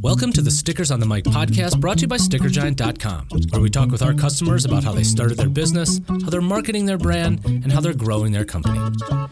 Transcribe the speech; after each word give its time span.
Welcome 0.00 0.32
to 0.34 0.42
the 0.42 0.50
Stickers 0.50 0.92
on 0.92 1.00
the 1.00 1.06
Mic 1.06 1.24
podcast 1.24 1.80
brought 1.80 1.98
to 1.98 2.02
you 2.02 2.08
by 2.08 2.18
StickerGiant.com, 2.18 3.28
where 3.50 3.60
we 3.60 3.68
talk 3.68 3.90
with 3.90 4.00
our 4.00 4.14
customers 4.14 4.64
about 4.64 4.84
how 4.84 4.92
they 4.92 5.02
started 5.02 5.36
their 5.36 5.48
business, 5.48 6.00
how 6.08 6.30
they're 6.30 6.40
marketing 6.40 6.86
their 6.86 6.98
brand, 6.98 7.44
and 7.44 7.72
how 7.72 7.80
they're 7.80 7.92
growing 7.92 8.30
their 8.30 8.44
company. 8.44 8.78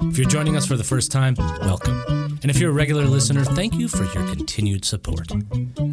If 0.03 0.19
you're 0.19 0.29
joining 0.29 0.57
us 0.57 0.67
for 0.67 0.77
the 0.77 0.83
first 0.83 1.13
time, 1.13 1.37
welcome. 1.61 2.28
And 2.43 2.51
if 2.51 2.59
you're 2.59 2.71
a 2.71 2.75
regular 2.75 3.05
listener, 3.05 3.45
thank 3.45 3.75
you 3.75 3.89
for 3.89 4.05
your 4.05 4.27
continued 4.29 4.85
support. 4.85 5.31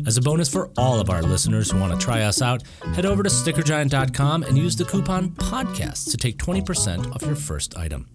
As 0.06 0.18
a 0.18 0.22
bonus 0.22 0.50
for 0.50 0.70
all 0.78 1.00
of 1.00 1.10
our 1.10 1.22
listeners 1.22 1.72
who 1.72 1.80
want 1.80 2.00
to 2.00 2.04
try 2.04 2.22
us 2.22 2.42
out, 2.42 2.64
head 2.94 3.06
over 3.06 3.24
to 3.24 3.30
StickerGiant.com 3.30 4.44
and 4.44 4.58
use 4.58 4.76
the 4.76 4.86
coupon 4.86 5.30
PODCAST 5.32 6.12
to 6.12 6.18
take 6.18 6.38
20% 6.38 7.14
off 7.16 7.22
your 7.24 7.36
first 7.36 7.78
item. 7.78 8.08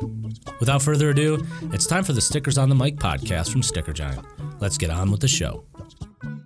Without 0.61 0.83
further 0.83 1.11
ado, 1.11 1.45
it's 1.73 1.87
time 1.87 2.05
for 2.05 2.13
the 2.13 2.21
Stickers 2.21 2.59
on 2.59 2.69
the 2.69 2.75
Mic 2.75 2.97
podcast 2.97 3.51
from 3.51 3.63
Sticker 3.63 3.93
Giant. 3.93 4.25
Let's 4.61 4.79
get 4.79 4.91
on 4.91 5.11
with 5.11 5.21
the 5.21 5.29
show. 5.29 5.65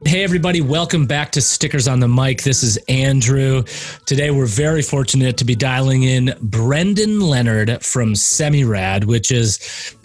Hey, 0.07 0.23
everybody, 0.23 0.61
welcome 0.61 1.07
back 1.07 1.33
to 1.33 1.41
Stickers 1.41 1.89
on 1.89 1.99
the 1.99 2.07
Mic. 2.07 2.43
This 2.43 2.63
is 2.63 2.77
Andrew. 2.89 3.65
Today, 4.07 4.31
we're 4.31 4.47
very 4.47 4.83
fortunate 4.83 5.37
to 5.39 5.45
be 5.45 5.57
dialing 5.57 6.05
in 6.05 6.35
Brendan 6.41 7.21
Leonard 7.21 7.83
from 7.85 8.13
Semirad, 8.13 9.05
which 9.05 9.33
is 9.33 9.97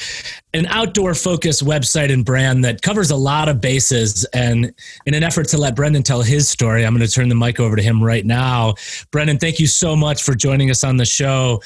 an 0.55 0.65
outdoor 0.67 1.13
focused 1.13 1.63
website 1.63 2.11
and 2.11 2.25
brand 2.25 2.63
that 2.65 2.81
covers 2.81 3.11
a 3.11 3.15
lot 3.15 3.47
of 3.47 3.61
bases. 3.61 4.25
And 4.33 4.73
in 5.05 5.13
an 5.13 5.21
effort 5.21 5.47
to 5.49 5.57
let 5.57 5.75
Brendan 5.75 6.01
tell 6.01 6.23
his 6.23 6.49
story, 6.49 6.83
I'm 6.83 6.95
going 6.95 7.05
to 7.05 7.13
turn 7.13 7.29
the 7.29 7.35
mic 7.35 7.59
over 7.59 7.75
to 7.75 7.81
him 7.81 8.01
right 8.01 8.25
now. 8.25 8.73
Brendan, 9.11 9.37
thank 9.37 9.59
you 9.59 9.67
so 9.67 9.95
much 9.95 10.23
for 10.23 10.33
joining 10.33 10.71
us 10.71 10.83
on 10.83 10.97
the 10.97 11.05
show. 11.05 11.61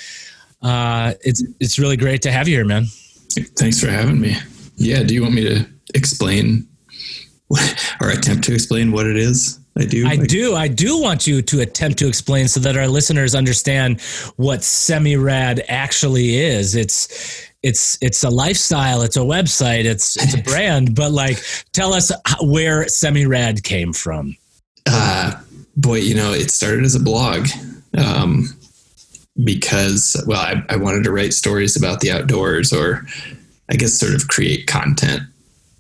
Uh, 0.62 1.14
it's, 1.22 1.44
it's 1.62 1.80
really 1.80 1.98
great 1.98 2.22
to 2.24 2.32
have 2.32 2.50
you 2.50 2.56
here, 2.56 2.66
man. 2.66 2.86
Thanks 3.58 3.80
for 3.80 3.88
having 3.88 4.20
me. 4.20 4.36
Yeah, 4.76 5.04
do 5.04 5.14
you 5.14 5.22
want 5.22 5.36
me 5.36 5.44
to 5.44 5.66
explain 5.94 6.68
or 8.02 8.10
attempt 8.10 8.44
to 8.46 8.54
explain 8.54 8.92
what 8.92 9.06
it 9.06 9.18
is 9.18 9.60
I 9.76 9.86
do. 9.86 10.06
I 10.06 10.18
do. 10.18 10.56
I 10.56 10.68
do 10.68 11.02
want 11.02 11.26
you 11.26 11.42
to 11.42 11.62
attempt 11.62 11.98
to 12.00 12.08
explain 12.08 12.48
so 12.48 12.60
that 12.60 12.78
our 12.78 12.88
listeners 12.88 13.34
understand 13.34 14.02
what 14.36 14.60
Semirad 14.60 15.62
actually 15.68 16.38
is. 16.38 16.76
It's 16.76 17.50
it's 17.64 17.98
it's 18.02 18.24
a 18.24 18.30
lifestyle. 18.30 19.02
It's 19.02 19.18
a 19.18 19.22
website. 19.22 19.86
It's 19.86 20.16
it's 20.22 20.36
a 20.36 20.44
brand. 20.44 20.96
but 20.96 21.12
like, 21.12 21.40
tell 21.72 21.94
us 21.94 22.12
where 22.42 22.86
Semirad 22.86 23.64
came 23.64 23.94
from. 23.94 24.38
Uh, 24.86 25.42
boy, 25.76 25.96
you 25.96 26.14
know, 26.14 26.34
it 26.34 26.52
started 26.52 26.84
as 26.84 26.94
a 26.94 27.00
blog. 27.00 27.48
Um, 27.98 28.50
because 29.44 30.22
well, 30.28 30.40
I, 30.40 30.64
I 30.70 30.76
wanted 30.76 31.04
to 31.06 31.12
write 31.12 31.34
stories 31.34 31.76
about 31.76 32.02
the 32.02 32.12
outdoors, 32.12 32.72
or 32.72 33.08
I 33.72 33.76
guess 33.76 33.94
sort 33.94 34.14
of 34.14 34.28
create 34.28 34.68
content 34.68 35.24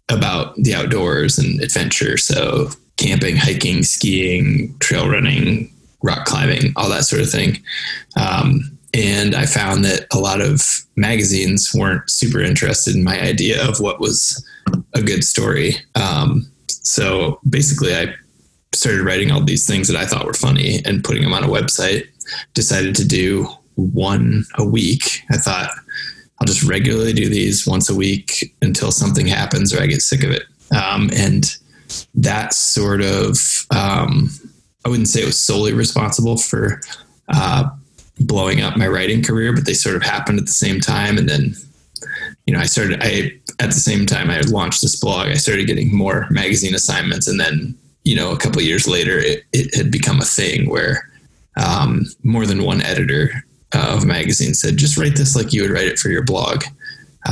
about 0.09 0.55
the 0.55 0.75
outdoors 0.75 1.37
and 1.37 1.61
adventure. 1.61 2.17
So 2.17 2.69
camping, 2.97 3.35
hiking, 3.35 3.83
skiing, 3.83 4.77
trail 4.79 5.09
running, 5.09 5.73
rock 6.01 6.25
climbing, 6.25 6.73
all 6.75 6.89
that 6.89 7.05
sort 7.05 7.21
of 7.21 7.29
thing. 7.29 7.61
Um, 8.17 8.77
and 8.93 9.33
I 9.35 9.45
found 9.45 9.83
that 9.85 10.05
a 10.13 10.19
lot 10.19 10.41
of 10.41 10.61
magazines 10.95 11.73
weren't 11.73 12.09
super 12.09 12.39
interested 12.39 12.95
in 12.95 13.03
my 13.03 13.19
idea 13.19 13.67
of 13.67 13.79
what 13.79 13.99
was 13.99 14.45
a 14.93 15.01
good 15.01 15.23
story. 15.23 15.75
Um, 15.95 16.51
so 16.67 17.39
basically, 17.49 17.95
I 17.95 18.13
started 18.73 19.03
writing 19.03 19.31
all 19.31 19.43
these 19.43 19.65
things 19.65 19.87
that 19.87 19.97
I 19.97 20.05
thought 20.05 20.25
were 20.25 20.33
funny 20.33 20.81
and 20.85 21.03
putting 21.03 21.23
them 21.23 21.33
on 21.33 21.43
a 21.43 21.47
website. 21.47 22.07
Decided 22.53 22.95
to 22.95 23.07
do 23.07 23.47
one 23.75 24.45
a 24.55 24.65
week. 24.65 25.23
I 25.31 25.37
thought 25.37 25.71
I'll 26.43 26.47
just 26.47 26.63
regularly 26.63 27.13
do 27.13 27.29
these 27.29 27.65
once 27.65 27.89
a 27.89 27.95
week 27.95 28.53
until 28.61 28.91
something 28.91 29.25
happens 29.25 29.73
or 29.73 29.81
I 29.81 29.85
get 29.85 30.01
sick 30.01 30.25
of 30.25 30.31
it. 30.31 30.43
Um, 30.75 31.09
and 31.15 31.45
that 32.15 32.53
sort 32.53 33.01
of, 33.01 33.65
um, 33.73 34.29
I 34.83 34.89
wouldn't 34.89 35.07
say 35.07 35.21
it 35.21 35.25
was 35.25 35.39
solely 35.39 35.71
responsible 35.71 36.35
for 36.35 36.81
uh, 37.29 37.69
blowing 38.19 38.59
up 38.59 38.75
my 38.75 38.89
writing 38.89 39.23
career, 39.23 39.53
but 39.53 39.65
they 39.65 39.73
sort 39.73 39.95
of 39.95 40.03
happened 40.03 40.37
at 40.37 40.45
the 40.45 40.51
same 40.51 40.81
time. 40.81 41.17
And 41.17 41.29
then, 41.29 41.55
you 42.45 42.53
know, 42.53 42.59
I 42.59 42.65
started, 42.65 43.01
I, 43.01 43.39
at 43.61 43.69
the 43.69 43.79
same 43.79 44.05
time 44.05 44.29
I 44.29 44.41
launched 44.41 44.81
this 44.81 44.99
blog, 44.99 45.27
I 45.27 45.35
started 45.35 45.65
getting 45.65 45.95
more 45.95 46.27
magazine 46.29 46.75
assignments. 46.75 47.29
And 47.29 47.39
then, 47.39 47.73
you 48.03 48.17
know, 48.17 48.33
a 48.33 48.37
couple 48.37 48.61
years 48.61 48.85
later, 48.85 49.17
it, 49.17 49.45
it 49.53 49.73
had 49.73 49.89
become 49.89 50.19
a 50.19 50.25
thing 50.25 50.69
where 50.69 51.09
um, 51.55 52.05
more 52.21 52.45
than 52.45 52.63
one 52.63 52.81
editor 52.81 53.45
of 53.75 54.03
a 54.03 54.07
magazine 54.07 54.53
said, 54.53 54.77
just 54.77 54.97
write 54.97 55.15
this 55.15 55.35
like 55.35 55.53
you 55.53 55.61
would 55.61 55.71
write 55.71 55.87
it 55.87 55.99
for 55.99 56.09
your 56.09 56.23
blog, 56.23 56.63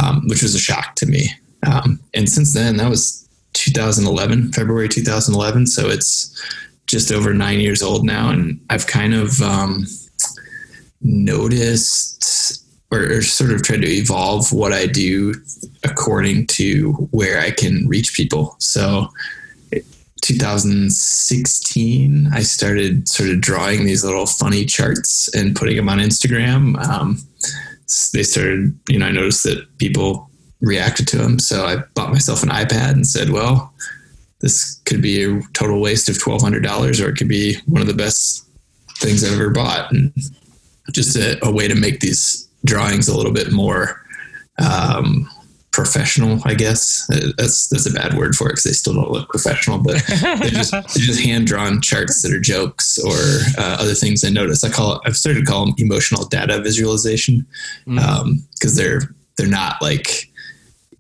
um, 0.02 0.28
which 0.28 0.42
was 0.42 0.56
a 0.56 0.60
shock 0.60 0.96
to 0.96 1.06
me. 1.06 1.30
Um, 1.66 2.00
and 2.14 2.30
since 2.30 2.54
then, 2.54 2.78
that 2.78 2.90
was 2.90 3.28
2011, 3.54 4.54
February 4.54 4.90
2011. 4.90 5.68
So 5.68 5.90
it's 5.90 6.42
just 6.88 7.12
over 7.12 7.34
nine 7.34 7.60
years 7.60 7.82
old 7.82 8.06
now. 8.06 8.30
And 8.30 8.60
I've 8.70 8.88
kind 8.88 9.14
of 9.14 9.42
um, 9.42 9.86
noticed 11.02 12.66
or, 12.92 13.04
or, 13.04 13.22
sort 13.22 13.52
of 13.52 13.64
tried 13.64 13.82
to 13.82 13.88
evolve 13.88 14.52
what 14.52 14.74
I 14.74 14.86
do 14.86 15.34
according 15.86 16.48
to 16.48 16.92
where 17.12 17.40
I 17.40 17.52
can 17.52 17.88
reach 17.88 18.14
people. 18.14 18.56
So 18.60 19.08
2016, 20.22 22.30
I 22.34 22.42
started 22.42 23.08
sort 23.08 23.30
of 23.30 23.42
drawing 23.42 23.86
these 23.86 24.04
little 24.04 24.26
funny 24.26 24.66
charts 24.66 25.30
and 25.36 25.56
putting 25.56 25.76
them 25.76 25.90
on 25.90 26.00
Instagram. 26.00 26.84
Um, 26.88 27.20
they 28.14 28.24
started, 28.24 28.80
you 28.88 28.98
know, 29.00 29.08
I 29.08 29.12
noticed 29.12 29.44
that 29.44 29.68
people 29.78 30.32
reacted 30.62 31.08
to 31.10 31.18
them. 31.18 31.40
So 31.40 31.66
I 31.66 31.78
bought 31.96 32.12
myself 32.12 32.44
an 32.44 32.50
iPad 32.50 32.92
and 32.92 33.06
said, 33.06 33.32
well, 33.32 33.74
this 34.40 34.80
could 34.86 35.02
be 35.02 35.24
a 35.24 35.42
total 35.54 35.82
waste 35.82 36.10
of 36.10 36.18
$1,200 36.18 37.04
or 37.04 37.10
it 37.10 37.16
could 37.16 37.28
be 37.28 37.56
one 37.66 37.82
of 37.82 37.88
the 37.88 37.94
best 37.94 38.48
things 38.98 39.24
I've 39.24 39.34
ever 39.34 39.50
bought. 39.50 39.92
And 39.92 40.14
just 40.92 41.16
a, 41.16 41.44
a 41.46 41.52
way 41.52 41.68
to 41.68 41.76
make 41.76 42.00
these 42.00 42.48
drawings 42.66 43.08
a 43.08 43.16
little 43.16 43.32
bit 43.32 43.52
more, 43.52 44.02
um, 44.60 45.30
professional, 45.72 46.40
I 46.46 46.54
guess. 46.54 47.10
Uh, 47.12 47.32
that's 47.38 47.68
that's 47.68 47.86
a 47.86 47.94
bad 47.94 48.14
word 48.16 48.36
for 48.36 48.48
it 48.48 48.52
because 48.52 48.64
they 48.64 48.72
still 48.72 48.94
don't 48.94 49.12
look 49.12 49.30
professional, 49.30 49.78
but 49.78 50.04
they're 50.08 50.38
just 50.50 50.72
they're 50.72 50.82
just 50.84 51.22
hand 51.22 51.48
drawn 51.48 51.82
charts 51.82 52.22
that 52.22 52.34
are 52.34 52.40
jokes 52.40 52.98
or 52.98 53.14
uh, 53.62 53.78
other 53.80 53.94
things 53.94 54.24
I 54.24 54.30
notice. 54.30 54.64
I 54.64 54.70
call 54.70 54.96
it. 54.96 55.02
I've 55.06 55.18
started 55.18 55.40
to 55.40 55.46
call 55.46 55.66
them 55.66 55.76
emotional 55.78 56.26
data 56.26 56.62
visualization 56.62 57.46
because 57.86 58.04
mm. 58.06 58.22
um, 58.22 58.48
they're 58.76 59.16
they're 59.38 59.48
not 59.48 59.82
like 59.82 60.30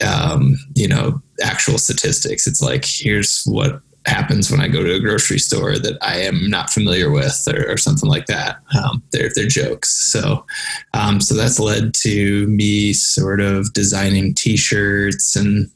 um, 0.06 0.56
you 0.76 0.88
know 0.88 1.22
actual 1.44 1.78
statistics. 1.78 2.48
It's 2.48 2.62
like 2.62 2.86
here's 2.86 3.44
what 3.44 3.82
happens 4.06 4.50
when 4.50 4.60
I 4.60 4.68
go 4.68 4.84
to 4.84 4.96
a 4.96 5.00
grocery 5.00 5.38
store 5.38 5.78
that 5.78 5.98
I 6.02 6.22
am 6.22 6.50
not 6.50 6.72
familiar 6.72 7.12
with 7.12 7.48
or, 7.48 7.72
or 7.72 7.78
something 7.78 8.10
like 8.10 8.26
that. 8.26 8.58
Um, 8.76 9.04
they're, 9.12 9.30
they're 9.36 9.48
jokes. 9.48 9.90
So, 10.12 10.46
um, 10.94 11.22
so 11.22 11.36
that's 11.36 11.60
led 11.60 11.94
to 11.96 12.48
me 12.48 12.94
sort 12.94 13.42
of 13.42 13.72
designing 13.74 14.34
t-shirts 14.34 15.36
and, 15.36 15.70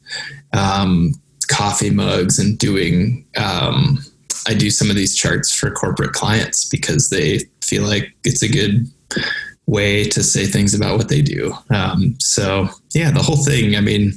um, 0.53 1.13
coffee 1.47 1.91
mugs 1.91 2.39
and 2.39 2.57
doing, 2.57 3.23
um, 3.37 3.99
I 4.47 4.55
do 4.55 4.71
some 4.71 4.89
of 4.89 4.95
these 4.95 5.15
charts 5.15 5.53
for 5.53 5.69
corporate 5.69 6.13
clients 6.13 6.65
because 6.65 7.09
they 7.09 7.41
feel 7.61 7.83
like 7.83 8.11
it's 8.23 8.41
a 8.41 8.51
good 8.51 8.87
way 9.67 10.03
to 10.05 10.23
say 10.23 10.45
things 10.45 10.73
about 10.73 10.97
what 10.97 11.09
they 11.09 11.21
do. 11.21 11.53
Um, 11.69 12.15
so 12.19 12.69
yeah, 12.93 13.11
the 13.11 13.21
whole 13.21 13.43
thing, 13.43 13.75
I 13.75 13.81
mean, 13.81 14.13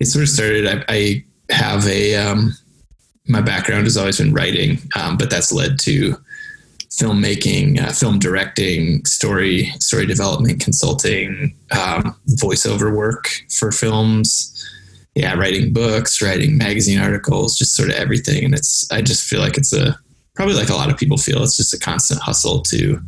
it 0.00 0.06
sort 0.06 0.24
of 0.24 0.28
started, 0.28 0.66
I, 0.66 0.84
I 0.88 1.24
have 1.50 1.86
a, 1.86 2.16
um, 2.16 2.52
my 3.26 3.40
background 3.40 3.84
has 3.84 3.96
always 3.96 4.18
been 4.18 4.34
writing, 4.34 4.78
um, 4.96 5.16
but 5.16 5.30
that's 5.30 5.52
led 5.52 5.78
to 5.80 6.16
filmmaking, 6.90 7.80
uh, 7.80 7.92
film 7.92 8.18
directing, 8.18 9.04
story 9.04 9.66
story 9.80 10.06
development, 10.06 10.60
consulting, 10.60 11.54
um, 11.72 12.14
voiceover 12.40 12.94
work 12.94 13.28
for 13.50 13.72
films. 13.72 14.50
Yeah, 15.14 15.34
writing 15.34 15.72
books, 15.72 16.20
writing 16.20 16.58
magazine 16.58 16.98
articles, 16.98 17.56
just 17.56 17.76
sort 17.76 17.88
of 17.88 17.94
everything. 17.94 18.44
And 18.44 18.54
it's 18.54 18.90
I 18.90 19.00
just 19.00 19.28
feel 19.28 19.40
like 19.40 19.56
it's 19.56 19.72
a 19.72 19.96
probably 20.34 20.54
like 20.54 20.70
a 20.70 20.74
lot 20.74 20.90
of 20.90 20.96
people 20.96 21.16
feel 21.16 21.42
it's 21.42 21.56
just 21.56 21.74
a 21.74 21.78
constant 21.78 22.20
hustle 22.20 22.62
to 22.62 23.00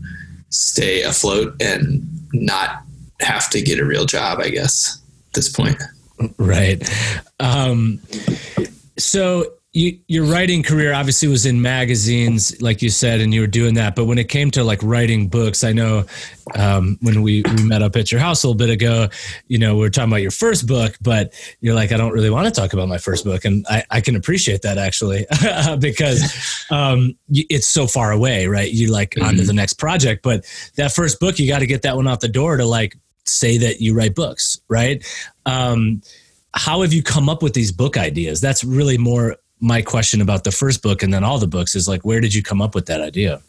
stay 0.51 1.03
afloat 1.03 1.61
and 1.61 2.09
not 2.33 2.83
have 3.21 3.51
to 3.51 3.61
get 3.61 3.81
a 3.81 3.85
real 3.85 4.07
job. 4.07 4.39
I 4.41 4.51
guess 4.51 5.01
at 5.29 5.35
this 5.35 5.49
point. 5.49 5.83
Right. 6.39 6.89
Um, 7.41 8.01
so 8.99 9.53
you, 9.77 9.99
your 10.09 10.25
writing 10.25 10.63
career 10.63 10.95
obviously 10.95 11.29
was 11.29 11.45
in 11.45 11.61
magazines, 11.61 12.63
like 12.63 12.81
you 12.81 12.89
said, 12.89 13.21
and 13.21 13.35
you 13.35 13.43
were 13.43 13.47
doing 13.47 13.75
that. 13.75 13.95
But 13.95 14.07
when 14.07 14.17
it 14.17 14.31
came 14.31 14.51
to 14.53 14.65
like 14.65 14.83
writing 14.83 15.29
books, 15.29 15.63
I 15.65 15.75
know 15.75 16.07
um, 16.55 16.97
when 17.03 17.21
we, 17.21 17.43
we 17.43 17.63
met 17.63 17.83
up 17.83 17.95
at 17.95 18.11
your 18.11 18.19
house 18.19 18.43
a 18.43 18.49
little 18.49 18.57
bit 18.57 18.71
ago, 18.71 19.09
you 19.49 19.59
know, 19.59 19.75
we 19.75 19.83
were 19.83 19.91
talking 19.91 20.11
about 20.11 20.23
your 20.23 20.31
first 20.31 20.67
book, 20.67 20.97
but 21.03 21.35
you're 21.61 21.75
like, 21.75 21.93
I 21.93 21.99
don't 21.99 22.13
really 22.13 22.31
want 22.31 22.47
to 22.47 22.59
talk 22.59 22.73
about 22.73 22.89
my 22.89 22.97
first 22.97 23.27
book. 23.27 23.45
And 23.45 23.67
I, 23.69 23.85
I 23.91 24.01
can 24.01 24.17
appreciate 24.17 24.63
that 24.63 24.79
actually, 24.79 25.27
because 25.79 26.67
um, 26.71 27.15
it's 27.29 27.69
so 27.69 27.87
far 27.87 28.13
away, 28.13 28.47
right? 28.47 28.73
You're 28.73 28.91
like 28.91 29.11
mm-hmm. 29.11 29.29
on 29.29 29.37
to 29.37 29.43
the 29.43 29.53
next 29.53 29.75
project. 29.75 30.23
But 30.23 30.47
that 30.77 30.93
first 30.93 31.21
book, 31.21 31.39
you 31.39 31.47
got 31.49 31.59
to 31.59 31.67
get 31.67 31.83
that 31.83 31.97
one 31.97 32.09
out 32.09 32.23
the 32.23 32.29
door 32.29 32.57
to 32.57 32.65
like 32.65 32.97
say 33.27 33.59
that 33.59 33.83
you 33.83 33.93
write 33.93 34.15
books, 34.15 34.59
right? 34.71 35.05
Um, 35.45 36.01
how 36.55 36.81
have 36.81 36.95
you 36.95 37.03
come 37.03 37.29
up 37.29 37.43
with 37.43 37.53
these 37.53 37.73
book 37.73 37.99
ideas? 37.99 38.41
That's 38.41 38.65
really 38.65 38.97
more 38.97 39.37
my 39.61 39.83
question 39.83 40.21
about 40.21 40.45
the 40.45 40.53
first 40.53 40.83
book 40.83 41.03
and 41.03 41.13
then 41.13 41.25
all 41.25 41.39
the 41.39 41.47
books 41.47 41.75
is 41.75 41.89
like, 41.89 42.05
where 42.05 42.21
did 42.21 42.35
you 42.35 42.43
come 42.43 42.61
up 42.61 42.75
with 42.75 42.87
that 42.87 43.01
idea? 43.01 43.41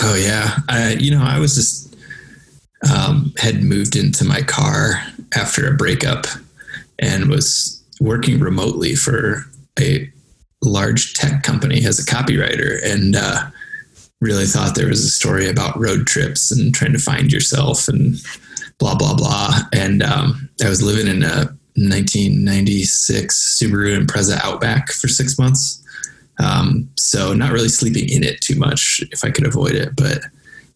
Oh 0.00 0.14
yeah, 0.14 0.58
I, 0.68 0.92
you 0.92 1.10
know, 1.10 1.22
I 1.22 1.38
was 1.38 1.54
just 1.54 1.96
um, 2.88 3.32
had 3.38 3.62
moved 3.62 3.96
into 3.96 4.24
my 4.24 4.42
car 4.42 5.02
after 5.34 5.66
a 5.66 5.76
breakup 5.76 6.26
and 6.98 7.28
was 7.28 7.82
working 8.00 8.40
remotely 8.40 8.94
for 8.94 9.44
a 9.78 10.10
large 10.62 11.14
tech 11.14 11.42
company 11.42 11.84
as 11.84 11.98
a 11.98 12.04
copywriter, 12.04 12.78
and 12.84 13.16
uh, 13.16 13.50
really 14.20 14.46
thought 14.46 14.74
there 14.74 14.88
was 14.88 15.04
a 15.04 15.10
story 15.10 15.48
about 15.48 15.78
road 15.78 16.06
trips 16.06 16.50
and 16.50 16.74
trying 16.74 16.92
to 16.92 16.98
find 16.98 17.32
yourself 17.32 17.88
and 17.88 18.16
blah 18.78 18.94
blah 18.94 19.14
blah. 19.14 19.58
And 19.72 20.02
um, 20.02 20.48
I 20.64 20.68
was 20.68 20.82
living 20.82 21.06
in 21.06 21.22
a 21.22 21.56
1996 21.76 23.58
Subaru 23.60 23.98
Impreza 23.98 24.38
Outback 24.42 24.90
for 24.92 25.08
six 25.08 25.38
months. 25.38 25.82
Um, 26.38 26.88
so 26.96 27.34
not 27.34 27.52
really 27.52 27.68
sleeping 27.68 28.08
in 28.08 28.24
it 28.24 28.40
too 28.40 28.56
much 28.56 29.02
if 29.12 29.24
I 29.24 29.30
could 29.30 29.46
avoid 29.46 29.72
it. 29.72 29.94
But 29.96 30.22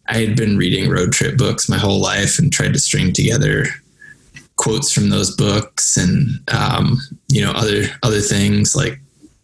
I 0.07 0.17
had 0.17 0.35
been 0.35 0.57
reading 0.57 0.89
road 0.89 1.11
trip 1.11 1.37
books 1.37 1.67
my 1.67 1.77
whole 1.77 1.99
life 1.99 2.37
and 2.37 2.53
tried 2.53 2.73
to 2.73 2.79
string 2.79 3.13
together 3.13 3.65
quotes 4.57 4.91
from 4.91 5.09
those 5.09 5.35
books 5.35 5.97
and 5.97 6.39
um, 6.49 6.99
you 7.27 7.41
know 7.41 7.51
other 7.51 7.83
other 8.03 8.21
things 8.21 8.75
like 8.75 8.99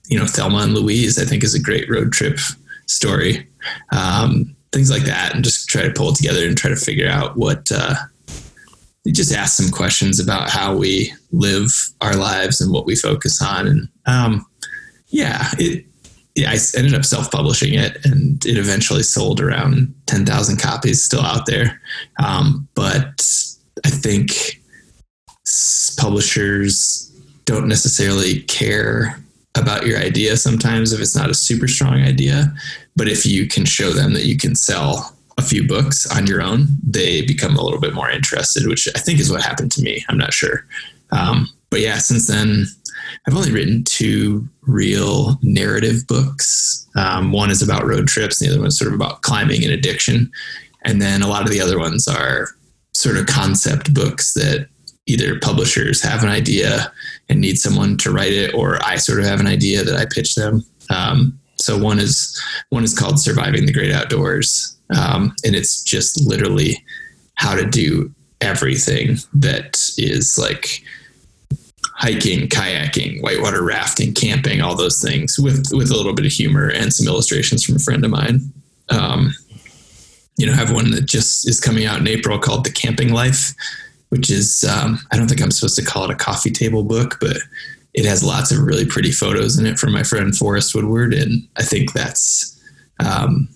you 0.07 0.17
know 0.17 0.25
Thelma 0.25 0.59
and 0.59 0.73
Louise. 0.73 1.19
I 1.19 1.25
think 1.25 1.43
is 1.43 1.55
a 1.55 1.61
great 1.61 1.89
road 1.89 2.11
trip 2.11 2.39
story. 2.87 3.47
Um, 3.91 4.55
things 4.71 4.89
like 4.89 5.03
that, 5.03 5.33
and 5.35 5.43
just 5.43 5.67
try 5.67 5.83
to 5.83 5.91
pull 5.91 6.09
it 6.09 6.15
together 6.15 6.45
and 6.45 6.57
try 6.57 6.69
to 6.69 6.75
figure 6.75 7.09
out 7.09 7.37
what. 7.37 7.69
Uh, 7.73 7.95
just 9.07 9.33
ask 9.33 9.57
some 9.57 9.71
questions 9.71 10.19
about 10.19 10.49
how 10.49 10.75
we 10.75 11.11
live 11.31 11.71
our 12.01 12.15
lives 12.15 12.61
and 12.61 12.71
what 12.71 12.85
we 12.85 12.95
focus 12.95 13.41
on, 13.41 13.67
and 13.67 13.89
um, 14.05 14.45
yeah, 15.07 15.47
it 15.57 15.85
yeah, 16.35 16.51
I 16.51 16.57
ended 16.77 16.93
up 16.93 17.05
self 17.05 17.29
publishing 17.29 17.73
it 17.73 18.05
and 18.05 18.43
it 18.45 18.57
eventually 18.57 19.03
sold 19.03 19.41
around 19.41 19.93
10,000 20.05 20.57
copies 20.57 21.03
still 21.03 21.21
out 21.21 21.45
there. 21.45 21.81
Um, 22.23 22.67
but 22.73 23.21
I 23.85 23.89
think 23.89 24.61
publishers 25.97 27.07
don't 27.45 27.67
necessarily 27.67 28.41
care 28.43 29.19
about 29.55 29.85
your 29.85 29.99
idea 29.99 30.37
sometimes 30.37 30.93
if 30.93 31.01
it's 31.01 31.15
not 31.15 31.29
a 31.29 31.33
super 31.33 31.67
strong 31.67 32.01
idea. 32.01 32.53
But 32.95 33.09
if 33.09 33.25
you 33.25 33.47
can 33.47 33.65
show 33.65 33.91
them 33.91 34.13
that 34.13 34.25
you 34.25 34.37
can 34.37 34.55
sell 34.55 35.15
a 35.37 35.41
few 35.41 35.67
books 35.67 36.05
on 36.15 36.27
your 36.27 36.41
own, 36.41 36.67
they 36.83 37.21
become 37.21 37.55
a 37.55 37.63
little 37.63 37.79
bit 37.79 37.93
more 37.93 38.09
interested, 38.09 38.67
which 38.67 38.87
I 38.95 38.99
think 38.99 39.19
is 39.19 39.31
what 39.31 39.41
happened 39.41 39.71
to 39.73 39.81
me. 39.81 40.03
I'm 40.09 40.17
not 40.17 40.33
sure. 40.33 40.65
Um, 41.11 41.47
but 41.69 41.79
yeah, 41.79 41.97
since 41.97 42.27
then, 42.27 42.65
I've 43.27 43.35
only 43.35 43.51
written 43.51 43.83
two 43.83 44.47
real 44.61 45.37
narrative 45.41 46.07
books. 46.07 46.87
Um, 46.95 47.31
one 47.31 47.49
is 47.49 47.61
about 47.61 47.85
road 47.85 48.07
trips, 48.07 48.41
and 48.41 48.49
the 48.49 48.53
other 48.53 48.61
one 48.61 48.67
is 48.67 48.77
sort 48.77 48.89
of 48.89 48.95
about 48.95 49.21
climbing 49.21 49.63
and 49.63 49.73
addiction. 49.73 50.31
And 50.83 51.01
then 51.01 51.21
a 51.21 51.27
lot 51.27 51.43
of 51.43 51.49
the 51.49 51.61
other 51.61 51.79
ones 51.79 52.07
are 52.07 52.49
sort 52.93 53.17
of 53.17 53.25
concept 53.27 53.93
books 53.93 54.33
that 54.33 54.67
either 55.07 55.39
publishers 55.39 56.01
have 56.01 56.23
an 56.23 56.29
idea 56.29 56.91
and 57.29 57.41
need 57.41 57.57
someone 57.57 57.97
to 57.97 58.11
write 58.11 58.33
it, 58.33 58.53
or 58.53 58.83
I 58.83 58.97
sort 58.97 59.19
of 59.19 59.25
have 59.25 59.39
an 59.39 59.47
idea 59.47 59.83
that 59.83 59.95
I 59.95 60.05
pitch 60.05 60.35
them. 60.35 60.63
Um, 60.89 61.39
so 61.55 61.77
one 61.77 61.99
is 61.99 62.39
one 62.69 62.83
is 62.83 62.97
called 62.97 63.19
Surviving 63.19 63.65
the 63.65 63.73
Great 63.73 63.91
Outdoors, 63.91 64.75
um, 64.97 65.33
and 65.45 65.55
it's 65.55 65.83
just 65.83 66.21
literally 66.27 66.83
how 67.35 67.55
to 67.55 67.65
do 67.65 68.13
everything 68.41 69.17
that 69.33 69.89
is 69.97 70.37
like 70.37 70.83
hiking, 71.95 72.47
kayaking, 72.47 73.21
whitewater 73.21 73.63
rafting, 73.63 74.13
camping, 74.13 74.61
all 74.61 74.75
those 74.75 75.01
things 75.01 75.37
with 75.39 75.67
with 75.71 75.91
a 75.91 75.95
little 75.95 76.13
bit 76.13 76.25
of 76.25 76.31
humor 76.31 76.69
and 76.69 76.93
some 76.93 77.07
illustrations 77.07 77.63
from 77.63 77.75
a 77.75 77.79
friend 77.79 78.03
of 78.03 78.11
mine. 78.11 78.41
Um, 78.89 79.33
you 80.37 80.47
know, 80.47 80.53
I 80.53 80.55
have 80.55 80.71
one 80.71 80.91
that 80.91 81.05
just 81.05 81.47
is 81.47 81.59
coming 81.59 81.85
out 81.85 81.99
in 81.99 82.07
April 82.07 82.39
called 82.39 82.63
The 82.65 82.71
Camping 82.71 83.13
Life, 83.13 83.53
which 84.09 84.29
is 84.31 84.63
um, 84.63 84.99
I 85.11 85.17
don't 85.17 85.27
think 85.27 85.41
I'm 85.41 85.51
supposed 85.51 85.75
to 85.77 85.85
call 85.85 86.05
it 86.05 86.11
a 86.11 86.15
coffee 86.15 86.51
table 86.51 86.83
book, 86.83 87.17
but 87.21 87.37
it 87.93 88.05
has 88.05 88.23
lots 88.23 88.51
of 88.51 88.59
really 88.59 88.85
pretty 88.85 89.11
photos 89.11 89.59
in 89.59 89.65
it 89.65 89.77
from 89.77 89.93
my 89.93 90.03
friend 90.03 90.35
Forrest 90.35 90.73
Woodward, 90.73 91.13
and 91.13 91.47
I 91.57 91.63
think 91.63 91.93
that's 91.93 92.59
um, 92.99 93.47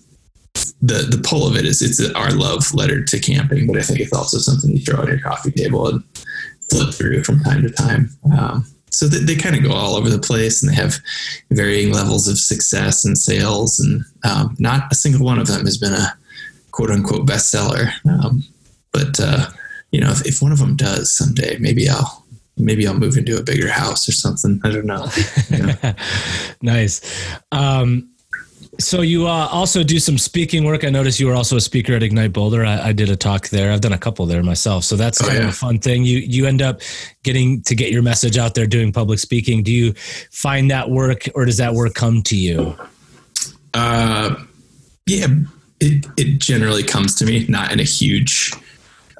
the 0.82 1.06
the 1.10 1.22
pull 1.22 1.46
of 1.46 1.56
it 1.56 1.64
is 1.64 1.82
it's 1.82 2.00
our 2.14 2.30
love 2.30 2.72
letter 2.74 3.04
to 3.04 3.20
camping, 3.20 3.66
but 3.66 3.76
I 3.76 3.82
think 3.82 4.00
it's 4.00 4.12
also 4.12 4.38
something 4.38 4.70
you 4.70 4.80
throw 4.80 5.00
on 5.00 5.08
your 5.08 5.20
coffee 5.20 5.50
table 5.50 5.88
and 5.88 6.02
flip 6.70 6.94
through 6.94 7.24
from 7.24 7.40
time 7.40 7.62
to 7.62 7.70
time. 7.70 8.10
Um, 8.36 8.64
so 8.90 9.06
they, 9.08 9.18
they 9.18 9.36
kind 9.36 9.54
of 9.54 9.62
go 9.62 9.72
all 9.72 9.96
over 9.96 10.08
the 10.08 10.18
place 10.18 10.62
and 10.62 10.72
they 10.72 10.76
have 10.76 10.96
varying 11.50 11.92
levels 11.92 12.28
of 12.28 12.38
success 12.38 13.04
and 13.04 13.18
sales. 13.18 13.78
And 13.78 14.02
um, 14.24 14.56
not 14.58 14.90
a 14.90 14.94
single 14.94 15.24
one 15.24 15.38
of 15.38 15.46
them 15.46 15.66
has 15.66 15.76
been 15.76 15.92
a 15.92 16.16
quote 16.70 16.90
unquote 16.90 17.26
bestseller. 17.26 17.90
Um, 18.08 18.42
but, 18.92 19.20
uh, 19.20 19.50
you 19.90 20.00
know, 20.00 20.10
if, 20.10 20.26
if 20.26 20.40
one 20.40 20.52
of 20.52 20.58
them 20.58 20.76
does 20.76 21.12
someday, 21.12 21.58
maybe 21.58 21.88
I'll, 21.90 22.24
maybe 22.56 22.86
I'll 22.86 22.98
move 22.98 23.18
into 23.18 23.38
a 23.38 23.42
bigger 23.42 23.68
house 23.68 24.08
or 24.08 24.12
something. 24.12 24.60
I 24.64 24.70
don't 24.70 24.86
know. 24.86 25.06
You 25.50 25.66
know? 25.66 25.94
nice. 26.62 27.00
Um, 27.52 28.10
so 28.78 29.02
you 29.02 29.26
uh, 29.26 29.48
also 29.50 29.82
do 29.82 29.98
some 29.98 30.18
speaking 30.18 30.64
work. 30.64 30.84
I 30.84 30.90
noticed 30.90 31.20
you 31.20 31.26
were 31.26 31.34
also 31.34 31.56
a 31.56 31.60
speaker 31.60 31.94
at 31.94 32.02
Ignite 32.02 32.32
Boulder. 32.32 32.64
I, 32.64 32.88
I 32.88 32.92
did 32.92 33.08
a 33.08 33.16
talk 33.16 33.48
there. 33.48 33.72
I've 33.72 33.80
done 33.80 33.92
a 33.92 33.98
couple 33.98 34.26
there 34.26 34.42
myself. 34.42 34.84
So 34.84 34.96
that's 34.96 35.22
oh, 35.22 35.32
yeah. 35.32 35.40
of 35.40 35.48
a 35.48 35.52
fun 35.52 35.78
thing. 35.78 36.04
You 36.04 36.18
you 36.18 36.46
end 36.46 36.62
up 36.62 36.80
getting 37.22 37.62
to 37.62 37.74
get 37.74 37.90
your 37.90 38.02
message 38.02 38.38
out 38.38 38.54
there 38.54 38.66
doing 38.66 38.92
public 38.92 39.18
speaking. 39.18 39.62
Do 39.62 39.72
you 39.72 39.92
find 40.30 40.70
that 40.70 40.90
work, 40.90 41.28
or 41.34 41.44
does 41.44 41.56
that 41.58 41.74
work 41.74 41.94
come 41.94 42.22
to 42.22 42.36
you? 42.36 42.76
Uh, 43.74 44.34
yeah, 45.06 45.26
it 45.80 46.06
it 46.16 46.38
generally 46.38 46.82
comes 46.82 47.14
to 47.16 47.26
me, 47.26 47.46
not 47.48 47.72
in 47.72 47.80
a 47.80 47.84
huge. 47.84 48.52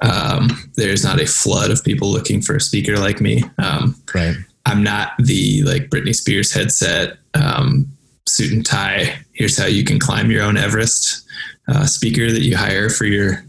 Um, 0.01 0.49
there's 0.75 1.03
not 1.03 1.19
a 1.19 1.25
flood 1.25 1.71
of 1.71 1.83
people 1.83 2.11
looking 2.11 2.41
for 2.41 2.55
a 2.55 2.61
speaker 2.61 2.97
like 2.97 3.19
me. 3.19 3.43
Um, 3.57 3.95
right. 4.13 4.35
I'm 4.65 4.83
not 4.83 5.13
the 5.17 5.63
like 5.63 5.89
Britney 5.89 6.13
Spears 6.13 6.53
headset. 6.53 7.17
Um, 7.33 7.87
suit 8.27 8.51
and 8.51 8.65
tie. 8.65 9.19
Here's 9.37 9.57
how 9.57 9.67
you 9.67 9.83
can 9.83 9.99
climb 9.99 10.29
your 10.31 10.43
own 10.43 10.57
Everest. 10.57 11.23
Uh, 11.69 11.85
speaker 11.85 12.31
that 12.31 12.43
you 12.43 12.55
hire 12.55 12.89
for 12.89 13.03
your 13.03 13.43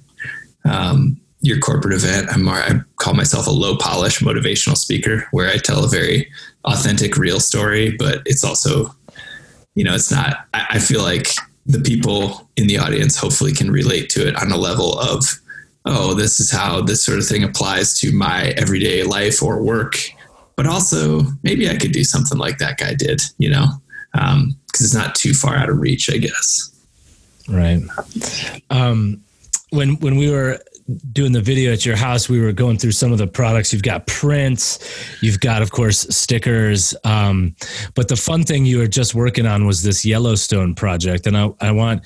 um, 0.64 1.20
your 1.40 1.58
corporate 1.60 1.94
event. 1.94 2.26
I'm 2.32 2.48
I 2.48 2.80
call 2.96 3.14
myself 3.14 3.46
a 3.46 3.50
low 3.50 3.76
polish 3.76 4.18
motivational 4.18 4.76
speaker, 4.76 5.24
where 5.30 5.48
I 5.48 5.56
tell 5.56 5.84
a 5.84 5.88
very 5.88 6.28
authentic, 6.64 7.16
real 7.16 7.38
story, 7.38 7.94
but 7.96 8.22
it's 8.26 8.42
also, 8.42 8.92
you 9.76 9.84
know, 9.84 9.94
it's 9.94 10.10
not. 10.10 10.48
I, 10.52 10.66
I 10.70 10.78
feel 10.80 11.00
like 11.02 11.28
the 11.64 11.78
people 11.78 12.50
in 12.56 12.66
the 12.66 12.78
audience 12.78 13.16
hopefully 13.16 13.52
can 13.52 13.70
relate 13.70 14.10
to 14.10 14.26
it 14.26 14.34
on 14.34 14.50
a 14.50 14.56
level 14.56 14.98
of, 14.98 15.24
oh, 15.84 16.12
this 16.14 16.40
is 16.40 16.50
how 16.50 16.82
this 16.82 17.04
sort 17.04 17.18
of 17.18 17.26
thing 17.26 17.44
applies 17.44 17.98
to 18.00 18.12
my 18.12 18.52
everyday 18.56 19.04
life 19.04 19.42
or 19.42 19.62
work. 19.62 19.96
But 20.56 20.66
also, 20.66 21.20
maybe 21.44 21.70
I 21.70 21.76
could 21.76 21.92
do 21.92 22.02
something 22.02 22.36
like 22.36 22.58
that 22.58 22.78
guy 22.78 22.94
did, 22.94 23.22
you 23.38 23.48
know? 23.48 23.68
Because 24.12 24.34
um, 24.34 24.56
it's 24.72 24.94
not 24.94 25.14
too 25.14 25.34
far 25.34 25.56
out 25.56 25.68
of 25.68 25.78
reach, 25.78 26.10
I 26.10 26.18
guess. 26.18 26.74
Right. 27.48 27.80
Um, 28.70 29.22
when 29.70 29.96
when 30.00 30.16
we 30.16 30.30
were 30.30 30.58
doing 31.12 31.32
the 31.32 31.42
video 31.42 31.72
at 31.72 31.84
your 31.84 31.96
house, 31.96 32.28
we 32.28 32.40
were 32.40 32.52
going 32.52 32.78
through 32.78 32.92
some 32.92 33.12
of 33.12 33.18
the 33.18 33.26
products. 33.26 33.72
You've 33.72 33.82
got 33.82 34.06
prints, 34.06 34.78
you've 35.22 35.40
got, 35.40 35.60
of 35.60 35.70
course, 35.70 36.00
stickers. 36.14 36.94
Um, 37.04 37.54
but 37.94 38.08
the 38.08 38.16
fun 38.16 38.44
thing 38.44 38.64
you 38.64 38.78
were 38.78 38.86
just 38.86 39.14
working 39.14 39.46
on 39.46 39.66
was 39.66 39.82
this 39.82 40.04
Yellowstone 40.04 40.74
project, 40.74 41.26
and 41.26 41.36
I, 41.36 41.50
I 41.60 41.70
want 41.72 42.04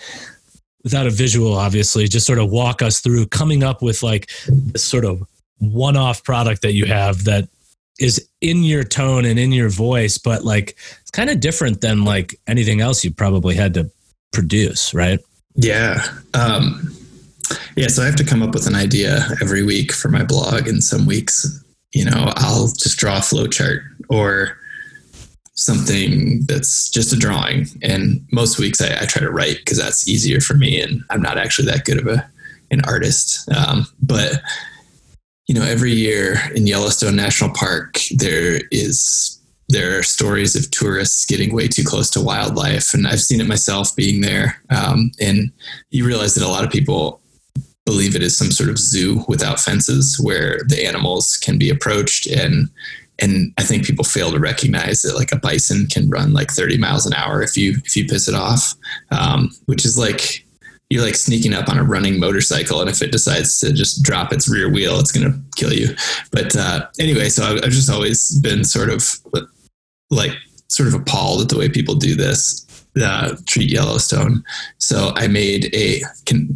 without 0.82 1.06
a 1.06 1.11
visual, 1.11 1.54
obviously, 1.54 2.09
just 2.09 2.26
sort 2.26 2.38
of 2.40 2.50
walk 2.50 2.82
us 2.82 3.00
through 3.00 3.26
coming 3.26 3.62
up 3.62 3.82
with 3.82 4.02
like 4.02 4.30
this 4.49 4.85
sort 4.85 5.04
of 5.04 5.23
one-off 5.59 6.25
product 6.25 6.62
that 6.62 6.73
you 6.73 6.87
have 6.87 7.23
that 7.25 7.49
is 8.00 8.28
in 8.40 8.64
your 8.64 8.84
tone 8.84 9.25
and 9.25 9.38
in 9.38 9.52
your 9.52 9.68
voice, 9.68 10.18
but 10.18 10.44
like 10.44 10.76
it's 11.00 11.11
kind 11.11 11.30
of 11.30 11.40
different 11.40 11.80
than 11.80 12.04
like 12.04 12.38
anything 12.46 12.80
else 12.80 13.04
you 13.04 13.12
probably 13.12 13.54
had 13.54 13.75
to 13.75 13.90
produce, 14.32 14.94
right? 14.94 15.20
Yeah. 15.54 16.02
Um, 16.34 16.94
yeah. 17.76 17.88
So 17.88 18.02
I 18.02 18.06
have 18.06 18.16
to 18.16 18.25
come 18.25 18.42
up 18.42 18.54
with 18.54 18.66
an 18.66 18.75
idea 18.75 19.26
every 19.40 19.62
week 19.62 19.92
for 19.92 20.08
my 20.08 20.25
blog. 20.25 20.66
And 20.66 20.82
some 20.82 21.06
weeks, 21.06 21.62
you 21.92 22.04
know, 22.04 22.32
I'll 22.37 22.68
just 22.68 22.99
draw 22.99 23.18
a 23.18 23.22
flow 23.22 23.46
chart 23.46 23.82
or 24.08 24.58
something 25.54 26.42
that's 26.46 26.88
just 26.88 27.12
a 27.12 27.16
drawing. 27.16 27.66
And 27.82 28.26
most 28.32 28.58
weeks 28.58 28.80
I, 28.80 29.02
I 29.02 29.04
try 29.06 29.20
to 29.20 29.30
write 29.30 29.58
because 29.58 29.78
that's 29.78 30.08
easier 30.08 30.40
for 30.40 30.54
me. 30.54 30.80
And 30.80 31.02
I'm 31.11 31.22
not 31.22 31.38
actually 31.38 31.70
that 31.70 31.84
good 31.84 31.99
of 31.99 32.06
a, 32.06 32.28
an 32.70 32.80
artist. 32.87 33.49
Um, 33.54 33.87
but 34.00 34.40
you 35.52 35.61
know, 35.61 35.66
every 35.66 35.92
year 35.92 36.37
in 36.54 36.66
Yellowstone 36.66 37.14
National 37.14 37.50
Park, 37.50 37.99
there 38.16 38.62
is 38.71 39.38
there 39.68 39.99
are 39.99 40.02
stories 40.02 40.56
of 40.56 40.71
tourists 40.71 41.26
getting 41.26 41.54
way 41.54 41.68
too 41.68 41.85
close 41.85 42.09
to 42.12 42.23
wildlife, 42.23 42.94
and 42.94 43.06
I've 43.06 43.21
seen 43.21 43.38
it 43.38 43.47
myself 43.47 43.94
being 43.94 44.23
there. 44.23 44.59
Um, 44.71 45.11
and 45.21 45.52
you 45.90 46.06
realize 46.06 46.35
that 46.37 46.44
a 46.44 46.49
lot 46.49 46.64
of 46.64 46.71
people 46.71 47.21
believe 47.85 48.16
it 48.16 48.23
is 48.23 48.35
some 48.35 48.50
sort 48.50 48.71
of 48.71 48.78
zoo 48.78 49.26
without 49.28 49.61
fences, 49.61 50.18
where 50.18 50.62
the 50.68 50.87
animals 50.87 51.37
can 51.37 51.59
be 51.59 51.68
approached 51.68 52.26
and 52.26 52.71
and 53.18 53.52
I 53.59 53.62
think 53.62 53.85
people 53.85 54.06
fail 54.06 54.32
to 54.32 54.38
recognize 54.38 55.02
that 55.02 55.16
like 55.16 55.32
a 55.32 55.38
bison 55.38 55.87
can 55.87 56.09
run 56.09 56.32
like 56.32 56.50
30 56.50 56.78
miles 56.78 57.04
an 57.04 57.12
hour 57.12 57.42
if 57.42 57.59
you 57.59 57.76
if 57.85 57.94
you 57.94 58.06
piss 58.06 58.26
it 58.26 58.35
off, 58.35 58.75
um, 59.11 59.50
which 59.66 59.85
is 59.85 59.99
like 59.99 60.47
you're 60.92 61.02
like 61.02 61.14
sneaking 61.14 61.54
up 61.54 61.70
on 61.70 61.78
a 61.78 61.84
running 61.84 62.20
motorcycle, 62.20 62.82
and 62.82 62.90
if 62.90 63.00
it 63.00 63.12
decides 63.12 63.58
to 63.61 63.72
just 63.72 64.02
drop 64.02 64.30
its 64.30 64.46
rear 64.46 64.70
wheel, 64.70 64.99
it's 64.99 65.11
going 65.11 65.32
to 65.32 65.38
kill 65.56 65.72
you. 65.72 65.96
But 66.30 66.54
uh, 66.54 66.87
anyway, 67.00 67.30
so 67.30 67.44
I've, 67.44 67.64
I've 67.64 67.70
just 67.70 67.90
always 67.90 68.38
been 68.40 68.62
sort 68.62 68.90
of 68.90 69.08
like 70.11 70.32
sort 70.68 70.88
of 70.88 70.94
appalled 70.94 71.40
at 71.40 71.49
the 71.49 71.56
way 71.56 71.70
people 71.70 71.94
do 71.94 72.14
this 72.14 72.66
uh, 73.02 73.37
treat 73.46 73.70
Yellowstone. 73.70 74.44
So 74.76 75.12
I 75.16 75.28
made 75.28 75.75
a. 75.75 76.02
Can, 76.26 76.54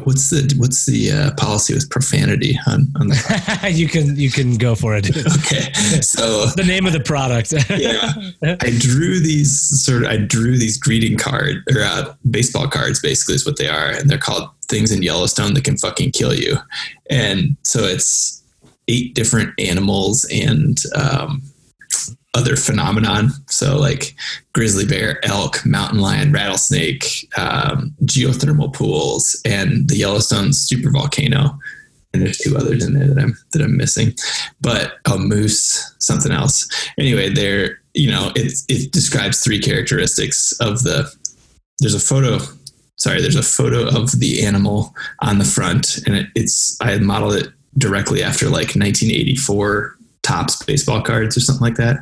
what's 0.04 0.30
the 0.30 0.54
what's 0.56 0.86
the 0.86 1.12
uh, 1.12 1.30
policy 1.36 1.74
with 1.74 1.88
profanity 1.90 2.58
on, 2.66 2.86
on 3.00 3.08
the 3.08 3.70
you 3.72 3.88
can 3.88 4.16
you 4.16 4.30
can 4.30 4.56
go 4.56 4.74
for 4.74 4.96
it. 4.96 5.08
Okay 5.38 5.72
so 6.00 6.46
the 6.46 6.64
name 6.64 6.86
of 6.86 6.92
the 6.92 7.00
product. 7.00 7.52
Yeah. 7.70 8.12
I 8.42 8.76
drew 8.78 9.20
these 9.20 9.58
sort 9.84 10.04
of 10.04 10.10
i 10.10 10.16
drew 10.16 10.58
these 10.58 10.78
greeting 10.78 11.16
card 11.16 11.62
or 11.74 11.82
uh, 11.82 12.14
baseball 12.30 12.68
cards 12.68 13.00
basically 13.00 13.34
is 13.34 13.46
what 13.46 13.56
they 13.56 13.68
are 13.68 13.90
and 13.90 14.08
they're 14.08 14.18
called 14.18 14.48
things 14.68 14.92
in 14.92 15.02
yellowstone 15.02 15.54
that 15.54 15.64
can 15.64 15.76
fucking 15.76 16.12
kill 16.12 16.34
you. 16.34 16.56
And 17.10 17.56
so 17.64 17.84
it's 17.84 18.42
eight 18.86 19.14
different 19.14 19.58
animals 19.58 20.26
and 20.32 20.78
um, 20.94 21.42
other 22.38 22.56
phenomenon. 22.56 23.30
So 23.48 23.76
like 23.76 24.14
grizzly 24.54 24.86
bear, 24.86 25.24
elk, 25.26 25.66
mountain 25.66 25.98
lion, 25.98 26.32
rattlesnake, 26.32 27.28
um, 27.36 27.94
geothermal 28.04 28.72
pools, 28.72 29.40
and 29.44 29.88
the 29.88 29.96
Yellowstone 29.96 30.52
super 30.52 30.90
volcano. 30.90 31.58
And 32.14 32.22
there's 32.22 32.38
two 32.38 32.56
others 32.56 32.86
in 32.86 32.94
there 32.94 33.08
that 33.08 33.18
I'm 33.18 33.36
that 33.52 33.60
I'm 33.60 33.76
missing, 33.76 34.14
but 34.60 34.94
a 35.04 35.18
moose, 35.18 35.94
something 35.98 36.32
else. 36.32 36.66
Anyway, 36.98 37.28
there 37.28 37.80
you 37.92 38.10
know 38.10 38.32
it 38.34 38.52
it 38.68 38.92
describes 38.92 39.40
three 39.40 39.60
characteristics 39.60 40.52
of 40.60 40.82
the. 40.84 41.12
There's 41.80 41.94
a 41.94 42.00
photo. 42.00 42.38
Sorry, 42.96 43.20
there's 43.20 43.36
a 43.36 43.42
photo 43.42 43.86
of 43.88 44.18
the 44.18 44.44
animal 44.44 44.94
on 45.20 45.38
the 45.38 45.44
front, 45.44 45.98
and 46.06 46.16
it, 46.16 46.28
it's 46.34 46.78
I 46.80 46.96
modeled 46.98 47.34
it 47.34 47.48
directly 47.76 48.22
after 48.22 48.46
like 48.46 48.74
1984 48.74 49.97
Topps 50.28 50.62
baseball 50.64 51.00
cards 51.00 51.36
or 51.36 51.40
something 51.40 51.62
like 51.62 51.76
that. 51.76 51.96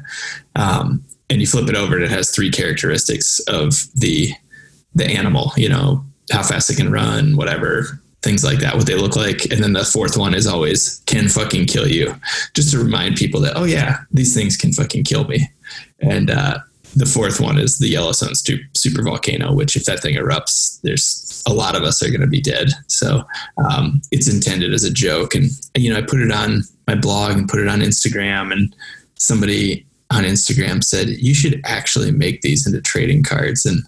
Um, 0.56 1.04
and 1.30 1.40
you 1.40 1.46
flip 1.46 1.68
it 1.68 1.76
over 1.76 1.94
and 1.94 2.04
it 2.04 2.10
has 2.10 2.30
three 2.30 2.50
characteristics 2.50 3.38
of 3.48 3.74
the 3.94 4.32
the 4.94 5.04
animal, 5.04 5.52
you 5.56 5.68
know, 5.68 6.04
how 6.32 6.42
fast 6.42 6.70
it 6.70 6.76
can 6.76 6.90
run, 6.90 7.36
whatever, 7.36 8.00
things 8.22 8.42
like 8.42 8.58
that, 8.58 8.74
what 8.74 8.86
they 8.86 8.96
look 8.96 9.14
like. 9.14 9.44
And 9.52 9.62
then 9.62 9.74
the 9.74 9.84
fourth 9.84 10.16
one 10.16 10.34
is 10.34 10.46
always 10.46 11.02
can 11.06 11.28
fucking 11.28 11.66
kill 11.66 11.86
you. 11.86 12.16
Just 12.54 12.72
to 12.72 12.78
remind 12.78 13.16
people 13.16 13.40
that, 13.42 13.56
oh 13.56 13.64
yeah, 13.64 13.98
these 14.10 14.34
things 14.34 14.56
can 14.56 14.72
fucking 14.72 15.04
kill 15.04 15.24
me. 15.28 15.48
And 16.00 16.30
uh, 16.30 16.58
the 16.96 17.06
fourth 17.06 17.40
one 17.40 17.58
is 17.58 17.78
the 17.78 17.88
Yellowstone 17.88 18.34
super 18.34 19.02
volcano, 19.02 19.52
which 19.52 19.76
if 19.76 19.84
that 19.84 20.00
thing 20.00 20.16
erupts, 20.16 20.80
there's 20.80 21.42
a 21.46 21.52
lot 21.52 21.76
of 21.76 21.82
us 21.82 22.02
are 22.02 22.08
going 22.08 22.22
to 22.22 22.26
be 22.26 22.40
dead. 22.40 22.70
So 22.86 23.22
um, 23.58 24.00
it's 24.10 24.32
intended 24.32 24.72
as 24.72 24.82
a 24.82 24.90
joke. 24.90 25.34
And, 25.34 25.50
you 25.76 25.92
know, 25.92 25.98
I 25.98 26.02
put 26.02 26.20
it 26.20 26.32
on 26.32 26.62
my 26.88 26.94
blog 26.94 27.36
and 27.36 27.48
put 27.48 27.60
it 27.60 27.68
on 27.68 27.80
Instagram 27.80 28.50
and 28.50 28.74
somebody 29.16 29.84
on 30.10 30.24
Instagram 30.24 30.82
said, 30.82 31.08
you 31.08 31.34
should 31.34 31.60
actually 31.66 32.12
make 32.12 32.40
these 32.40 32.66
into 32.66 32.80
trading 32.80 33.22
cards. 33.22 33.66
And 33.66 33.82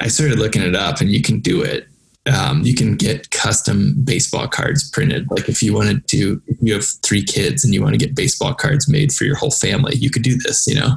I 0.00 0.08
started 0.08 0.40
looking 0.40 0.62
it 0.62 0.74
up 0.74 1.00
and 1.00 1.10
you 1.10 1.22
can 1.22 1.38
do 1.38 1.62
it. 1.62 1.86
Um, 2.26 2.62
you 2.62 2.74
can 2.74 2.96
get 2.96 3.30
custom 3.30 3.94
baseball 4.02 4.48
cards 4.48 4.90
printed. 4.90 5.30
Like 5.30 5.48
if 5.48 5.62
you 5.62 5.72
wanted 5.72 6.08
to, 6.08 6.42
you 6.60 6.72
have 6.72 6.86
three 7.04 7.22
kids 7.22 7.64
and 7.64 7.72
you 7.72 7.82
want 7.82 7.92
to 7.92 7.98
get 7.98 8.16
baseball 8.16 8.54
cards 8.54 8.88
made 8.88 9.12
for 9.12 9.24
your 9.24 9.36
whole 9.36 9.50
family, 9.50 9.94
you 9.94 10.10
could 10.10 10.22
do 10.22 10.36
this, 10.38 10.66
you 10.66 10.74
know? 10.74 10.96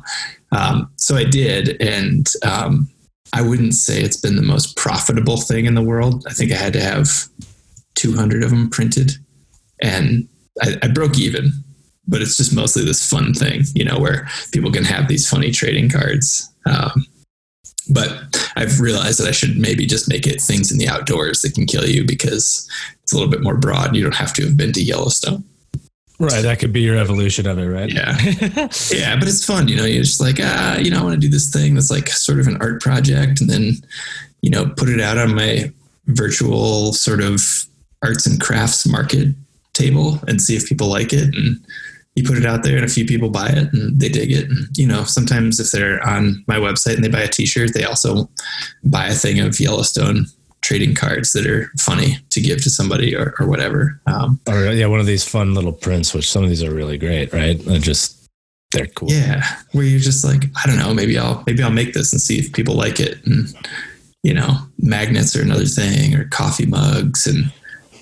Um, 0.51 0.91
so 0.95 1.15
I 1.15 1.23
did. 1.23 1.81
And 1.81 2.27
um, 2.43 2.89
I 3.33 3.41
wouldn't 3.41 3.75
say 3.75 4.01
it's 4.01 4.17
been 4.17 4.35
the 4.35 4.41
most 4.41 4.77
profitable 4.77 5.37
thing 5.37 5.65
in 5.65 5.75
the 5.75 5.81
world. 5.81 6.25
I 6.27 6.33
think 6.33 6.51
I 6.51 6.55
had 6.55 6.73
to 6.73 6.81
have 6.81 7.09
200 7.95 8.43
of 8.43 8.51
them 8.51 8.69
printed 8.69 9.13
and 9.81 10.27
I, 10.61 10.75
I 10.83 10.87
broke 10.87 11.19
even, 11.19 11.51
but 12.07 12.21
it's 12.21 12.37
just 12.37 12.55
mostly 12.55 12.83
this 12.83 13.07
fun 13.07 13.33
thing, 13.33 13.63
you 13.75 13.85
know, 13.85 13.99
where 13.99 14.27
people 14.51 14.71
can 14.71 14.83
have 14.83 15.07
these 15.07 15.29
funny 15.29 15.51
trading 15.51 15.89
cards. 15.89 16.51
Um, 16.65 17.05
but 17.89 18.51
I've 18.55 18.81
realized 18.81 19.19
that 19.19 19.27
I 19.27 19.31
should 19.31 19.57
maybe 19.57 19.85
just 19.85 20.09
make 20.09 20.27
it 20.27 20.41
things 20.41 20.71
in 20.71 20.77
the 20.77 20.89
outdoors 20.89 21.41
that 21.41 21.53
can 21.53 21.65
kill 21.65 21.85
you 21.85 22.05
because 22.05 22.69
it's 23.03 23.13
a 23.13 23.15
little 23.15 23.31
bit 23.31 23.43
more 23.43 23.57
broad. 23.57 23.95
You 23.95 24.03
don't 24.03 24.15
have 24.15 24.33
to 24.33 24.43
have 24.43 24.57
been 24.57 24.73
to 24.73 24.81
Yellowstone. 24.81 25.43
Right, 26.19 26.41
that 26.41 26.59
could 26.59 26.73
be 26.73 26.81
your 26.81 26.97
evolution 26.97 27.45
of 27.45 27.59
it, 27.59 27.67
right? 27.67 27.93
Yeah, 27.93 28.17
yeah, 28.91 29.15
but 29.19 29.27
it's 29.27 29.45
fun, 29.45 29.67
you 29.67 29.75
know. 29.75 29.85
You're 29.85 30.03
just 30.03 30.19
like, 30.19 30.37
ah, 30.41 30.77
you 30.77 30.89
know, 30.89 30.99
I 30.99 31.03
want 31.03 31.13
to 31.13 31.19
do 31.19 31.29
this 31.29 31.51
thing 31.51 31.75
that's 31.75 31.91
like 31.91 32.09
sort 32.09 32.39
of 32.39 32.47
an 32.47 32.57
art 32.59 32.81
project, 32.81 33.39
and 33.39 33.49
then, 33.49 33.73
you 34.41 34.49
know, 34.49 34.67
put 34.77 34.89
it 34.89 34.99
out 34.99 35.19
on 35.19 35.35
my 35.35 35.71
virtual 36.07 36.93
sort 36.93 37.21
of 37.21 37.67
arts 38.03 38.25
and 38.25 38.41
crafts 38.41 38.87
market 38.87 39.35
table 39.73 40.19
and 40.27 40.41
see 40.41 40.55
if 40.55 40.65
people 40.65 40.87
like 40.87 41.13
it 41.13 41.35
and 41.35 41.59
you 42.15 42.23
put 42.23 42.37
it 42.37 42.45
out 42.45 42.63
there 42.63 42.75
and 42.75 42.85
a 42.85 42.89
few 42.89 43.05
people 43.05 43.29
buy 43.29 43.47
it 43.47 43.71
and 43.73 43.99
they 43.99 44.09
dig 44.09 44.31
it 44.31 44.49
and 44.49 44.75
you 44.75 44.87
know 44.87 45.03
sometimes 45.03 45.59
if 45.59 45.71
they're 45.71 46.05
on 46.07 46.43
my 46.47 46.55
website 46.55 46.95
and 46.95 47.03
they 47.03 47.09
buy 47.09 47.21
a 47.21 47.27
t-shirt 47.27 47.73
they 47.73 47.83
also 47.83 48.27
buy 48.83 49.05
a 49.07 49.13
thing 49.13 49.39
of 49.39 49.59
yellowstone 49.59 50.25
trading 50.67 50.93
cards 50.93 51.31
that 51.31 51.47
are 51.47 51.71
funny 51.79 52.17
to 52.29 52.41
give 52.41 52.61
to 52.61 52.69
somebody 52.69 53.15
or, 53.15 53.33
or 53.39 53.47
whatever 53.47 54.01
um, 54.07 54.37
or 54.49 54.65
yeah 54.73 54.85
one 54.85 54.99
of 54.99 55.05
these 55.05 55.23
fun 55.23 55.53
little 55.53 55.71
prints 55.71 56.13
which 56.13 56.29
some 56.29 56.43
of 56.43 56.49
these 56.49 56.63
are 56.63 56.73
really 56.73 56.97
great 56.97 57.31
right 57.31 57.65
and 57.65 57.81
just 57.81 58.27
they're 58.73 58.87
cool 58.87 59.09
yeah 59.09 59.43
where 59.71 59.85
you're 59.85 59.99
just 59.99 60.25
like 60.25 60.43
i 60.61 60.67
don't 60.67 60.77
know 60.77 60.93
maybe 60.93 61.17
i'll 61.17 61.41
maybe 61.47 61.63
i'll 61.63 61.71
make 61.71 61.93
this 61.93 62.11
and 62.11 62.21
see 62.21 62.37
if 62.37 62.51
people 62.51 62.75
like 62.75 62.99
it 62.99 63.25
and 63.25 63.53
you 64.23 64.33
know 64.33 64.57
magnets 64.77 65.37
are 65.37 65.41
another 65.41 65.65
thing 65.65 66.13
or 66.15 66.27
coffee 66.27 66.65
mugs 66.65 67.25
and 67.25 67.49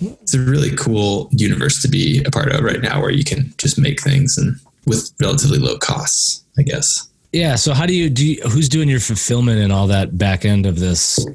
it's 0.01 0.34
a 0.34 0.39
really 0.39 0.75
cool 0.75 1.29
universe 1.31 1.84
to 1.84 1.88
be 1.88 2.24
a 2.25 2.31
part 2.31 2.51
of 2.51 2.63
right 2.63 2.81
now 2.81 3.00
where 3.00 3.12
you 3.12 3.24
can 3.24 3.53
just 3.60 3.77
make 3.77 4.01
things 4.01 4.38
and 4.39 4.60
with 4.86 5.12
relatively 5.19 5.57
low 5.57 5.77
costs, 5.77 6.43
I 6.57 6.63
guess. 6.63 7.07
Yeah. 7.31 7.55
So 7.55 7.74
how 7.74 7.86
do 7.86 7.93
you 7.93 8.10
do? 8.10 8.25
You, 8.25 8.41
who's 8.43 8.69
doing 8.69 8.88
your 8.88 9.00
fulfillment 9.00 9.60
and 9.60 9.72
all 9.74 9.88
that 9.88 10.17
back 10.17 10.45
end 10.45 10.65
of 10.65 10.79
this? 10.79 11.25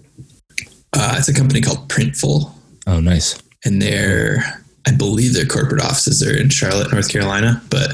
Uh, 0.92 1.14
it's 1.18 1.28
a 1.28 1.34
company 1.34 1.60
called 1.60 1.88
Printful. 1.88 2.52
Oh, 2.86 3.00
nice. 3.00 3.40
And 3.64 3.80
they're, 3.80 4.62
I 4.86 4.92
believe 4.92 5.34
their 5.34 5.46
corporate 5.46 5.82
offices 5.82 6.26
are 6.26 6.36
in 6.36 6.48
Charlotte, 6.48 6.92
North 6.92 7.10
Carolina. 7.10 7.62
But 7.70 7.92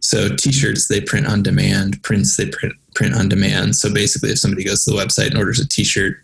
so 0.00 0.34
t-shirts 0.34 0.88
they 0.88 1.00
print 1.00 1.26
on 1.26 1.42
demand, 1.42 2.02
prints 2.02 2.36
they 2.36 2.46
print 2.46 2.74
print 2.94 3.14
on 3.14 3.28
demand. 3.28 3.76
So 3.76 3.92
basically, 3.92 4.30
if 4.30 4.38
somebody 4.38 4.64
goes 4.64 4.84
to 4.84 4.90
the 4.90 4.96
website 4.96 5.28
and 5.28 5.38
orders 5.38 5.60
a 5.60 5.68
t-shirt, 5.68 6.16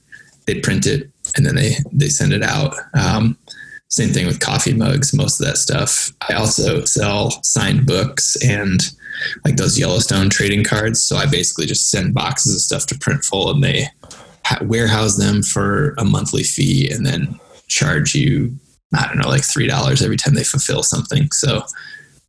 they 0.46 0.60
print 0.60 0.86
it 0.86 1.10
and 1.36 1.44
then 1.46 1.54
they 1.54 1.76
they 1.92 2.08
send 2.08 2.32
it 2.32 2.42
out. 2.42 2.74
Um, 2.94 3.38
same 3.88 4.10
thing 4.10 4.26
with 4.26 4.40
coffee 4.40 4.74
mugs, 4.74 5.14
most 5.14 5.40
of 5.40 5.46
that 5.46 5.56
stuff. 5.56 6.12
I 6.28 6.34
also 6.34 6.84
sell 6.84 7.30
signed 7.42 7.86
books 7.86 8.36
and 8.44 8.80
like 9.44 9.56
those 9.56 9.78
Yellowstone 9.78 10.28
trading 10.28 10.62
cards. 10.62 11.02
So 11.02 11.16
I 11.16 11.26
basically 11.26 11.66
just 11.66 11.90
send 11.90 12.14
boxes 12.14 12.54
of 12.54 12.60
stuff 12.60 12.86
to 12.86 12.94
Printful 12.96 13.50
and 13.50 13.64
they 13.64 13.86
warehouse 14.62 15.16
them 15.16 15.42
for 15.42 15.94
a 15.98 16.04
monthly 16.04 16.42
fee 16.42 16.90
and 16.90 17.04
then 17.04 17.38
charge 17.68 18.14
you, 18.14 18.54
I 18.94 19.06
don't 19.06 19.18
know, 19.18 19.28
like 19.28 19.42
$3 19.42 20.02
every 20.02 20.16
time 20.16 20.34
they 20.34 20.44
fulfill 20.44 20.82
something. 20.82 21.30
So 21.32 21.62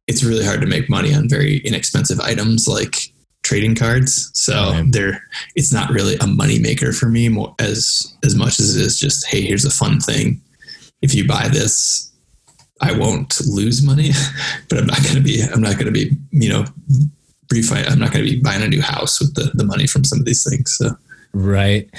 it's 0.07 0.23
really 0.23 0.45
hard 0.45 0.61
to 0.61 0.67
make 0.67 0.89
money 0.89 1.13
on 1.13 1.29
very 1.29 1.57
inexpensive 1.59 2.19
items 2.19 2.67
like 2.67 3.13
trading 3.43 3.75
cards. 3.75 4.31
So 4.33 4.83
they're 4.89 5.23
it's 5.55 5.71
not 5.71 5.91
really 5.91 6.15
a 6.17 6.27
money 6.27 6.59
maker 6.59 6.91
for 6.91 7.07
me 7.07 7.29
more, 7.29 7.55
as 7.59 8.13
as 8.25 8.35
much 8.35 8.59
as 8.59 8.75
it 8.75 8.85
is 8.85 8.99
just 8.99 9.25
hey, 9.27 9.41
here's 9.41 9.65
a 9.65 9.71
fun 9.71 9.99
thing 9.99 10.41
if 11.01 11.15
you 11.15 11.27
buy 11.27 11.47
this, 11.47 12.11
I 12.81 12.97
won't 12.97 13.39
lose 13.47 13.83
money, 13.83 14.11
but 14.69 14.79
I'm 14.79 14.88
not 14.88 15.03
going 15.03 15.15
to 15.15 15.21
be, 15.21 15.41
I'm 15.41 15.61
not 15.61 15.75
going 15.75 15.85
to 15.85 15.91
be, 15.91 16.17
you 16.31 16.49
know, 16.49 16.65
refi- 17.51 17.89
I'm 17.89 17.99
not 17.99 18.11
going 18.11 18.25
to 18.25 18.31
be 18.31 18.41
buying 18.41 18.63
a 18.63 18.67
new 18.67 18.81
house 18.81 19.19
with 19.19 19.35
the, 19.35 19.51
the 19.53 19.63
money 19.63 19.88
from 19.88 20.03
some 20.03 20.19
of 20.19 20.25
these 20.25 20.47
things. 20.47 20.75
So. 20.77 20.91
Right. 21.31 21.89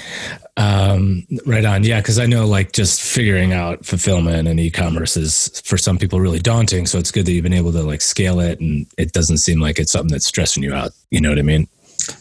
Um, 0.57 1.25
right 1.45 1.63
on. 1.63 1.83
Yeah. 1.83 2.01
Cause 2.01 2.19
I 2.19 2.25
know 2.25 2.45
like 2.45 2.73
just 2.73 3.01
figuring 3.01 3.53
out 3.53 3.85
fulfillment 3.85 4.47
and 4.47 4.59
e-commerce 4.59 5.15
is 5.15 5.61
for 5.63 5.77
some 5.77 5.97
people 5.97 6.19
really 6.19 6.39
daunting. 6.39 6.85
So 6.85 6.99
it's 6.99 7.11
good 7.11 7.25
that 7.25 7.31
you've 7.31 7.43
been 7.43 7.53
able 7.53 7.71
to 7.71 7.81
like 7.83 8.01
scale 8.01 8.39
it 8.39 8.59
and 8.59 8.85
it 8.97 9.13
doesn't 9.13 9.37
seem 9.37 9.61
like 9.61 9.79
it's 9.79 9.91
something 9.91 10.11
that's 10.11 10.27
stressing 10.27 10.63
you 10.63 10.73
out. 10.73 10.91
You 11.09 11.21
know 11.21 11.29
what 11.29 11.39
I 11.39 11.43
mean? 11.43 11.67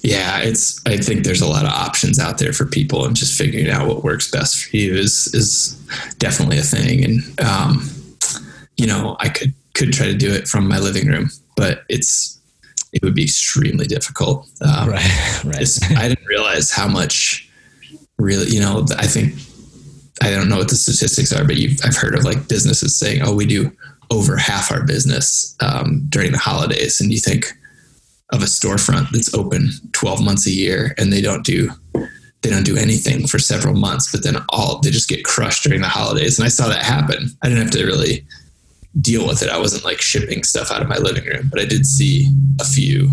Yeah, 0.03 0.41
it's. 0.41 0.81
I 0.87 0.97
think 0.97 1.25
there's 1.25 1.41
a 1.41 1.49
lot 1.49 1.65
of 1.65 1.71
options 1.71 2.19
out 2.19 2.39
there 2.39 2.53
for 2.53 2.67
people, 2.67 3.05
and 3.07 3.17
just 3.17 3.37
figuring 3.37 3.71
out 3.71 3.89
what 3.89 4.05
works 4.05 4.31
best 4.31 4.65
for 4.65 4.77
you 4.77 4.95
is 4.95 5.33
is 5.35 5.75
definitely 6.19 6.59
a 6.59 6.63
thing. 6.63 7.05
And 7.05 7.41
um, 7.41 7.89
you 8.77 8.87
know, 8.87 9.17
I 9.21 9.29
could 9.29 9.55
could 9.75 9.93
try 9.93 10.07
to 10.07 10.15
do 10.15 10.33
it 10.33 10.49
from 10.49 10.69
my 10.69 10.79
living 10.79 11.09
room, 11.09 11.31
but 11.57 11.85
it's 11.89 12.40
it 12.93 13.03
would 13.03 13.15
be 13.15 13.25
extremely 13.25 13.87
difficult. 13.87 14.49
Um, 14.61 14.91
right, 14.91 15.45
right. 15.45 15.79
I 15.97 16.09
didn't 16.09 16.27
realize 16.27 16.71
how 16.71 16.89
much 16.89 17.51
really, 18.19 18.49
you 18.49 18.61
know, 18.61 18.85
I 18.99 19.07
think 19.07 19.35
I 20.23 20.31
don't 20.31 20.49
know 20.49 20.59
what 20.59 20.69
the 20.69 20.77
statistics 20.77 21.33
are, 21.33 21.45
but 21.45 21.57
I've 21.85 21.97
heard 21.97 22.15
of 22.15 22.25
like 22.25 22.49
businesses 22.49 22.99
saying, 22.99 23.23
"Oh, 23.23 23.35
we 23.35 23.47
do 23.47 23.73
over 24.11 24.37
half 24.37 24.71
our 24.71 24.85
business 24.85 25.57
um, 25.61 26.05
during 26.09 26.33
the 26.33 26.39
holidays," 26.39 27.01
and 27.01 27.13
you 27.13 27.19
think 27.19 27.47
of 28.33 28.43
a 28.43 28.47
storefront 28.47 29.11
that's 29.11 29.35
open 29.35 29.71
12 29.93 30.23
months 30.23 30.47
a 30.47 30.51
year 30.53 30.95
and 30.99 31.13
they 31.13 31.21
don't 31.21 31.45
do 31.45 31.71
they 32.43 32.49
don't 32.49 32.65
do 32.65 32.77
anything 32.77 33.27
for 33.27 33.39
several 33.39 33.75
months, 33.75 34.11
but 34.11 34.23
then 34.23 34.37
all 34.49 34.81
they 34.81 34.91
just 34.91 35.11
get 35.11 35.25
crushed 35.25 35.63
during 35.63 35.83
the 35.83 35.89
holidays. 35.89 36.39
And 36.39 36.47
I 36.47 36.49
saw 36.49 36.69
that 36.69 36.83
happen. 36.83 37.29
I 37.43 37.49
didn't 37.49 37.65
have 37.65 37.73
to 37.73 37.85
really 37.85 38.25
deal 39.01 39.27
with 39.27 39.43
it. 39.43 39.51
I 39.51 39.59
wasn't 39.59 39.85
like 39.85 40.01
shipping 40.01 40.43
stuff 40.43 40.71
out 40.71 40.83
of 40.83 40.89
my 40.89 40.97
living 40.97 41.25
room, 41.25 41.49
but 41.51 41.61
I 41.61 41.65
did 41.65 41.87
see 41.87 42.29
a 42.61 42.65
few, 42.65 43.11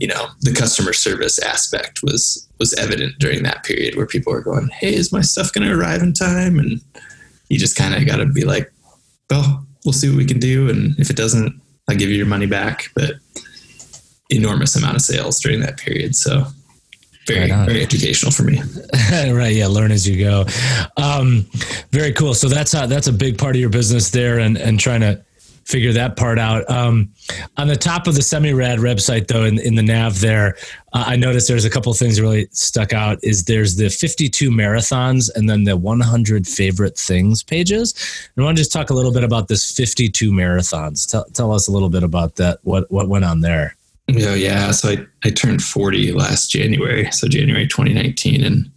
you 0.00 0.08
know, 0.08 0.28
the 0.40 0.52
customer 0.52 0.92
service 0.92 1.38
aspect 1.38 2.00
was 2.02 2.48
was 2.58 2.72
evident 2.74 3.18
during 3.18 3.42
that 3.42 3.62
period 3.64 3.96
where 3.96 4.06
people 4.06 4.32
were 4.32 4.40
going, 4.40 4.68
Hey, 4.68 4.94
is 4.94 5.12
my 5.12 5.20
stuff 5.20 5.52
gonna 5.52 5.76
arrive 5.76 6.02
in 6.02 6.12
time? 6.12 6.58
And 6.58 6.80
you 7.48 7.58
just 7.58 7.76
kinda 7.76 8.04
gotta 8.04 8.26
be 8.26 8.44
like, 8.44 8.72
Well, 9.30 9.66
we'll 9.84 9.92
see 9.92 10.08
what 10.08 10.18
we 10.18 10.24
can 10.24 10.40
do. 10.40 10.68
And 10.68 10.98
if 10.98 11.10
it 11.10 11.16
doesn't, 11.16 11.60
I'll 11.88 11.96
give 11.96 12.10
you 12.10 12.16
your 12.16 12.26
money 12.26 12.46
back. 12.46 12.90
But 12.94 13.14
enormous 14.30 14.74
amount 14.74 14.96
of 14.96 15.02
sales 15.02 15.40
during 15.40 15.60
that 15.60 15.76
period. 15.76 16.16
So 16.16 16.46
very 17.26 17.50
right 17.50 17.66
very 17.66 17.82
educational 17.82 18.32
for 18.32 18.44
me. 18.44 18.60
right, 19.32 19.54
yeah, 19.54 19.66
learn 19.66 19.92
as 19.92 20.08
you 20.08 20.24
go. 20.24 20.44
Um, 20.96 21.46
very 21.90 22.12
cool. 22.12 22.34
So 22.34 22.48
that's 22.48 22.74
a, 22.74 22.86
that's 22.86 23.06
a 23.06 23.12
big 23.12 23.38
part 23.38 23.56
of 23.56 23.60
your 23.60 23.70
business 23.70 24.10
there, 24.10 24.38
and 24.38 24.56
and 24.56 24.78
trying 24.78 25.00
to 25.00 25.24
figure 25.66 25.92
that 25.92 26.16
part 26.16 26.38
out. 26.38 26.68
Um, 26.70 27.12
on 27.56 27.66
the 27.66 27.76
top 27.76 28.06
of 28.06 28.14
the 28.14 28.22
semi-rad 28.22 28.78
website, 28.78 29.26
though, 29.26 29.44
in, 29.44 29.58
in 29.58 29.74
the 29.74 29.82
nav 29.82 30.20
there, 30.20 30.56
uh, 30.92 31.04
I 31.08 31.16
noticed 31.16 31.48
there's 31.48 31.64
a 31.64 31.70
couple 31.70 31.90
of 31.90 31.98
things 31.98 32.16
that 32.16 32.22
really 32.22 32.48
stuck 32.52 32.92
out. 32.92 33.18
Is 33.22 33.44
there's 33.44 33.76
the 33.76 33.90
52 33.90 34.50
marathons 34.50 35.28
and 35.34 35.50
then 35.50 35.64
the 35.64 35.76
100 35.76 36.46
favorite 36.46 36.96
things 36.96 37.42
pages. 37.42 37.94
And 38.36 38.44
I 38.44 38.46
want 38.46 38.56
to 38.56 38.60
just 38.60 38.72
talk 38.72 38.90
a 38.90 38.94
little 38.94 39.12
bit 39.12 39.24
about 39.24 39.48
this 39.48 39.76
52 39.76 40.30
marathons. 40.30 41.10
Tell, 41.10 41.24
tell 41.32 41.52
us 41.52 41.66
a 41.66 41.72
little 41.72 41.90
bit 41.90 42.04
about 42.04 42.36
that. 42.36 42.60
What 42.62 42.90
what 42.90 43.08
went 43.08 43.24
on 43.24 43.40
there? 43.40 43.76
Oh 44.08 44.34
yeah, 44.34 44.70
so 44.70 44.90
I, 44.90 45.06
I 45.24 45.30
turned 45.30 45.62
40 45.62 46.12
last 46.12 46.50
January, 46.50 47.10
so 47.10 47.26
January 47.26 47.66
2019, 47.66 48.44
and 48.44 48.70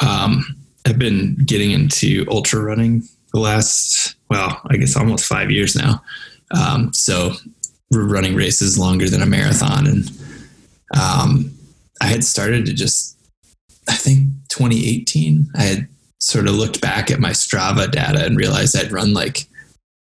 um, 0.00 0.44
I've 0.86 0.98
been 0.98 1.36
getting 1.44 1.72
into 1.72 2.24
ultra 2.30 2.62
running 2.62 3.02
the 3.32 3.40
last, 3.40 4.16
well, 4.30 4.60
I 4.66 4.76
guess 4.76 4.96
almost 4.96 5.26
five 5.26 5.50
years 5.50 5.76
now. 5.76 6.02
Um, 6.52 6.92
so 6.92 7.32
we're 7.90 8.06
running 8.06 8.34
races 8.34 8.78
longer 8.78 9.10
than 9.10 9.22
a 9.22 9.26
marathon, 9.26 9.86
and 9.86 10.10
um, 10.98 11.52
I 12.00 12.06
had 12.06 12.24
started 12.24 12.64
to 12.66 12.72
just, 12.72 13.18
I 13.88 13.94
think 13.94 14.28
2018, 14.48 15.48
I 15.54 15.62
had 15.62 15.88
sort 16.18 16.46
of 16.46 16.54
looked 16.54 16.80
back 16.80 17.10
at 17.10 17.20
my 17.20 17.30
Strava 17.30 17.90
data 17.90 18.24
and 18.24 18.38
realized 18.38 18.76
I'd 18.76 18.92
run 18.92 19.12
like 19.12 19.46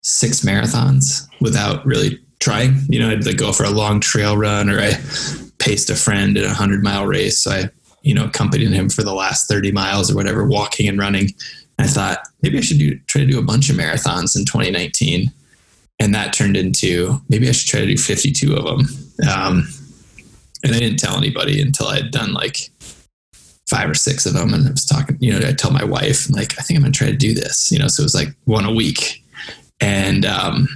six 0.03 0.41
marathons 0.41 1.27
without 1.41 1.85
really 1.85 2.21
trying. 2.45 2.77
You 2.89 3.01
know, 3.01 3.11
I'd 3.11 3.25
like 3.25 3.39
go 3.39 3.53
for 3.53 3.65
a 3.65 3.71
long 3.71 4.01
trail 4.01 4.37
run 4.37 4.69
or 4.69 4.79
I 4.79 4.93
paced 5.59 5.89
a 5.89 5.97
friend 5.97 6.37
in 6.37 6.45
a 6.45 6.53
hundred 6.53 6.85
mile 6.85 7.07
race. 7.07 7.43
So 7.43 7.51
I, 7.51 7.71
you 8.03 8.15
know, 8.15 8.27
accompanied 8.27 8.71
him 8.71 8.91
for 8.91 9.03
the 9.03 9.15
last 9.15 9.49
30 9.49 9.73
miles 9.73 10.11
or 10.11 10.15
whatever, 10.15 10.47
walking 10.47 10.87
and 10.87 10.99
running. 10.99 11.31
And 11.79 11.87
I 11.87 11.91
thought 11.91 12.19
maybe 12.43 12.59
I 12.59 12.61
should 12.61 12.79
do, 12.79 12.99
try 13.07 13.23
to 13.23 13.27
do 13.27 13.39
a 13.39 13.43
bunch 13.43 13.71
of 13.71 13.77
marathons 13.77 14.37
in 14.37 14.45
2019. 14.45 15.33
And 15.99 16.15
that 16.15 16.35
turned 16.35 16.57
into 16.57 17.19
maybe 17.31 17.49
I 17.49 17.53
should 17.53 17.69
try 17.69 17.81
to 17.81 17.87
do 17.87 17.97
52 17.97 18.55
of 18.55 18.65
them. 18.65 18.87
Um, 19.29 19.69
and 20.63 20.75
I 20.75 20.79
didn't 20.79 20.99
tell 20.99 21.17
anybody 21.17 21.63
until 21.63 21.87
I 21.87 21.97
had 21.97 22.11
done 22.11 22.35
like 22.35 22.59
five 23.67 23.89
or 23.89 23.95
six 23.95 24.27
of 24.27 24.35
them. 24.35 24.53
And 24.53 24.69
I 24.69 24.71
was 24.71 24.85
talking, 24.85 25.17
you 25.19 25.33
know, 25.33 25.47
I 25.47 25.53
tell 25.53 25.71
my 25.71 25.85
wife, 25.85 26.29
like, 26.31 26.59
I 26.59 26.63
think 26.63 26.77
I'm 26.77 26.83
going 26.83 26.93
to 26.93 26.99
try 26.99 27.11
to 27.11 27.17
do 27.17 27.33
this, 27.33 27.73
you 27.73 27.79
know, 27.79 27.89
so 27.89 28.03
it 28.03 28.05
was 28.05 28.15
like 28.15 28.29
one 28.45 28.67
a 28.67 28.73
week. 28.73 29.25
And, 29.81 30.27
um, 30.27 30.69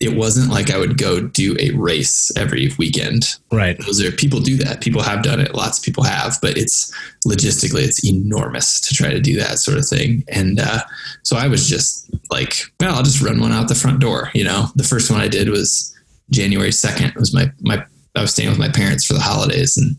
it 0.00 0.16
wasn't 0.16 0.50
like 0.50 0.70
I 0.70 0.78
would 0.78 0.96
go 0.96 1.20
do 1.20 1.56
a 1.60 1.72
race 1.72 2.32
every 2.34 2.70
weekend. 2.78 3.36
Right. 3.52 3.78
Those 3.84 4.02
are 4.02 4.10
people 4.10 4.40
do 4.40 4.56
that. 4.56 4.80
People 4.80 5.02
have 5.02 5.22
done 5.22 5.40
it. 5.40 5.54
Lots 5.54 5.78
of 5.78 5.84
people 5.84 6.04
have, 6.04 6.38
but 6.40 6.56
it's 6.56 6.90
logistically 7.26 7.82
it's 7.82 8.04
enormous 8.04 8.80
to 8.80 8.94
try 8.94 9.10
to 9.10 9.20
do 9.20 9.36
that 9.38 9.58
sort 9.58 9.76
of 9.76 9.86
thing. 9.86 10.24
And 10.28 10.58
uh, 10.58 10.80
so 11.22 11.36
I 11.36 11.48
was 11.48 11.68
just 11.68 12.10
like, 12.30 12.72
well, 12.80 12.96
I'll 12.96 13.02
just 13.02 13.20
run 13.22 13.40
one 13.40 13.52
out 13.52 13.68
the 13.68 13.74
front 13.74 14.00
door. 14.00 14.30
You 14.34 14.44
know, 14.44 14.68
the 14.74 14.84
first 14.84 15.10
one 15.10 15.20
I 15.20 15.28
did 15.28 15.50
was 15.50 15.94
January 16.30 16.72
second. 16.72 17.08
It 17.08 17.16
was 17.16 17.34
my 17.34 17.52
my 17.60 17.84
I 18.16 18.22
was 18.22 18.32
staying 18.32 18.48
with 18.48 18.58
my 18.58 18.70
parents 18.70 19.04
for 19.04 19.12
the 19.12 19.20
holidays 19.20 19.76
and 19.76 19.96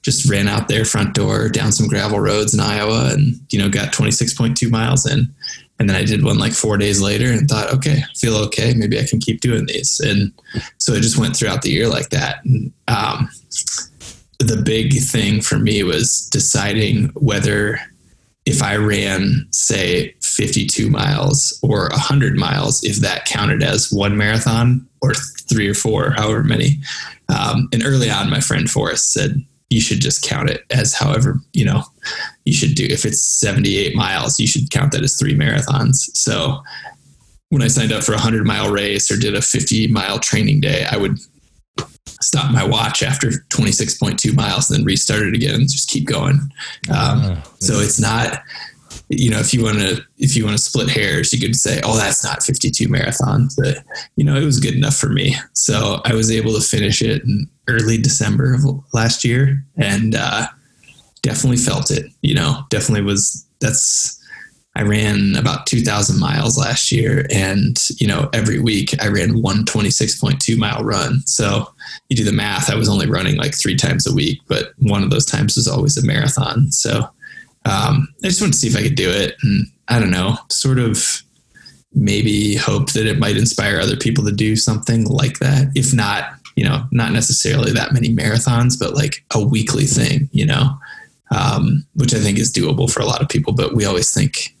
just 0.00 0.28
ran 0.28 0.48
out 0.48 0.66
their 0.66 0.84
front 0.84 1.14
door 1.14 1.48
down 1.48 1.72
some 1.72 1.86
gravel 1.88 2.18
roads 2.18 2.54
in 2.54 2.60
Iowa 2.60 3.10
and 3.12 3.38
you 3.50 3.58
know 3.58 3.68
got 3.68 3.92
26.2 3.92 4.70
miles 4.70 5.06
in 5.06 5.32
and 5.82 5.90
then 5.90 5.96
I 5.96 6.04
did 6.04 6.22
one 6.22 6.38
like 6.38 6.52
four 6.52 6.78
days 6.78 7.02
later 7.02 7.32
and 7.32 7.48
thought, 7.48 7.74
okay, 7.74 8.04
I 8.08 8.14
feel 8.14 8.36
okay. 8.36 8.72
Maybe 8.72 9.00
I 9.00 9.04
can 9.04 9.18
keep 9.18 9.40
doing 9.40 9.66
these. 9.66 9.98
And 9.98 10.32
so 10.78 10.92
it 10.92 11.00
just 11.00 11.18
went 11.18 11.34
throughout 11.34 11.62
the 11.62 11.70
year 11.70 11.88
like 11.88 12.10
that. 12.10 12.44
And, 12.44 12.72
um, 12.86 13.28
the 14.38 14.62
big 14.64 15.00
thing 15.02 15.40
for 15.40 15.58
me 15.58 15.82
was 15.82 16.28
deciding 16.30 17.08
whether 17.14 17.80
if 18.46 18.62
I 18.62 18.76
ran, 18.76 19.48
say, 19.50 20.14
52 20.22 20.88
miles 20.88 21.58
or 21.64 21.88
100 21.88 22.36
miles, 22.36 22.84
if 22.84 22.98
that 22.98 23.24
counted 23.24 23.64
as 23.64 23.92
one 23.92 24.16
marathon 24.16 24.86
or 25.00 25.14
three 25.48 25.68
or 25.68 25.74
four, 25.74 26.12
however 26.12 26.44
many. 26.44 26.78
Um, 27.28 27.68
and 27.72 27.84
early 27.84 28.08
on, 28.08 28.30
my 28.30 28.40
friend 28.40 28.70
Forrest 28.70 29.12
said, 29.12 29.44
you 29.72 29.80
should 29.80 30.00
just 30.00 30.22
count 30.22 30.50
it 30.50 30.64
as 30.70 30.92
however, 30.92 31.40
you 31.54 31.64
know, 31.64 31.82
you 32.44 32.52
should 32.52 32.74
do. 32.74 32.84
If 32.84 33.06
it's 33.06 33.24
78 33.24 33.96
miles, 33.96 34.38
you 34.38 34.46
should 34.46 34.70
count 34.70 34.92
that 34.92 35.02
as 35.02 35.16
three 35.18 35.34
marathons. 35.34 35.96
So 36.14 36.62
when 37.48 37.62
I 37.62 37.68
signed 37.68 37.90
up 37.90 38.04
for 38.04 38.12
a 38.12 38.16
100 38.16 38.46
mile 38.46 38.70
race 38.70 39.10
or 39.10 39.16
did 39.16 39.34
a 39.34 39.40
50 39.40 39.88
mile 39.88 40.18
training 40.18 40.60
day, 40.60 40.84
I 40.90 40.98
would 40.98 41.18
stop 42.20 42.52
my 42.52 42.64
watch 42.64 43.02
after 43.02 43.28
26.2 43.28 44.34
miles 44.34 44.70
and 44.70 44.78
then 44.78 44.84
restart 44.84 45.22
it 45.22 45.34
again 45.34 45.54
and 45.54 45.70
just 45.70 45.88
keep 45.88 46.04
going. 46.04 46.38
Um, 46.90 47.22
uh, 47.22 47.42
so 47.60 47.80
it's 47.80 47.98
not, 47.98 48.42
you 49.08 49.30
know, 49.30 49.38
if 49.38 49.54
you 49.54 49.64
want 49.64 49.78
to, 49.78 50.02
if 50.18 50.36
you 50.36 50.44
want 50.44 50.56
to 50.56 50.62
split 50.62 50.90
hairs, 50.90 51.32
you 51.32 51.40
could 51.40 51.56
say, 51.56 51.80
oh, 51.82 51.96
that's 51.96 52.22
not 52.22 52.42
52 52.42 52.88
marathons, 52.88 53.54
but 53.56 53.84
you 54.16 54.24
know, 54.24 54.36
it 54.36 54.44
was 54.44 54.60
good 54.60 54.74
enough 54.74 54.96
for 54.96 55.08
me. 55.08 55.34
So 55.54 56.02
I 56.04 56.14
was 56.14 56.30
able 56.30 56.52
to 56.54 56.60
finish 56.60 57.00
it 57.00 57.24
in 57.24 57.48
early 57.68 57.98
December 57.98 58.54
of 58.54 58.64
last 58.92 59.24
year 59.24 59.64
and, 59.76 60.14
uh, 60.14 60.46
definitely 61.22 61.56
felt 61.56 61.90
it, 61.90 62.06
you 62.22 62.34
know, 62.34 62.64
definitely 62.70 63.02
was, 63.02 63.46
that's, 63.60 64.18
I 64.74 64.82
ran 64.82 65.36
about 65.36 65.66
2000 65.66 66.18
miles 66.18 66.56
last 66.58 66.90
year 66.90 67.26
and, 67.30 67.78
you 67.98 68.06
know, 68.06 68.30
every 68.32 68.58
week 68.58 68.94
I 69.02 69.08
ran 69.08 69.42
one 69.42 69.64
26.2 69.64 70.56
mile 70.56 70.82
run. 70.82 71.20
So 71.26 71.72
you 72.08 72.16
do 72.16 72.24
the 72.24 72.32
math, 72.32 72.70
I 72.70 72.74
was 72.74 72.88
only 72.88 73.06
running 73.06 73.36
like 73.36 73.54
three 73.54 73.76
times 73.76 74.06
a 74.06 74.14
week, 74.14 74.40
but 74.48 74.72
one 74.78 75.02
of 75.02 75.10
those 75.10 75.26
times 75.26 75.56
was 75.56 75.68
always 75.68 75.96
a 75.96 76.06
marathon. 76.06 76.72
So, 76.72 77.08
um, 77.64 78.08
I 78.24 78.28
just 78.28 78.40
wanted 78.40 78.54
to 78.54 78.58
see 78.58 78.68
if 78.68 78.76
I 78.76 78.82
could 78.82 78.94
do 78.94 79.08
it. 79.08 79.36
And 79.42 79.66
I 79.88 79.98
don't 79.98 80.10
know, 80.10 80.36
sort 80.48 80.78
of 80.78 81.22
maybe 81.94 82.56
hope 82.56 82.92
that 82.92 83.06
it 83.06 83.18
might 83.18 83.36
inspire 83.36 83.78
other 83.78 83.96
people 83.96 84.24
to 84.24 84.32
do 84.32 84.56
something 84.56 85.04
like 85.04 85.38
that. 85.38 85.70
If 85.74 85.92
not, 85.92 86.24
you 86.56 86.64
know, 86.64 86.84
not 86.90 87.12
necessarily 87.12 87.72
that 87.72 87.92
many 87.92 88.14
marathons, 88.14 88.78
but 88.78 88.94
like 88.94 89.24
a 89.34 89.44
weekly 89.44 89.84
thing, 89.84 90.28
you 90.32 90.46
know, 90.46 90.78
um, 91.30 91.84
which 91.94 92.14
I 92.14 92.18
think 92.18 92.38
is 92.38 92.52
doable 92.52 92.90
for 92.90 93.00
a 93.00 93.06
lot 93.06 93.22
of 93.22 93.28
people. 93.28 93.52
But 93.52 93.74
we 93.74 93.84
always 93.84 94.12
think, 94.12 94.54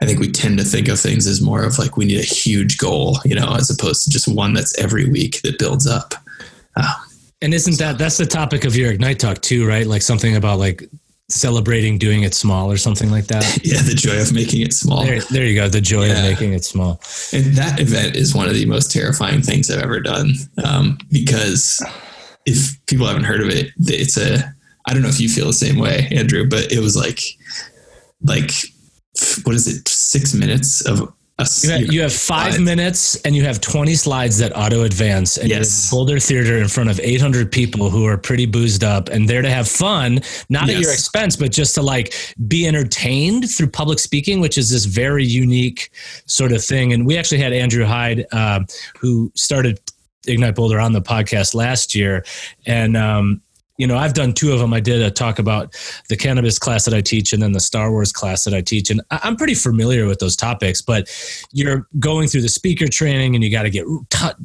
I 0.00 0.06
think 0.06 0.20
we 0.20 0.30
tend 0.30 0.58
to 0.58 0.64
think 0.64 0.88
of 0.88 1.00
things 1.00 1.26
as 1.26 1.40
more 1.40 1.64
of 1.64 1.78
like 1.78 1.96
we 1.96 2.04
need 2.04 2.20
a 2.20 2.24
huge 2.24 2.78
goal, 2.78 3.18
you 3.24 3.34
know, 3.34 3.54
as 3.54 3.70
opposed 3.70 4.04
to 4.04 4.10
just 4.10 4.28
one 4.28 4.54
that's 4.54 4.78
every 4.78 5.08
week 5.08 5.40
that 5.42 5.58
builds 5.58 5.86
up. 5.86 6.14
Uh, 6.76 6.94
and 7.42 7.52
isn't 7.52 7.78
that 7.78 7.98
that's 7.98 8.16
the 8.16 8.26
topic 8.26 8.64
of 8.64 8.74
your 8.76 8.90
Ignite 8.92 9.18
talk 9.18 9.40
too, 9.42 9.66
right? 9.66 9.86
Like 9.86 10.02
something 10.02 10.36
about 10.36 10.58
like 10.58 10.88
celebrating 11.28 11.98
doing 11.98 12.22
it 12.22 12.34
small 12.34 12.70
or 12.70 12.76
something 12.76 13.10
like 13.10 13.26
that. 13.26 13.44
yeah, 13.64 13.82
the 13.82 13.94
joy 13.94 14.20
of 14.20 14.32
making 14.32 14.62
it 14.62 14.72
small. 14.72 15.04
There, 15.04 15.20
there 15.30 15.46
you 15.46 15.54
go. 15.54 15.68
The 15.68 15.80
joy 15.80 16.06
yeah. 16.06 16.18
of 16.18 16.24
making 16.24 16.52
it 16.52 16.64
small. 16.64 17.00
And 17.32 17.44
that 17.56 17.80
event 17.80 18.16
is 18.16 18.34
one 18.34 18.46
of 18.46 18.54
the 18.54 18.66
most 18.66 18.92
terrifying 18.92 19.42
things 19.42 19.70
I've 19.70 19.82
ever 19.82 20.00
done 20.00 20.34
um, 20.64 20.98
because 21.10 21.84
if 22.46 22.78
people 22.86 23.06
haven't 23.06 23.24
heard 23.24 23.40
of 23.40 23.48
it, 23.48 23.72
it's 23.78 24.16
a. 24.16 24.54
I 24.86 24.92
don't 24.92 25.00
know 25.00 25.08
if 25.08 25.18
you 25.18 25.30
feel 25.30 25.46
the 25.46 25.54
same 25.54 25.78
way, 25.78 26.08
Andrew, 26.10 26.46
but 26.46 26.70
it 26.70 26.80
was 26.80 26.94
like, 26.94 27.18
like, 28.22 28.50
what 29.44 29.54
is 29.54 29.66
it? 29.66 29.88
Six 29.88 30.34
minutes 30.34 30.86
of 30.86 31.10
you 31.38 31.70
have, 31.70 31.92
you 31.92 32.02
have 32.02 32.12
five 32.12 32.60
minutes 32.60 33.16
and 33.22 33.34
you 33.34 33.42
have 33.42 33.60
20 33.60 33.94
slides 33.94 34.38
that 34.38 34.56
auto 34.56 34.82
advance 34.82 35.36
and 35.36 35.48
yes. 35.48 35.90
Boulder 35.90 36.20
Theater 36.20 36.58
in 36.58 36.68
front 36.68 36.90
of 36.90 37.00
800 37.00 37.50
people 37.50 37.90
who 37.90 38.06
are 38.06 38.16
pretty 38.16 38.46
boozed 38.46 38.84
up 38.84 39.08
and 39.08 39.28
there 39.28 39.42
to 39.42 39.50
have 39.50 39.66
fun, 39.66 40.20
not 40.48 40.68
yes. 40.68 40.76
at 40.76 40.82
your 40.82 40.92
expense, 40.92 41.34
but 41.36 41.50
just 41.50 41.74
to 41.74 41.82
like 41.82 42.14
be 42.46 42.68
entertained 42.68 43.50
through 43.50 43.68
public 43.68 43.98
speaking, 43.98 44.40
which 44.40 44.56
is 44.56 44.70
this 44.70 44.84
very 44.84 45.24
unique 45.24 45.90
sort 46.26 46.52
of 46.52 46.64
thing. 46.64 46.92
And 46.92 47.04
we 47.04 47.18
actually 47.18 47.40
had 47.40 47.52
Andrew 47.52 47.84
Hyde, 47.84 48.26
uh, 48.30 48.60
who 49.00 49.32
started 49.34 49.80
Ignite 50.28 50.54
Boulder 50.54 50.78
on 50.78 50.92
the 50.92 51.02
podcast 51.02 51.54
last 51.54 51.96
year. 51.96 52.24
And, 52.64 52.96
um, 52.96 53.42
you 53.76 53.86
know, 53.86 53.96
I've 53.96 54.14
done 54.14 54.32
two 54.32 54.52
of 54.52 54.60
them. 54.60 54.72
I 54.72 54.80
did 54.80 55.02
a 55.02 55.10
talk 55.10 55.38
about 55.38 55.74
the 56.08 56.16
cannabis 56.16 56.58
class 56.58 56.84
that 56.84 56.94
I 56.94 57.00
teach 57.00 57.32
and 57.32 57.42
then 57.42 57.52
the 57.52 57.60
Star 57.60 57.90
Wars 57.90 58.12
class 58.12 58.44
that 58.44 58.54
I 58.54 58.60
teach. 58.60 58.90
And 58.90 59.00
I'm 59.10 59.34
pretty 59.36 59.54
familiar 59.54 60.06
with 60.06 60.20
those 60.20 60.36
topics, 60.36 60.80
but 60.80 61.08
you're 61.52 61.88
going 61.98 62.28
through 62.28 62.42
the 62.42 62.48
speaker 62.48 62.86
training 62.86 63.34
and 63.34 63.42
you 63.42 63.50
got 63.50 63.64
to 63.64 63.70
get, 63.70 63.84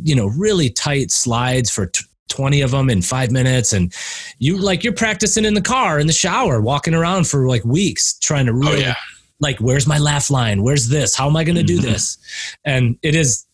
you 0.03 0.15
know, 0.15 0.27
really 0.27 0.69
tight 0.69 1.11
slides 1.11 1.69
for 1.69 1.85
t- 1.87 2.05
20 2.29 2.61
of 2.61 2.71
them 2.71 2.89
in 2.89 3.01
five 3.01 3.31
minutes. 3.31 3.71
And 3.73 3.93
you 4.39 4.57
like, 4.57 4.83
you're 4.83 4.93
practicing 4.93 5.45
in 5.45 5.53
the 5.53 5.61
car, 5.61 5.99
in 5.99 6.07
the 6.07 6.13
shower, 6.13 6.59
walking 6.61 6.93
around 6.95 7.27
for 7.27 7.47
like 7.47 7.63
weeks 7.65 8.17
trying 8.19 8.45
to 8.47 8.53
really, 8.53 8.77
Oh, 8.77 8.87
yeah. 8.87 8.95
like, 9.39 9.57
where's 9.59 9.85
my 9.87 9.97
laugh 9.99 10.29
line? 10.31 10.63
Where's 10.63 10.87
this? 10.89 11.15
How 11.15 11.27
am 11.27 11.35
I 11.35 11.43
going 11.43 11.55
to 11.55 11.63
do 11.63 11.79
Mhm. 11.79 11.83
this? 11.83 12.17
And 12.65 12.97
it 13.03 13.15
is, 13.15 13.45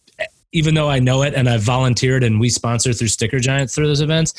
even 0.55 0.73
though 0.73 0.89
I 0.89 0.99
know 0.99 1.21
it 1.21 1.33
and 1.33 1.49
I've 1.49 1.61
volunteered 1.61 2.23
and 2.23 2.39
we 2.39 2.49
sponsor 2.49 2.93
through 2.93 3.09
Sticker 3.09 3.39
Giant 3.39 3.69
through 3.69 3.87
those 3.87 4.01
events 4.01 4.33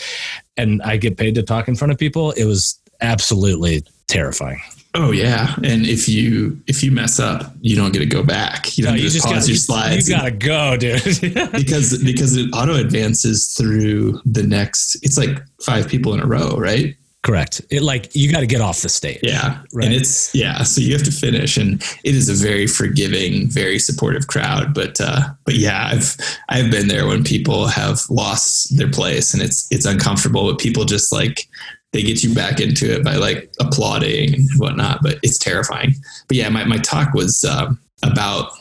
and 0.56 0.82
I 0.82 0.96
get 0.96 1.18
paid 1.18 1.34
to 1.34 1.42
talk 1.42 1.68
in 1.68 1.76
front 1.76 1.92
of 1.92 1.98
people, 1.98 2.32
it 2.32 2.44
was 2.44 2.80
absolutely 3.02 3.84
terrifying. 4.06 4.60
Oh 4.94 5.12
yeah, 5.12 5.54
and 5.62 5.84
if 5.84 6.08
you 6.08 6.58
if 6.66 6.82
you 6.82 6.90
mess 6.90 7.20
up, 7.20 7.52
you 7.60 7.76
don't 7.76 7.92
get 7.92 7.98
to 7.98 8.06
go 8.06 8.22
back. 8.22 8.78
You 8.78 8.84
No, 8.84 8.90
don't 8.90 8.96
you 8.96 9.02
just, 9.04 9.16
just 9.16 9.26
pause 9.26 9.34
gotta, 9.34 9.48
your 9.48 9.56
slides. 9.58 10.08
you 10.08 10.16
gotta 10.16 10.30
go, 10.30 10.76
dude. 10.78 11.02
because 11.52 12.02
because 12.02 12.34
it 12.34 12.48
auto 12.54 12.76
advances 12.76 13.52
through 13.52 14.22
the 14.24 14.42
next. 14.42 14.96
It's 15.02 15.18
like 15.18 15.38
five 15.60 15.86
people 15.86 16.14
in 16.14 16.20
a 16.20 16.26
row, 16.26 16.56
right? 16.56 16.96
Correct. 17.26 17.60
It 17.70 17.82
like 17.82 18.14
you 18.14 18.30
got 18.30 18.40
to 18.40 18.46
get 18.46 18.60
off 18.60 18.82
the 18.82 18.88
stage. 18.88 19.18
Yeah, 19.20 19.62
Right. 19.72 19.86
and 19.86 19.92
it's 19.92 20.32
yeah. 20.32 20.62
So 20.62 20.80
you 20.80 20.92
have 20.92 21.02
to 21.02 21.10
finish, 21.10 21.56
and 21.56 21.82
it 22.04 22.14
is 22.14 22.28
a 22.28 22.34
very 22.34 22.68
forgiving, 22.68 23.48
very 23.50 23.80
supportive 23.80 24.28
crowd. 24.28 24.72
But 24.72 25.00
uh, 25.00 25.30
but 25.44 25.56
yeah, 25.56 25.88
I've 25.92 26.16
I've 26.48 26.70
been 26.70 26.86
there 26.86 27.04
when 27.08 27.24
people 27.24 27.66
have 27.66 28.00
lost 28.10 28.76
their 28.76 28.88
place, 28.88 29.34
and 29.34 29.42
it's 29.42 29.66
it's 29.72 29.86
uncomfortable. 29.86 30.48
But 30.48 30.60
people 30.60 30.84
just 30.84 31.12
like 31.12 31.48
they 31.92 32.02
get 32.04 32.22
you 32.22 32.32
back 32.32 32.60
into 32.60 32.94
it 32.94 33.02
by 33.02 33.16
like 33.16 33.50
applauding 33.58 34.34
and 34.34 34.48
whatnot. 34.58 35.00
But 35.02 35.18
it's 35.24 35.38
terrifying. 35.38 35.94
But 36.28 36.36
yeah, 36.36 36.48
my 36.48 36.62
my 36.64 36.78
talk 36.78 37.12
was 37.12 37.42
um, 37.42 37.80
about 38.04 38.52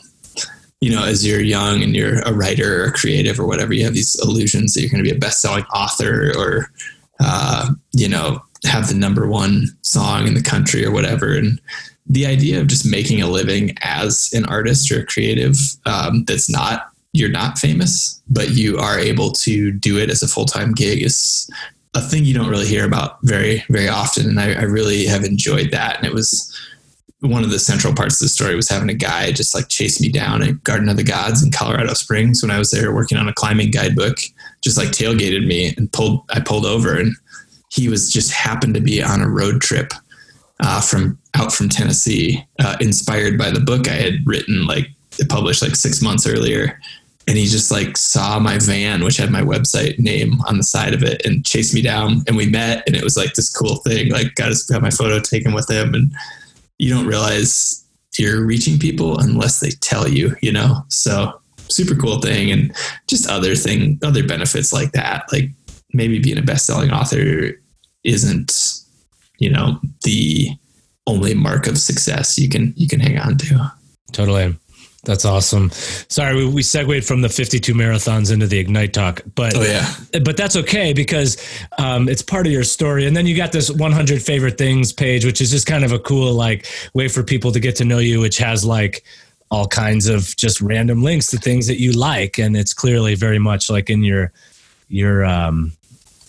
you 0.80 0.90
know, 0.90 1.04
as 1.04 1.24
you're 1.24 1.40
young 1.40 1.84
and 1.84 1.94
you're 1.94 2.18
a 2.22 2.32
writer 2.32 2.82
or 2.82 2.86
a 2.86 2.92
creative 2.92 3.38
or 3.38 3.46
whatever, 3.46 3.72
you 3.72 3.84
have 3.84 3.94
these 3.94 4.16
illusions 4.22 4.74
that 4.74 4.80
you're 4.80 4.90
going 4.90 5.02
to 5.02 5.08
be 5.10 5.16
a 5.16 5.18
best-selling 5.18 5.64
author 5.74 6.32
or, 6.36 6.70
uh, 7.18 7.70
you 7.94 8.06
know, 8.06 8.42
have 8.64 8.88
the 8.88 8.94
number 8.94 9.26
one 9.26 9.66
song 9.82 10.26
in 10.26 10.34
the 10.34 10.42
country 10.42 10.84
or 10.84 10.90
whatever. 10.90 11.34
And 11.34 11.60
the 12.06 12.26
idea 12.26 12.60
of 12.60 12.68
just 12.68 12.86
making 12.86 13.20
a 13.20 13.28
living 13.28 13.76
as 13.82 14.30
an 14.32 14.44
artist 14.46 14.90
or 14.90 15.00
a 15.00 15.06
creative 15.06 15.56
um, 15.86 16.24
that's 16.24 16.48
not 16.48 16.90
you're 17.12 17.30
not 17.30 17.58
famous, 17.58 18.20
but 18.28 18.50
you 18.50 18.76
are 18.78 18.98
able 18.98 19.32
to 19.32 19.72
do 19.72 19.98
it 19.98 20.10
as 20.10 20.22
a 20.22 20.28
full-time 20.28 20.72
gig 20.74 21.02
is 21.02 21.50
a 21.94 22.00
thing 22.00 22.24
you 22.24 22.34
don't 22.34 22.50
really 22.50 22.66
hear 22.66 22.84
about 22.84 23.18
very, 23.22 23.64
very 23.70 23.88
often. 23.88 24.28
And 24.28 24.38
I, 24.38 24.52
I 24.52 24.62
really 24.64 25.06
have 25.06 25.24
enjoyed 25.24 25.70
that. 25.70 25.96
And 25.96 26.06
it 26.06 26.12
was 26.12 26.54
one 27.20 27.42
of 27.42 27.50
the 27.50 27.58
central 27.58 27.94
parts 27.94 28.20
of 28.20 28.26
the 28.26 28.28
story 28.28 28.54
was 28.54 28.68
having 28.68 28.90
a 28.90 28.94
guy 28.94 29.32
just 29.32 29.54
like 29.54 29.68
chase 29.68 29.98
me 29.98 30.10
down 30.10 30.42
at 30.42 30.62
Garden 30.62 30.90
of 30.90 30.98
the 30.98 31.02
Gods 31.02 31.42
in 31.42 31.50
Colorado 31.50 31.94
Springs 31.94 32.42
when 32.42 32.50
I 32.50 32.58
was 32.58 32.70
there 32.70 32.94
working 32.94 33.16
on 33.16 33.28
a 33.28 33.34
climbing 33.34 33.70
guidebook, 33.70 34.18
just 34.62 34.76
like 34.76 34.88
tailgated 34.88 35.46
me 35.46 35.72
and 35.78 35.90
pulled, 35.92 36.22
I 36.28 36.40
pulled 36.40 36.66
over 36.66 36.98
and 36.98 37.16
he 37.76 37.88
was 37.88 38.10
just 38.10 38.32
happened 38.32 38.74
to 38.74 38.80
be 38.80 39.02
on 39.02 39.20
a 39.20 39.28
road 39.28 39.60
trip 39.60 39.92
uh, 40.60 40.80
from 40.80 41.18
out 41.34 41.52
from 41.52 41.68
Tennessee, 41.68 42.42
uh, 42.58 42.76
inspired 42.80 43.36
by 43.36 43.50
the 43.50 43.60
book 43.60 43.86
I 43.86 43.94
had 43.94 44.26
written, 44.26 44.66
like 44.66 44.88
published 45.28 45.62
like 45.62 45.76
six 45.76 46.00
months 46.00 46.26
earlier. 46.26 46.80
And 47.28 47.36
he 47.36 47.46
just 47.46 47.70
like 47.70 47.96
saw 47.98 48.38
my 48.38 48.58
van, 48.58 49.04
which 49.04 49.18
had 49.18 49.30
my 49.30 49.42
website 49.42 49.98
name 49.98 50.40
on 50.48 50.56
the 50.56 50.62
side 50.62 50.94
of 50.94 51.02
it, 51.02 51.26
and 51.26 51.44
chased 51.44 51.74
me 51.74 51.82
down. 51.82 52.22
And 52.26 52.36
we 52.36 52.48
met, 52.48 52.84
and 52.86 52.96
it 52.96 53.04
was 53.04 53.16
like 53.16 53.34
this 53.34 53.50
cool 53.50 53.76
thing. 53.76 54.10
Like, 54.10 54.34
got, 54.36 54.54
got 54.70 54.80
my 54.80 54.90
photo 54.90 55.20
taken 55.20 55.52
with 55.52 55.68
him, 55.68 55.92
and 55.92 56.10
you 56.78 56.88
don't 56.94 57.06
realize 57.06 57.84
you're 58.18 58.46
reaching 58.46 58.78
people 58.78 59.18
unless 59.18 59.60
they 59.60 59.70
tell 59.70 60.08
you, 60.08 60.34
you 60.40 60.52
know? 60.52 60.84
So 60.88 61.38
super 61.68 61.96
cool 61.96 62.20
thing. 62.20 62.50
And 62.50 62.74
just 63.08 63.28
other 63.28 63.54
thing, 63.54 63.98
other 64.02 64.26
benefits 64.26 64.72
like 64.72 64.92
that, 64.92 65.24
like 65.32 65.50
maybe 65.92 66.18
being 66.18 66.38
a 66.38 66.42
best-selling 66.42 66.92
author 66.92 67.60
isn't, 68.06 68.52
you 69.38 69.50
know, 69.50 69.80
the 70.04 70.50
only 71.06 71.34
mark 71.34 71.66
of 71.66 71.78
success 71.78 72.38
you 72.38 72.48
can, 72.48 72.72
you 72.76 72.88
can 72.88 73.00
hang 73.00 73.18
on 73.18 73.36
to. 73.38 73.72
Totally. 74.12 74.54
That's 75.04 75.24
awesome. 75.24 75.70
Sorry, 75.72 76.34
we, 76.34 76.46
we 76.52 76.62
segued 76.64 77.04
from 77.04 77.20
the 77.20 77.28
52 77.28 77.74
marathons 77.74 78.32
into 78.32 78.48
the 78.48 78.58
Ignite 78.58 78.92
talk, 78.92 79.22
but 79.36 79.54
Oh 79.56 79.62
yeah. 79.62 79.88
but 80.24 80.36
that's 80.36 80.56
okay 80.56 80.92
because 80.92 81.36
um, 81.78 82.08
it's 82.08 82.22
part 82.22 82.44
of 82.46 82.52
your 82.52 82.64
story. 82.64 83.06
And 83.06 83.16
then 83.16 83.24
you 83.24 83.36
got 83.36 83.52
this 83.52 83.70
100 83.70 84.20
favorite 84.20 84.58
things 84.58 84.92
page, 84.92 85.24
which 85.24 85.40
is 85.40 85.52
just 85.52 85.66
kind 85.66 85.84
of 85.84 85.92
a 85.92 86.00
cool 86.00 86.32
like 86.34 86.66
way 86.92 87.06
for 87.06 87.22
people 87.22 87.52
to 87.52 87.60
get 87.60 87.76
to 87.76 87.84
know 87.84 87.98
you, 87.98 88.18
which 88.20 88.38
has 88.38 88.64
like 88.64 89.04
all 89.52 89.68
kinds 89.68 90.08
of 90.08 90.34
just 90.36 90.60
random 90.60 91.04
links 91.04 91.28
to 91.28 91.36
things 91.36 91.68
that 91.68 91.78
you 91.80 91.92
like, 91.92 92.36
and 92.36 92.56
it's 92.56 92.74
clearly 92.74 93.14
very 93.14 93.38
much 93.38 93.70
like 93.70 93.88
in 93.90 94.02
your 94.02 94.32
your 94.88 95.24
um 95.24 95.72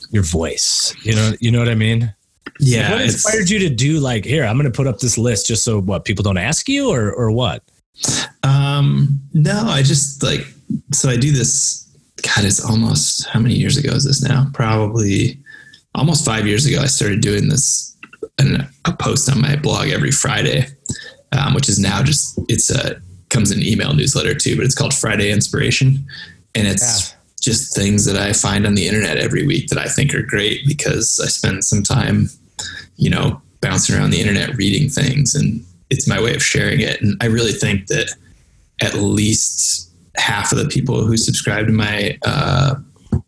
your 0.10 0.24
voice. 0.24 0.96
You 1.04 1.16
know, 1.16 1.32
you 1.40 1.52
know 1.52 1.60
what 1.60 1.70
I 1.70 1.76
mean? 1.76 2.14
Yeah. 2.60 2.92
what 2.92 3.02
inspired 3.02 3.50
you 3.50 3.60
to 3.60 3.70
do 3.70 4.00
like 4.00 4.26
here? 4.26 4.44
I'm 4.46 4.58
going 4.58 4.72
to 4.72 4.76
put 4.76 4.88
up 4.88 5.00
this 5.00 5.18
list 5.18 5.48
just 5.48 5.64
so 5.64 5.82
what 5.82 6.06
people 6.06 6.24
don't 6.24 6.38
ask 6.38 6.68
you 6.68 6.90
or 6.90 7.12
or 7.12 7.32
what? 7.32 7.64
Um, 8.44 9.20
no, 9.34 9.66
I 9.68 9.82
just 9.82 10.24
like 10.24 10.46
so 10.94 11.10
I 11.10 11.18
do 11.18 11.32
this. 11.32 11.84
God, 12.24 12.46
it's 12.46 12.64
almost 12.64 13.28
how 13.28 13.40
many 13.40 13.56
years 13.56 13.78
ago 13.78 13.92
is 13.92 14.06
this 14.06 14.24
now? 14.24 14.48
Probably 14.54 15.40
almost 15.94 16.26
five 16.26 16.48
years 16.48 16.66
ago. 16.66 16.80
I 16.82 16.88
started 16.88 17.22
doing 17.22 17.48
this 17.48 17.96
and 18.40 18.68
a 18.86 18.94
post 18.94 19.30
on 19.32 19.42
my 19.42 19.56
blog 19.56 19.90
every 19.90 20.12
Friday, 20.12 20.68
um, 21.32 21.54
which 21.54 21.70
is 21.70 21.80
now 21.80 22.04
just 22.04 22.40
it's 22.48 22.70
a 22.70 23.02
comes 23.30 23.52
in 23.52 23.62
email 23.62 23.94
newsletter 23.94 24.34
too, 24.34 24.56
but 24.56 24.66
it's 24.66 24.76
called 24.76 24.94
Friday 24.94 25.32
Inspiration, 25.32 26.06
and 26.56 26.68
it's 26.68 27.14
just 27.42 27.76
things 27.76 28.06
that 28.06 28.18
I 28.18 28.34
find 28.34 28.66
on 28.66 28.76
the 28.76 28.88
internet 28.88 29.18
every 29.18 29.46
week 29.46 29.68
that 29.68 29.78
I 29.78 29.88
think 29.88 30.14
are 30.14 30.24
great 30.24 30.62
because 30.68 31.20
I 31.24 31.28
spend 31.28 31.64
some 31.64 31.84
time, 31.84 32.30
you 32.96 33.10
know, 33.10 33.42
bouncing 33.62 33.96
around 33.96 34.10
the 34.10 34.20
internet 34.20 34.56
reading 34.56 34.90
things 34.90 35.36
and 35.36 35.64
it's 35.90 36.08
my 36.08 36.22
way 36.22 36.36
of 36.36 36.44
sharing 36.44 36.82
it. 36.82 37.02
And 37.02 37.16
I 37.22 37.28
really 37.28 37.52
think 37.52 37.88
that 37.88 38.14
at 38.82 38.96
least 38.96 39.92
half 40.18 40.52
of 40.52 40.58
the 40.58 40.68
people 40.68 41.06
who 41.06 41.18
subscribe 41.18 41.68
to 41.68 41.74
my 41.74 42.18
uh, 42.26 42.76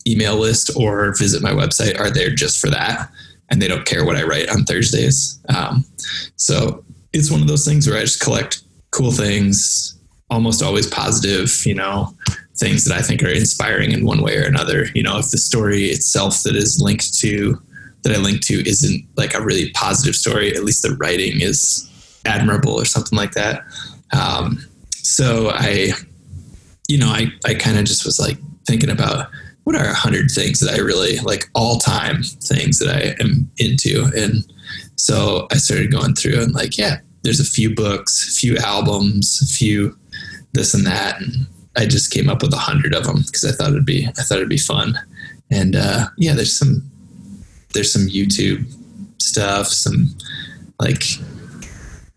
email 0.08 0.36
list 0.36 0.72
or 0.76 1.16
visit 1.18 1.42
my 1.42 1.52
website 1.52 2.00
are 2.00 2.10
there 2.10 2.30
just 2.30 2.60
for 2.60 2.70
that. 2.70 3.10
And 3.50 3.62
they 3.62 3.68
don't 3.68 3.86
care 3.86 4.06
what 4.06 4.16
I 4.16 4.24
write 4.24 4.50
on 4.50 4.64
Thursdays. 4.66 5.40
Um, 5.50 5.86
so 6.36 6.84
it's 7.14 7.32
one 7.32 7.42
of 7.42 7.48
those 7.48 7.66
things 7.66 7.88
where 7.88 7.98
I 7.98 8.02
just 8.02 8.22
collect 8.22 8.62
cool 8.92 9.12
things, 9.12 9.98
almost 10.30 10.62
always 10.62 10.88
positive, 10.88 11.66
you 11.66 11.76
know, 11.76 12.14
things 12.60 12.86
that 12.86 12.98
I 12.98 13.02
think 13.02 13.24
are 13.24 13.30
inspiring 13.30 13.92
in 13.92 14.06
one 14.06 14.22
way 14.22 14.38
or 14.38 14.44
another. 14.44 14.88
You 14.94 15.04
know, 15.04 15.18
if 15.18 15.32
the 15.32 15.38
story 15.38 15.86
itself 15.86 16.44
that 16.44 16.56
is 16.56 16.82
linked 16.82 17.18
to, 17.20 17.62
that 18.04 18.16
I 18.16 18.20
link 18.20 18.42
to 18.46 18.68
isn't 18.68 19.06
like 19.18 19.34
a 19.34 19.42
really 19.42 19.72
positive 19.72 20.16
story, 20.16 20.54
at 20.54 20.64
least 20.64 20.84
the 20.84 20.96
writing 20.96 21.42
is 21.42 21.90
admirable 22.26 22.74
or 22.74 22.86
something 22.86 23.18
like 23.18 23.32
that. 23.32 23.64
Um, 24.12 24.60
so 24.94 25.52
I, 25.54 25.92
you 26.88 26.98
know, 26.98 27.10
I, 27.10 27.32
I 27.46 27.54
kind 27.54 27.78
of 27.78 27.86
just 27.86 28.06
was 28.06 28.20
like 28.20 28.38
thinking 28.68 28.90
about 28.90 29.28
what 29.64 29.76
are 29.76 29.88
a 29.88 29.94
hundred 29.94 30.32
things 30.32 30.60
that 30.60 30.74
I 30.74 30.80
really 30.80 31.20
like 31.20 31.50
all 31.54 31.78
time 31.78 32.24
things 32.24 32.80
that 32.80 32.90
I 32.90 33.22
am 33.24 33.50
into. 33.58 34.10
And 34.16 34.52
so 34.96 35.48
I 35.52 35.58
started 35.58 35.92
going 35.92 36.16
through 36.16 36.42
and 36.42 36.54
like, 36.54 36.78
yeah, 36.78 36.98
there's 37.24 37.40
a 37.40 37.46
few 37.46 37.74
books, 37.76 38.28
a 38.28 38.40
few 38.40 38.58
albums, 38.58 39.42
a 39.42 39.46
few 39.46 39.98
this 40.54 40.74
and 40.74 40.86
that. 40.86 41.22
And 41.22 41.48
I 41.78 41.86
just 41.86 42.12
came 42.12 42.30
up 42.30 42.42
with 42.42 42.54
a 42.54 42.58
hundred 42.58 42.94
of 42.94 43.06
them 43.06 43.24
because 43.26 43.46
I 43.46 43.52
thought 43.52 43.70
it'd 43.70 43.86
be, 43.86 44.08
I 44.08 44.12
thought 44.24 44.38
it'd 44.38 44.50
be 44.50 44.58
fun. 44.58 44.98
And, 45.52 45.76
uh, 45.76 46.08
yeah, 46.18 46.34
there's 46.34 46.58
some, 46.58 46.90
there's 47.74 47.92
some 47.92 48.08
YouTube 48.08 48.66
stuff, 49.22 49.68
some 49.68 50.16
like 50.80 51.04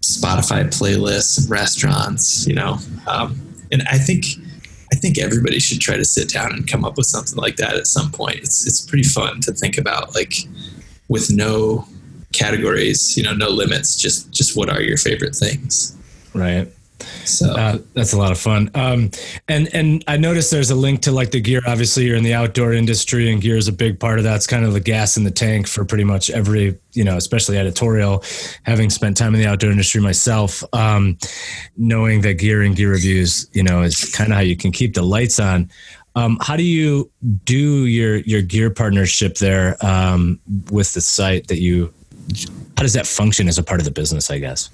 Spotify 0.03 0.65
playlists, 0.67 1.41
some 1.41 1.51
restaurants, 1.51 2.47
you 2.47 2.55
know. 2.55 2.79
Um, 3.07 3.41
and 3.71 3.83
I 3.91 3.99
think 3.99 4.25
I 4.93 4.97
think 4.97 5.19
everybody 5.19 5.59
should 5.59 5.81
try 5.81 5.97
to 5.97 6.05
sit 6.05 6.29
down 6.29 6.53
and 6.53 6.69
come 6.69 6.85
up 6.85 6.97
with 6.97 7.07
something 7.07 7.37
like 7.37 7.57
that 7.57 7.77
at 7.77 7.87
some 7.87 8.11
point. 8.13 8.37
It's 8.37 8.67
it's 8.67 8.81
pretty 8.81 9.05
fun 9.05 9.41
to 9.43 9.53
think 9.53 9.79
about, 9.79 10.15
like 10.15 10.35
with 11.09 11.31
no 11.31 11.87
categories, 12.33 13.17
you 13.17 13.23
know, 13.23 13.35
no 13.35 13.49
limits. 13.49 13.97
Just 13.97 14.31
just 14.31 14.57
what 14.57 14.69
are 14.69 14.83
your 14.83 14.99
favorite 14.99 15.35
things? 15.35 15.97
Right. 16.35 16.69
So 17.25 17.53
Uh, 17.53 17.79
that's 17.95 18.13
a 18.13 18.19
lot 18.19 18.33
of 18.33 18.39
fun. 18.39 18.71
Um, 18.75 19.11
and 19.49 19.69
and 19.75 20.05
I 20.09 20.17
noticed 20.17 20.51
there's 20.51 20.71
a 20.71 20.75
link 20.75 21.03
to 21.03 21.13
like 21.13 21.31
the 21.31 21.41
gear. 21.41 21.61
Obviously, 21.67 22.05
you're 22.07 22.17
in 22.17 22.25
the 22.25 22.35
outdoor 22.35 22.73
industry, 22.73 23.33
and 23.33 23.41
gear 23.41 23.57
is 23.57 23.69
a 23.69 23.73
big 23.73 23.99
part 23.99 24.19
of 24.19 24.25
that. 24.25 24.37
It's 24.37 24.47
kind 24.47 24.65
of 24.65 24.73
the 24.73 24.81
gas 24.81 25.17
in 25.17 25.25
the 25.25 25.31
tank 25.31 25.67
for 25.67 25.85
pretty 25.85 26.05
much 26.05 26.31
every, 26.31 26.79
you 26.93 27.05
know, 27.05 27.17
especially 27.17 27.59
editorial. 27.59 28.25
Having 28.65 28.91
spent 28.91 29.17
time 29.17 29.35
in 29.35 29.41
the 29.41 29.47
outdoor 29.47 29.71
industry 29.71 30.01
myself, 30.01 30.63
um, 30.73 31.17
knowing 31.77 32.23
that 32.23 32.35
gear 32.35 32.63
and 32.63 32.77
gear 32.77 32.91
reviews, 32.91 33.49
you 33.53 33.63
know, 33.63 33.83
is 33.83 34.05
kind 34.11 34.31
of 34.31 34.37
how 34.37 34.43
you 34.43 34.57
can 34.57 34.73
keep 34.73 34.95
the 34.95 35.03
lights 35.03 35.39
on. 35.39 35.71
Um, 36.15 36.39
how 36.43 36.57
do 36.57 36.63
you 36.63 37.11
do 37.45 37.87
your 37.87 38.17
your 38.17 38.43
gear 38.43 38.71
partnership 38.71 39.37
there 39.39 39.77
um, 39.85 40.39
with 40.71 40.93
the 40.93 41.01
site 41.01 41.49
that 41.49 41.61
you? 41.61 41.93
How 42.77 42.83
does 42.83 42.93
that 42.93 43.07
function 43.07 43.49
as 43.49 43.59
a 43.59 43.63
part 43.63 43.81
of 43.81 43.85
the 43.85 43.91
business? 43.91 44.31
I 44.31 44.39
guess. 44.39 44.69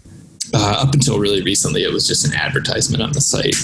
Uh, 0.54 0.82
up 0.82 0.94
until 0.94 1.18
really 1.18 1.42
recently, 1.42 1.82
it 1.82 1.92
was 1.92 2.06
just 2.06 2.26
an 2.26 2.34
advertisement 2.34 3.02
on 3.02 3.12
the 3.12 3.20
site 3.20 3.56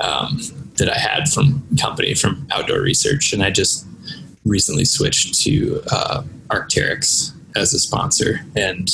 um, 0.00 0.40
that 0.76 0.88
I 0.88 0.98
had 0.98 1.28
from 1.28 1.66
company 1.80 2.14
from 2.14 2.46
Outdoor 2.52 2.80
Research, 2.80 3.32
and 3.32 3.42
I 3.42 3.50
just 3.50 3.86
recently 4.44 4.84
switched 4.84 5.34
to 5.42 5.82
uh, 5.90 6.22
Arc'teryx 6.48 7.32
as 7.56 7.74
a 7.74 7.78
sponsor, 7.78 8.40
and 8.56 8.90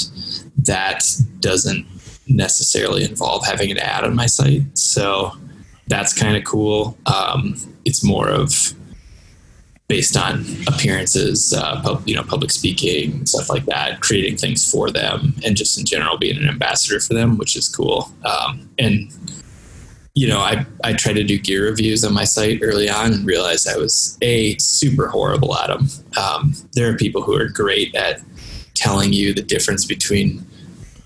that 0.59 1.05
doesn't 1.41 1.87
necessarily 2.29 3.05
involve 3.05 3.47
having 3.47 3.71
an 3.71 3.79
ad 3.79 4.05
on 4.05 4.15
my 4.15 4.27
site. 4.27 4.63
So 4.77 5.33
that's 5.87 6.13
kind 6.13 6.37
of 6.37 6.45
cool. 6.45 6.99
Um, 7.07 7.57
it's 7.85 8.03
more 8.03 8.29
of 8.29 8.75
based 9.89 10.17
on 10.17 10.45
appearances, 10.67 11.53
uh, 11.53 11.81
pub, 11.83 12.03
you 12.07 12.15
know, 12.15 12.23
public 12.23 12.51
speaking, 12.51 13.25
stuff 13.25 13.49
like 13.49 13.65
that, 13.67 14.01
creating 14.01 14.37
things 14.37 14.69
for 14.69 14.91
them, 14.91 15.35
and 15.45 15.57
just 15.57 15.79
in 15.79 15.85
general 15.85 16.19
being 16.19 16.37
an 16.37 16.49
ambassador 16.49 16.99
for 16.99 17.15
them, 17.15 17.39
which 17.39 17.57
is 17.57 17.69
cool. 17.69 18.11
Um, 18.25 18.69
and 18.79 19.13
you 20.15 20.27
know, 20.27 20.41
I 20.41 20.65
I 20.83 20.95
tried 20.95 21.15
to 21.15 21.25
do 21.25 21.39
gear 21.39 21.67
reviews 21.67 22.05
on 22.05 22.15
my 22.15 22.25
site 22.25 22.61
early 22.63 22.89
on 22.89 23.13
and 23.13 23.27
realized 23.27 23.69
I 23.69 23.77
was 23.77 24.19
a 24.23 24.57
super 24.59 25.09
horrible 25.09 25.55
at 25.57 25.69
them. 25.69 25.89
Um, 26.17 26.55
there 26.73 26.91
are 26.91 26.97
people 26.97 27.23
who 27.23 27.37
are 27.37 27.49
great 27.49 27.95
at 27.95 28.23
telling 28.75 29.13
you 29.13 29.35
the 29.35 29.43
difference 29.43 29.85
between 29.85 30.45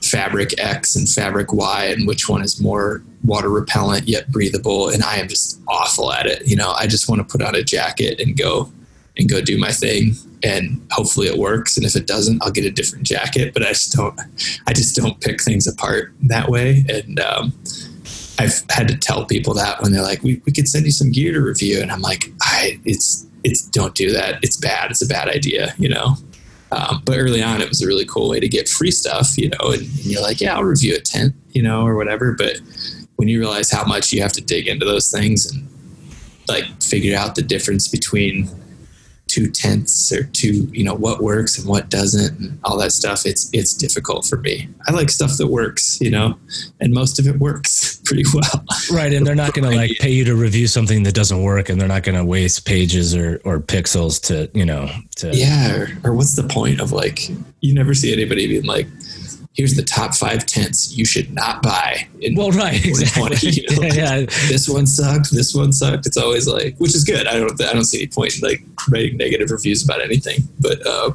fabric 0.02 0.54
X 0.58 0.96
and 0.96 1.08
fabric 1.08 1.52
Y 1.52 1.84
and 1.84 2.06
which 2.06 2.28
one 2.28 2.42
is 2.42 2.60
more 2.60 3.02
water 3.24 3.50
repellent 3.50 4.08
yet 4.08 4.30
breathable. 4.30 4.88
And 4.88 5.02
I 5.02 5.16
am 5.16 5.28
just 5.28 5.60
awful 5.68 6.12
at 6.12 6.26
it. 6.26 6.46
You 6.46 6.56
know, 6.56 6.72
I 6.72 6.86
just 6.86 7.08
want 7.08 7.20
to 7.20 7.30
put 7.30 7.46
on 7.46 7.54
a 7.54 7.62
jacket 7.62 8.20
and 8.20 8.36
go 8.36 8.72
and 9.18 9.28
go 9.28 9.40
do 9.40 9.58
my 9.58 9.72
thing 9.72 10.14
and 10.42 10.84
hopefully 10.90 11.26
it 11.26 11.36
works. 11.38 11.76
And 11.76 11.84
if 11.84 11.96
it 11.96 12.06
doesn't, 12.06 12.42
I'll 12.42 12.50
get 12.50 12.64
a 12.64 12.70
different 12.70 13.06
jacket, 13.06 13.52
but 13.52 13.62
I 13.62 13.68
just 13.68 13.92
don't, 13.92 14.18
I 14.66 14.72
just 14.72 14.96
don't 14.96 15.20
pick 15.20 15.42
things 15.42 15.66
apart 15.66 16.12
that 16.22 16.48
way. 16.48 16.84
And, 16.88 17.20
um, 17.20 17.52
I've 18.38 18.62
had 18.70 18.88
to 18.88 18.96
tell 18.96 19.26
people 19.26 19.52
that 19.54 19.82
when 19.82 19.92
they're 19.92 20.02
like, 20.02 20.22
we, 20.22 20.40
we 20.46 20.52
could 20.52 20.66
send 20.66 20.86
you 20.86 20.92
some 20.92 21.12
gear 21.12 21.34
to 21.34 21.42
review. 21.42 21.82
And 21.82 21.92
I'm 21.92 22.00
like, 22.00 22.32
I, 22.40 22.80
it's, 22.86 23.26
it's 23.44 23.66
don't 23.66 23.94
do 23.94 24.12
that. 24.12 24.42
It's 24.42 24.56
bad. 24.56 24.90
It's 24.90 25.02
a 25.02 25.06
bad 25.06 25.28
idea, 25.28 25.74
you 25.76 25.90
know? 25.90 26.16
Um, 26.72 27.02
but 27.04 27.18
early 27.18 27.42
on, 27.42 27.61
it 27.61 27.68
was 27.68 27.83
a 27.83 27.87
really 27.87 28.04
cool 28.04 28.28
way 28.28 28.38
to 28.38 28.48
get 28.48 28.68
free 28.68 28.92
stuff, 28.92 29.37
you 29.37 29.48
know, 29.48 29.70
and, 29.72 29.83
and, 29.83 30.06
you're 30.06 30.22
like, 30.22 30.40
yeah, 30.40 30.54
I'll 30.54 30.64
review 30.64 30.94
a 30.94 31.00
tent, 31.00 31.35
you 31.50 31.62
know, 31.62 31.85
or 31.85 31.96
whatever. 31.96 32.33
But 32.33 32.61
when 33.16 33.28
you 33.28 33.40
realize 33.40 33.70
how 33.70 33.85
much 33.85 34.12
you 34.12 34.22
have 34.22 34.33
to 34.35 34.40
dig 34.40 34.68
into 34.68 34.85
those 34.85 35.11
things 35.11 35.50
and 35.50 35.68
like 36.48 36.64
figure 36.80 37.16
out 37.16 37.35
the 37.35 37.42
difference 37.42 37.88
between 37.88 38.48
two 39.30 39.48
tenths 39.48 40.12
or 40.12 40.24
two, 40.24 40.68
you 40.72 40.82
know, 40.82 40.94
what 40.94 41.22
works 41.22 41.56
and 41.56 41.68
what 41.68 41.88
doesn't 41.88 42.38
and 42.40 42.58
all 42.64 42.76
that 42.76 42.90
stuff, 42.90 43.24
it's 43.24 43.48
it's 43.52 43.72
difficult 43.72 44.24
for 44.24 44.38
me. 44.38 44.68
I 44.88 44.92
like 44.92 45.08
stuff 45.08 45.36
that 45.36 45.46
works, 45.46 46.00
you 46.00 46.10
know, 46.10 46.36
and 46.80 46.92
most 46.92 47.20
of 47.20 47.28
it 47.28 47.38
works 47.38 48.00
pretty 48.04 48.24
well. 48.34 48.64
Right. 48.92 49.12
And 49.12 49.24
they're 49.24 49.36
not 49.36 49.54
gonna 49.54 49.70
like 49.70 49.92
pay 50.00 50.10
you 50.10 50.24
to 50.24 50.34
review 50.34 50.66
something 50.66 51.04
that 51.04 51.14
doesn't 51.14 51.42
work 51.42 51.68
and 51.68 51.80
they're 51.80 51.88
not 51.88 52.02
gonna 52.02 52.24
waste 52.24 52.66
pages 52.66 53.14
or 53.14 53.40
or 53.44 53.60
pixels 53.60 54.20
to, 54.26 54.50
you 54.58 54.66
know, 54.66 54.90
to 55.16 55.30
Yeah, 55.34 55.76
or, 55.76 55.88
or 56.04 56.14
what's 56.14 56.34
the 56.34 56.44
point 56.44 56.80
of 56.80 56.90
like 56.90 57.28
you 57.60 57.72
never 57.72 57.94
see 57.94 58.12
anybody 58.12 58.48
being 58.48 58.64
like 58.64 58.88
here's 59.60 59.74
the 59.74 59.82
top 59.82 60.14
five 60.14 60.46
tents 60.46 60.96
you 60.96 61.04
should 61.04 61.30
not 61.34 61.62
buy. 61.62 62.08
In 62.22 62.34
well, 62.34 62.50
right, 62.50 62.82
exactly. 62.82 63.36
You 63.50 63.66
know, 63.68 63.82
like, 63.82 63.94
yeah, 63.94 64.20
This 64.48 64.70
one 64.70 64.86
sucked. 64.86 65.30
This 65.32 65.54
one 65.54 65.70
sucked. 65.70 66.06
It's 66.06 66.16
always 66.16 66.48
like, 66.48 66.78
which 66.78 66.94
is 66.94 67.04
good. 67.04 67.26
I 67.26 67.38
don't, 67.38 67.62
I 67.62 67.74
don't 67.74 67.84
see 67.84 67.98
any 67.98 68.06
point 68.06 68.38
in 68.38 68.48
like 68.48 68.62
writing 68.90 69.18
negative 69.18 69.50
reviews 69.50 69.84
about 69.84 70.00
anything. 70.00 70.48
But, 70.58 70.86
uh, 70.86 71.10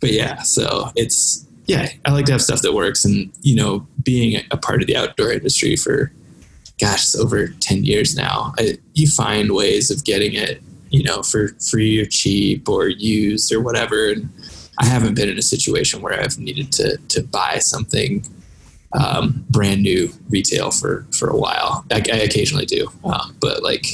but 0.00 0.10
yeah. 0.10 0.42
So 0.42 0.90
it's 0.96 1.46
yeah. 1.66 1.90
I 2.04 2.10
like 2.10 2.24
to 2.24 2.32
have 2.32 2.42
stuff 2.42 2.62
that 2.62 2.72
works, 2.72 3.04
and 3.04 3.30
you 3.42 3.54
know, 3.54 3.86
being 4.02 4.42
a 4.50 4.56
part 4.56 4.80
of 4.80 4.88
the 4.88 4.96
outdoor 4.96 5.30
industry 5.30 5.76
for, 5.76 6.10
gosh, 6.80 7.04
it's 7.04 7.14
over 7.14 7.46
ten 7.60 7.84
years 7.84 8.16
now. 8.16 8.52
I, 8.58 8.78
you 8.94 9.06
find 9.06 9.52
ways 9.52 9.92
of 9.92 10.02
getting 10.04 10.34
it, 10.34 10.60
you 10.88 11.04
know, 11.04 11.22
for 11.22 11.50
free 11.70 12.00
or 12.00 12.06
cheap 12.06 12.68
or 12.68 12.88
used 12.88 13.52
or 13.52 13.60
whatever, 13.60 14.10
and 14.10 14.28
I 14.80 14.86
haven't 14.86 15.14
been 15.14 15.28
in 15.28 15.38
a 15.38 15.42
situation 15.42 16.00
where 16.00 16.20
I've 16.20 16.38
needed 16.38 16.72
to 16.72 16.96
to 16.96 17.22
buy 17.22 17.58
something 17.58 18.24
um, 18.98 19.44
brand 19.50 19.82
new 19.82 20.10
retail 20.28 20.70
for 20.70 21.06
for 21.12 21.28
a 21.28 21.36
while. 21.36 21.84
I, 21.90 22.02
I 22.12 22.16
occasionally 22.18 22.66
do, 22.66 22.88
um, 23.04 23.36
but 23.40 23.62
like 23.62 23.86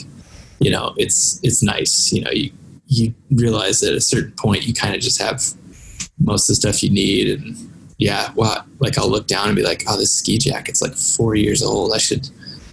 you 0.61 0.70
know, 0.70 0.94
it's 0.96 1.40
it's 1.42 1.62
nice. 1.62 2.12
You 2.12 2.22
know, 2.22 2.31
you 2.31 2.51
you 2.87 3.14
realize 3.31 3.81
that 3.81 3.90
at 3.90 3.96
a 3.96 4.01
certain 4.01 4.33
point 4.33 4.66
you 4.66 4.72
kind 4.72 4.94
of 4.94 5.01
just 5.01 5.20
have 5.20 5.42
most 6.18 6.44
of 6.44 6.49
the 6.49 6.55
stuff 6.55 6.83
you 6.83 6.90
need 6.90 7.29
and 7.38 7.57
yeah 7.99 8.31
well 8.35 8.64
like 8.79 8.96
i'll 8.99 9.11
look 9.11 9.27
down 9.27 9.49
and 9.49 9.57
be 9.57 9.62
like 9.62 9.83
oh 9.88 9.96
this 9.96 10.12
ski 10.12 10.38
jacket's 10.38 10.81
like 10.81 10.94
four 10.94 11.35
years 11.35 11.62
old 11.62 11.92
i 11.92 11.99
should 11.99 12.29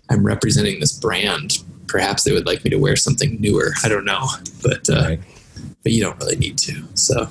i'm 0.09 0.25
representing 0.25 0.79
this 0.79 0.91
brand 0.91 1.63
perhaps 1.87 2.23
they 2.23 2.31
would 2.31 2.45
like 2.45 2.63
me 2.63 2.69
to 2.69 2.77
wear 2.77 2.95
something 2.95 3.39
newer 3.41 3.73
i 3.83 3.89
don't 3.89 4.05
know 4.05 4.27
but 4.61 4.87
uh, 4.89 5.07
right. 5.09 5.19
but 5.81 5.91
you 5.91 6.01
don't 6.01 6.19
really 6.19 6.35
need 6.37 6.57
to 6.57 6.83
so 6.93 7.27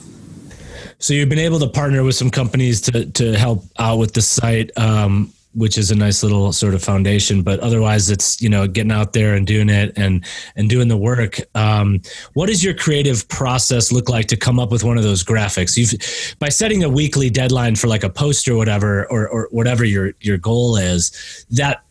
so 1.03 1.15
you've 1.15 1.29
been 1.29 1.41
able 1.41 1.59
to 1.59 1.69
partner 1.69 2.05
with 2.05 2.15
some 2.15 2.31
companies 2.31 2.81
to 2.83 3.07
to 3.07 3.37
help 3.37 3.65
out 3.81 3.99
with 3.99 4.15
the 4.15 4.23
site, 4.23 4.71
um, 4.79 5.33
which 5.53 5.77
is 5.77 5.91
a 5.91 5.97
nice 5.97 6.23
little 6.23 6.53
sort 6.53 6.75
of 6.75 6.83
foundation. 6.83 7.43
But 7.43 7.59
otherwise, 7.59 8.09
it's 8.09 8.41
you 8.41 8.49
know 8.49 8.69
getting 8.69 8.93
out 8.93 9.13
there 9.13 9.35
and 9.35 9.45
doing 9.45 9.69
it 9.69 9.93
and 9.97 10.25
and 10.55 10.71
doing 10.71 10.87
the 10.87 10.97
work. 10.97 11.41
Um, 11.57 12.01
what 12.35 12.47
does 12.47 12.63
your 12.63 12.73
creative 12.73 13.27
process 13.27 13.91
look 13.91 14.09
like 14.09 14.29
to 14.29 14.37
come 14.37 14.61
up 14.61 14.71
with 14.71 14.85
one 14.85 14.97
of 14.97 15.03
those 15.03 15.25
graphics? 15.25 15.77
You've 15.77 16.39
by 16.39 16.49
setting 16.49 16.85
a 16.85 16.89
weekly 16.89 17.31
deadline 17.31 17.75
for 17.75 17.89
like 17.89 18.05
a 18.05 18.11
post 18.11 18.47
or 18.47 18.57
whatever 18.57 19.11
or 19.11 19.29
or 19.29 19.49
whatever 19.51 19.85
your 19.85 20.13
your 20.21 20.39
goal 20.39 20.77
is 20.77 21.45
that 21.51 21.83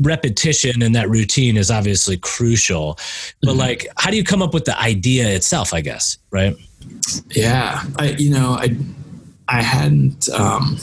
repetition 0.00 0.82
and 0.82 0.94
that 0.94 1.08
routine 1.08 1.56
is 1.56 1.70
obviously 1.70 2.16
crucial 2.16 2.94
but 3.42 3.50
mm-hmm. 3.50 3.60
like 3.60 3.86
how 3.96 4.10
do 4.10 4.16
you 4.16 4.24
come 4.24 4.42
up 4.42 4.52
with 4.52 4.64
the 4.64 4.78
idea 4.80 5.28
itself 5.28 5.72
i 5.72 5.80
guess 5.80 6.18
right 6.30 6.56
yeah, 7.30 7.82
I 7.98 8.10
you 8.10 8.30
know 8.30 8.52
I 8.52 8.76
I 9.48 9.62
hadn't 9.62 10.28
um, 10.30 10.78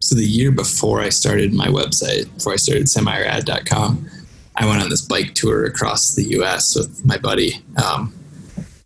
so 0.00 0.14
the 0.14 0.24
year 0.24 0.50
before 0.50 1.00
I 1.00 1.10
started 1.10 1.52
my 1.52 1.68
website, 1.68 2.32
before 2.34 2.52
I 2.52 2.56
started 2.56 2.86
semirad.com, 2.86 4.08
I 4.56 4.66
went 4.66 4.82
on 4.82 4.90
this 4.90 5.02
bike 5.02 5.34
tour 5.34 5.64
across 5.64 6.14
the 6.14 6.24
U.S. 6.30 6.76
with 6.76 7.04
my 7.04 7.18
buddy, 7.18 7.62
um, 7.82 8.12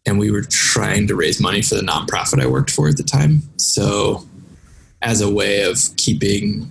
and 0.05 0.19
we 0.19 0.31
were 0.31 0.43
trying 0.43 1.07
to 1.09 1.15
raise 1.15 1.41
money 1.41 1.63
for 1.63 1.75
the 1.75 1.83
nonprofit 1.83 2.43
I 2.43 2.47
worked 2.47 2.71
for 2.71 2.89
at 2.89 2.97
the 2.97 3.03
time. 3.03 3.43
So, 3.57 4.27
as 5.03 5.21
a 5.21 5.31
way 5.31 5.63
of 5.63 5.79
keeping 5.97 6.71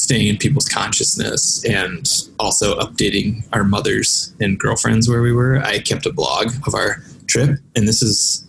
staying 0.00 0.28
in 0.28 0.36
people's 0.36 0.68
consciousness 0.68 1.64
and 1.64 2.28
also 2.38 2.78
updating 2.78 3.46
our 3.52 3.64
mothers 3.64 4.34
and 4.40 4.58
girlfriends 4.58 5.08
where 5.08 5.22
we 5.22 5.32
were, 5.32 5.58
I 5.58 5.78
kept 5.78 6.06
a 6.06 6.12
blog 6.12 6.52
of 6.66 6.74
our 6.74 7.02
trip, 7.26 7.58
and 7.76 7.86
this 7.86 8.02
is 8.02 8.46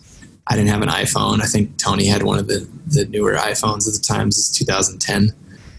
I 0.48 0.56
didn't 0.56 0.70
have 0.70 0.82
an 0.82 0.88
iPhone. 0.88 1.40
I 1.40 1.46
think 1.46 1.78
Tony 1.78 2.06
had 2.06 2.24
one 2.24 2.38
of 2.38 2.48
the, 2.48 2.68
the 2.86 3.06
newer 3.06 3.34
iPhones 3.34 3.86
at 3.86 3.94
the 3.94 4.04
time. 4.06 4.28
This 4.28 4.38
is 4.38 4.50
2010. 4.58 5.32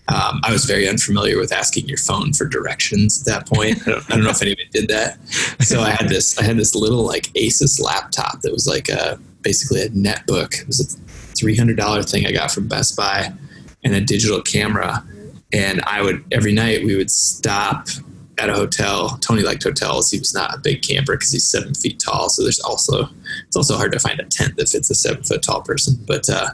Um, 0.07 0.41
I 0.43 0.51
was 0.51 0.65
very 0.65 0.87
unfamiliar 0.87 1.37
with 1.37 1.51
asking 1.51 1.87
your 1.87 1.97
phone 1.97 2.33
for 2.33 2.45
directions 2.45 3.21
at 3.21 3.33
that 3.33 3.47
point. 3.47 3.81
I 3.87 3.91
don't, 3.91 4.11
I 4.11 4.15
don't 4.15 4.23
know 4.23 4.29
if 4.29 4.41
anybody 4.41 4.67
did 4.71 4.87
that. 4.89 5.17
So 5.61 5.81
I 5.81 5.91
had 5.91 6.09
this, 6.09 6.37
I 6.39 6.43
had 6.43 6.57
this 6.57 6.75
little 6.75 7.05
like 7.05 7.23
Asus 7.33 7.81
laptop 7.81 8.41
that 8.41 8.51
was 8.51 8.67
like 8.67 8.89
a, 8.89 9.19
basically 9.41 9.81
a 9.81 9.89
netbook. 9.89 10.61
It 10.61 10.67
was 10.67 10.79
a 10.79 10.97
$300 11.35 12.09
thing 12.09 12.25
I 12.25 12.31
got 12.31 12.51
from 12.51 12.67
Best 12.67 12.95
Buy 12.95 13.31
and 13.83 13.93
a 13.93 14.01
digital 14.01 14.41
camera. 14.41 15.03
And 15.53 15.81
I 15.85 16.01
would, 16.01 16.25
every 16.31 16.51
night 16.51 16.83
we 16.83 16.95
would 16.95 17.11
stop 17.11 17.87
at 18.37 18.49
a 18.49 18.53
hotel. 18.53 19.17
Tony 19.21 19.43
liked 19.43 19.63
hotels. 19.63 20.09
He 20.09 20.19
was 20.19 20.33
not 20.33 20.55
a 20.55 20.59
big 20.59 20.81
camper 20.81 21.13
because 21.13 21.31
he's 21.31 21.45
seven 21.45 21.73
feet 21.73 21.99
tall. 21.99 22.29
So 22.29 22.41
there's 22.41 22.59
also 22.59 23.07
it's 23.47 23.55
also 23.55 23.77
hard 23.77 23.91
to 23.91 23.99
find 23.99 24.19
a 24.19 24.25
tent 24.25 24.57
that 24.57 24.69
fits 24.69 24.89
a 24.89 24.95
seven 24.95 25.23
foot 25.23 25.43
tall 25.43 25.61
person, 25.61 25.95
but 26.07 26.27
uh, 26.29 26.49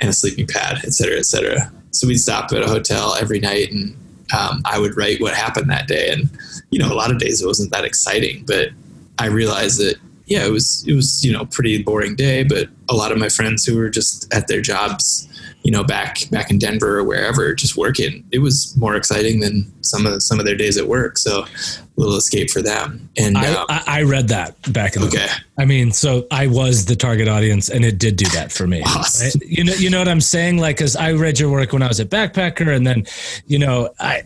and 0.00 0.10
a 0.10 0.12
sleeping 0.12 0.46
pad, 0.46 0.80
et 0.84 0.92
cetera, 0.92 1.18
et 1.18 1.26
cetera. 1.26 1.72
So 1.92 2.08
we'd 2.08 2.18
stop 2.18 2.50
at 2.52 2.62
a 2.62 2.68
hotel 2.68 3.14
every 3.20 3.38
night, 3.38 3.70
and 3.70 3.96
um, 4.36 4.62
I 4.64 4.78
would 4.78 4.96
write 4.96 5.20
what 5.20 5.34
happened 5.34 5.70
that 5.70 5.86
day. 5.86 6.10
And 6.10 6.30
you 6.70 6.78
know, 6.78 6.92
a 6.92 6.94
lot 6.94 7.10
of 7.10 7.18
days 7.18 7.40
it 7.40 7.46
wasn't 7.46 7.70
that 7.72 7.84
exciting, 7.84 8.44
but 8.46 8.70
I 9.18 9.26
realized 9.26 9.78
that 9.78 9.96
yeah, 10.26 10.44
it 10.44 10.50
was 10.50 10.84
it 10.88 10.94
was 10.94 11.24
you 11.24 11.32
know 11.32 11.44
pretty 11.46 11.82
boring 11.82 12.16
day. 12.16 12.42
But 12.42 12.68
a 12.88 12.94
lot 12.94 13.12
of 13.12 13.18
my 13.18 13.28
friends 13.28 13.64
who 13.64 13.76
were 13.76 13.90
just 13.90 14.32
at 14.34 14.48
their 14.48 14.60
jobs 14.60 15.28
you 15.62 15.70
know, 15.70 15.84
back 15.84 16.28
back 16.30 16.50
in 16.50 16.58
Denver 16.58 16.98
or 16.98 17.04
wherever, 17.04 17.54
just 17.54 17.76
working. 17.76 18.24
It 18.32 18.40
was 18.40 18.76
more 18.76 18.96
exciting 18.96 19.40
than 19.40 19.72
some 19.82 20.06
of 20.06 20.22
some 20.22 20.38
of 20.38 20.46
their 20.46 20.56
days 20.56 20.76
at 20.76 20.86
work. 20.86 21.18
So, 21.18 21.44
a 21.44 22.00
little 22.00 22.16
escape 22.16 22.50
for 22.50 22.62
them. 22.62 23.08
And 23.16 23.36
I, 23.36 23.54
um, 23.54 23.66
I 23.68 24.02
read 24.02 24.28
that 24.28 24.56
back 24.72 24.96
in 24.96 25.02
the 25.02 25.08
okay. 25.08 25.28
I 25.58 25.64
mean, 25.64 25.92
so 25.92 26.26
I 26.30 26.46
was 26.46 26.86
the 26.86 26.96
target 26.96 27.28
audience, 27.28 27.68
and 27.68 27.84
it 27.84 27.98
did 27.98 28.16
do 28.16 28.26
that 28.30 28.50
for 28.50 28.66
me. 28.66 28.82
Awesome. 28.82 29.40
Right? 29.40 29.50
You 29.50 29.64
know, 29.64 29.74
you 29.74 29.90
know 29.90 29.98
what 29.98 30.08
I'm 30.08 30.20
saying? 30.20 30.58
Like, 30.58 30.76
because 30.76 30.96
I 30.96 31.12
read 31.12 31.38
your 31.38 31.50
work 31.50 31.72
when 31.72 31.82
I 31.82 31.88
was 31.88 32.00
at 32.00 32.08
Backpacker, 32.08 32.74
and 32.74 32.86
then, 32.86 33.04
you 33.46 33.58
know, 33.58 33.90
I 34.00 34.22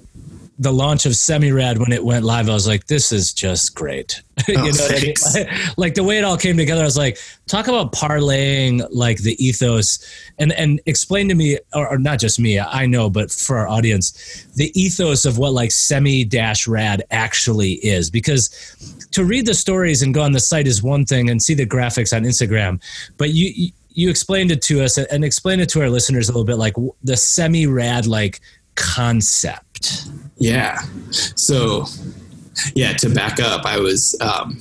the 0.59 0.73
launch 0.73 1.05
of 1.05 1.13
Semirad 1.13 1.79
when 1.79 1.93
it 1.93 2.03
went 2.03 2.25
live, 2.25 2.49
I 2.49 2.55
was 2.55 2.67
like, 2.67 2.87
this 2.87 3.13
is 3.13 3.33
just 3.33 3.75
great. 3.75 4.23
you 4.49 4.55
oh, 4.57 4.63
know 4.63 4.87
I 4.89 5.01
mean? 5.01 5.15
like, 5.35 5.49
like, 5.77 5.95
the 5.95 6.05
way 6.05 6.19
it 6.19 6.25
all 6.25 6.37
came 6.37 6.57
together, 6.57 6.81
I 6.81 6.85
was 6.85 6.97
like, 6.97 7.19
talk 7.47 7.69
about 7.69 7.93
parlaying 7.93 8.87
like 8.91 9.19
the 9.19 9.43
ethos 9.45 9.99
and 10.39 10.53
and 10.53 10.81
explain 10.87 11.29
to 11.29 11.35
me, 11.35 11.59
or, 11.75 11.89
or 11.89 11.99
not 11.99 12.19
just 12.19 12.41
me, 12.41 12.59
I 12.59 12.87
know, 12.87 13.11
but 13.11 13.31
for 13.31 13.59
our 13.59 13.69
audience, 13.69 14.47
the 14.55 14.73
ethos 14.81 15.25
of 15.25 15.39
what 15.39 15.53
like 15.53 15.73
semi 15.73 16.25
dash 16.25 16.67
rad 16.67 17.05
actually 17.11 17.73
is. 17.75 18.11
Because 18.11 18.49
to 19.13 19.25
read 19.25 19.47
the 19.47 19.55
stories 19.55 20.03
and 20.03 20.15
go 20.15 20.23
on 20.23 20.33
the 20.33 20.41
site 20.41 20.67
is 20.67 20.83
one 20.83 21.05
thing 21.05 21.29
and 21.29 21.43
see 21.43 21.55
the 21.55 21.67
graphics 21.67 22.17
on 22.17 22.25
Instagram, 22.25 22.83
but 23.19 23.31
you 23.31 23.73
you 23.97 24.11
explained 24.11 24.51
it 24.51 24.61
to 24.61 24.85
us 24.85 24.99
and 24.99 25.25
explain 25.25 25.59
it 25.59 25.71
to 25.71 25.81
our 25.81 25.89
listeners 25.89 26.29
a 26.29 26.33
little 26.33 26.45
bit 26.45 26.59
like 26.59 26.75
the 27.03 27.17
semi 27.17 27.67
rad 27.67 28.07
like 28.07 28.41
concept. 28.77 30.07
Yeah. 30.37 30.79
So, 31.11 31.87
yeah, 32.75 32.93
to 32.95 33.11
back 33.11 33.41
up, 33.41 33.65
I 33.65 33.79
was 33.79 34.19
um, 34.21 34.59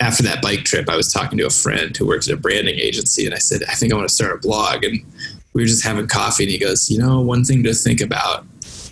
after 0.00 0.22
that 0.24 0.42
bike 0.42 0.64
trip, 0.64 0.88
I 0.88 0.96
was 0.96 1.12
talking 1.12 1.38
to 1.38 1.46
a 1.46 1.50
friend 1.50 1.96
who 1.96 2.06
works 2.06 2.28
at 2.28 2.34
a 2.34 2.36
branding 2.36 2.78
agency, 2.78 3.24
and 3.24 3.34
I 3.34 3.38
said, 3.38 3.62
I 3.68 3.74
think 3.74 3.92
I 3.92 3.96
want 3.96 4.08
to 4.08 4.14
start 4.14 4.34
a 4.34 4.38
blog. 4.38 4.84
And 4.84 5.00
we 5.52 5.62
were 5.62 5.66
just 5.66 5.84
having 5.84 6.06
coffee, 6.08 6.44
and 6.44 6.50
he 6.50 6.58
goes, 6.58 6.90
You 6.90 6.98
know, 6.98 7.20
one 7.20 7.44
thing 7.44 7.62
to 7.64 7.74
think 7.74 8.00
about, 8.00 8.44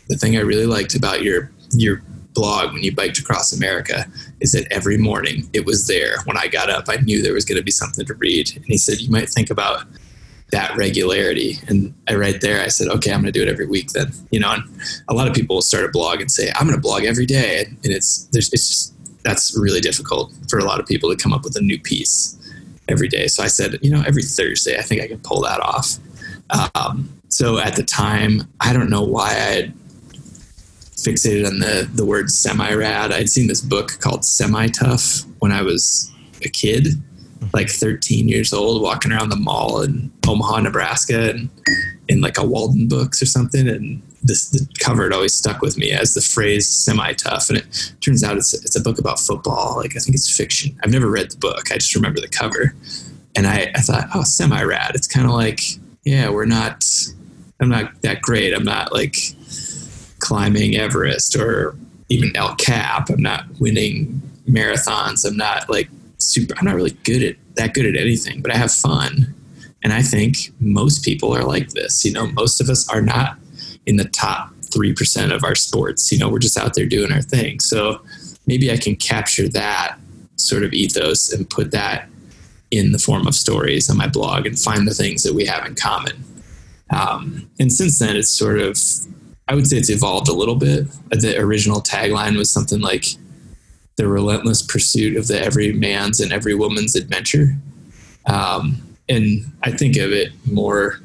the 0.09 0.17
thing 0.17 0.37
I 0.37 0.41
really 0.41 0.67
liked 0.67 0.95
about 0.95 1.23
your 1.23 1.51
your 1.73 2.03
blog 2.33 2.73
when 2.73 2.83
you 2.83 2.95
biked 2.95 3.19
across 3.19 3.53
America 3.53 4.07
is 4.41 4.53
that 4.53 4.67
every 4.71 4.97
morning 4.97 5.49
it 5.53 5.67
was 5.67 5.87
there. 5.87 6.17
When 6.25 6.37
I 6.37 6.47
got 6.47 6.71
up, 6.71 6.85
I 6.89 6.97
knew 6.97 7.23
there 7.23 7.35
was 7.35 7.45
going 7.45 7.59
to 7.59 7.65
be 7.65 7.71
something 7.71 8.07
to 8.07 8.15
read. 8.15 8.53
And 8.55 8.65
he 8.67 8.79
said, 8.79 9.01
You 9.01 9.11
might 9.11 9.29
think 9.29 9.51
about 9.51 9.85
that 10.53 10.77
regularity. 10.77 11.59
And 11.69 11.95
I 12.09 12.15
right 12.15 12.41
there, 12.41 12.61
I 12.61 12.69
said, 12.69 12.89
okay, 12.89 13.13
I'm 13.13 13.21
going 13.21 13.33
to 13.33 13.39
do 13.39 13.43
it 13.43 13.49
every 13.49 13.67
week 13.67 13.91
then. 13.91 14.13
You 14.31 14.41
know, 14.41 14.53
and 14.53 14.65
a 15.09 15.15
lot 15.15 15.29
of 15.29 15.35
people 15.35 15.57
will 15.57 15.63
start 15.63 15.85
a 15.85 15.89
blog 15.89 16.21
and 16.21 16.31
say, 16.31 16.51
I'm 16.55 16.67
going 16.67 16.77
to 16.77 16.81
blog 16.81 17.05
every 17.05 17.27
day. 17.27 17.67
And 17.67 17.79
it's, 17.93 18.25
there's, 18.33 18.53
it's 18.53 18.69
just, 18.69 18.95
that's 19.23 19.57
really 19.57 19.81
difficult 19.81 20.33
for 20.49 20.59
a 20.59 20.65
lot 20.65 20.81
of 20.81 20.87
people 20.87 21.11
to 21.11 21.17
come 21.17 21.33
up 21.33 21.45
with 21.45 21.57
a 21.57 21.61
new 21.61 21.79
piece 21.79 22.37
every 22.89 23.09
day. 23.09 23.27
So 23.27 23.43
I 23.43 23.49
said, 23.49 23.79
you 23.83 23.91
know, 23.91 24.03
every 24.07 24.23
Thursday, 24.23 24.79
I 24.79 24.83
think 24.83 25.03
I 25.03 25.07
can 25.07 25.19
pull 25.21 25.43
that 25.43 25.61
off. 25.61 25.99
Um, 26.75 27.21
so 27.29 27.59
at 27.59 27.77
the 27.77 27.85
time, 27.85 28.43
I 28.61 28.73
don't 28.73 28.91
know 28.91 29.03
why 29.03 29.29
I 29.29 29.33
had 29.33 29.75
fixated 31.01 31.47
on 31.47 31.61
the 31.61 31.89
the 31.95 32.05
word 32.05 32.31
semi 32.31 32.73
rad. 32.75 33.13
I'd 33.13 33.31
seen 33.31 33.47
this 33.47 33.61
book 33.61 33.99
called 34.01 34.25
Semi 34.25 34.67
Tough 34.69 35.23
when 35.39 35.53
I 35.53 35.63
was 35.63 36.13
a 36.45 36.49
kid, 36.49 36.89
like 37.53 37.69
13 37.69 38.29
years 38.29 38.53
old, 38.53 38.83
walking 38.83 39.13
around 39.13 39.31
the 39.31 39.37
mall 39.37 39.83
in 39.83 40.13
Omaha, 40.29 40.61
Nebraska, 40.61 41.31
and 41.31 41.49
in 42.09 42.21
like 42.21 42.39
a 42.39 42.45
Walden 42.47 42.89
Books 42.89 43.23
or 43.23 43.27
something. 43.27 43.69
And 43.69 44.03
this 44.23 44.51
the 44.51 44.67
cover 44.79 45.05
had 45.05 45.13
always 45.13 45.35
stuck 45.35 45.63
with 45.63 45.79
me 45.79 45.91
as 45.91 46.15
the 46.15 46.21
phrase 46.21 46.69
"semi 46.69 47.13
tough." 47.15 47.49
And 47.49 47.59
it 47.59 47.93
turns 48.01 48.23
out 48.23 48.37
it's 48.37 48.53
it's 48.53 48.77
a 48.77 48.83
book 48.83 48.99
about 48.99 49.19
football. 49.19 49.77
Like 49.77 49.97
I 49.97 50.01
think 50.01 50.15
it's 50.15 50.35
fiction. 50.35 50.79
I've 50.83 50.93
never 50.93 51.11
read 51.11 51.31
the 51.31 51.39
book. 51.39 51.71
I 51.73 51.77
just 51.77 51.95
remember 51.95 52.21
the 52.21 52.29
cover, 52.29 52.75
and 53.37 53.47
I 53.47 53.73
I 53.75 53.81
thought, 53.81 54.09
oh, 54.15 54.23
semi 54.23 54.63
rad. 54.63 54.93
It's 54.95 55.09
kind 55.09 55.27
of 55.27 55.33
like 55.33 55.61
yeah, 56.05 56.31
we're 56.31 56.47
not. 56.47 56.85
I'm 57.61 57.69
not 57.69 58.01
that 58.03 58.23
great. 58.23 58.55
I'm 58.55 58.65
not 58.65 58.93
like 58.93 59.17
climbing 60.19 60.77
Everest 60.77 61.37
or 61.37 61.77
even 62.09 62.35
El 62.35 62.55
Cap. 62.57 63.11
I'm 63.11 63.23
not 63.23 63.45
winning 63.59 64.23
marathons. 64.49 65.27
I'm 65.27 65.37
not 65.37 65.69
like 65.69 65.89
super. 66.23 66.55
I'm 66.59 66.65
not 66.65 66.75
really 66.75 66.97
good 67.05 67.23
at 67.23 67.37
that 67.57 67.75
good 67.75 67.87
at 67.87 68.01
anything, 68.01 68.43
but 68.43 68.53
I 68.53 68.57
have 68.57 68.73
fun. 68.73 69.35
And 69.83 69.93
I 69.93 70.03
think 70.03 70.37
most 70.61 71.05
people 71.05 71.35
are 71.35 71.45
like 71.45 71.71
this. 71.71 72.05
You 72.05 72.13
know, 72.13 72.27
most 72.27 72.61
of 72.61 72.69
us 72.69 72.89
are 72.89 73.01
not 73.01 73.39
in 73.87 73.97
the 73.97 74.05
top 74.05 74.53
3% 74.63 75.35
of 75.35 75.43
our 75.43 75.55
sports. 75.55 76.13
You 76.13 76.19
know, 76.19 76.29
we're 76.29 76.39
just 76.39 76.59
out 76.59 76.75
there 76.75 76.87
doing 76.87 77.13
our 77.13 77.23
thing. 77.23 77.61
So 77.61 78.03
maybe 78.47 78.71
I 78.71 78.77
can 78.77 78.97
capture 78.97 79.49
that 79.49 79.99
sort 80.37 80.65
of 80.65 80.73
ethos 80.73 81.33
and 81.33 81.49
put 81.49 81.71
that 81.73 82.09
in 82.71 82.93
the 82.93 82.99
form 82.99 83.27
of 83.27 83.35
stories 83.35 83.91
on 83.91 83.97
my 83.97 84.07
blog 84.07 84.47
and 84.47 84.59
find 84.59 84.87
the 84.87 84.95
things 84.95 85.23
that 85.23 85.35
we 85.35 85.45
have 85.47 85.67
in 85.67 85.75
common. 85.75 86.25
Um, 86.91 87.51
and 87.59 87.73
since 87.73 87.99
then, 87.99 88.17
it's 88.17 88.31
sort 88.31 88.59
of 88.59 88.77
I 89.51 89.55
would 89.55 89.67
say 89.67 89.79
it's 89.79 89.91
evolved 89.91 90.29
a 90.29 90.33
little 90.33 90.55
bit. 90.55 90.87
The 91.11 91.37
original 91.37 91.81
tagline 91.81 92.37
was 92.37 92.53
something 92.53 92.81
like 92.81 93.05
the 94.01 94.09
relentless 94.09 94.63
pursuit 94.63 95.15
of 95.15 95.29
the 95.29 95.39
every 95.39 95.75
man's 95.75 96.21
and 96.21 96.33
every 96.33 96.55
woman's 96.55 96.97
adventure. 96.97 97.55
Um, 98.27 98.81
and 99.11 99.45
I 99.63 99.73
think 99.73 99.97
of 99.99 100.11
it 100.11 100.33
more 100.51 101.01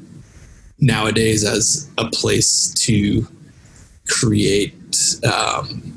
nowadays 0.78 1.44
as 1.44 1.90
a 1.98 2.08
place 2.08 2.72
to 2.86 3.26
create 4.08 4.74
um, 5.24 5.92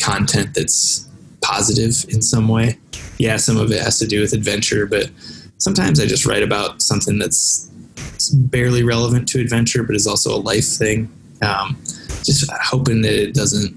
content 0.00 0.54
that's 0.54 1.06
positive 1.42 2.06
in 2.08 2.22
some 2.22 2.48
way. 2.48 2.78
Yeah, 3.18 3.36
some 3.36 3.58
of 3.58 3.70
it 3.70 3.82
has 3.82 3.98
to 3.98 4.06
do 4.06 4.22
with 4.22 4.32
adventure, 4.32 4.86
but 4.86 5.10
sometimes 5.58 6.00
I 6.00 6.06
just 6.06 6.24
write 6.24 6.42
about 6.42 6.80
something 6.80 7.18
that's 7.18 7.68
barely 8.32 8.84
relevant 8.84 9.28
to 9.28 9.40
adventure, 9.40 9.82
but 9.82 9.94
is 9.94 10.06
also 10.06 10.34
a 10.34 10.40
life 10.40 10.66
thing. 10.66 11.10
Um, 11.42 11.76
just 12.24 12.50
hoping 12.62 13.02
that 13.02 13.14
it 13.14 13.34
doesn't, 13.34 13.74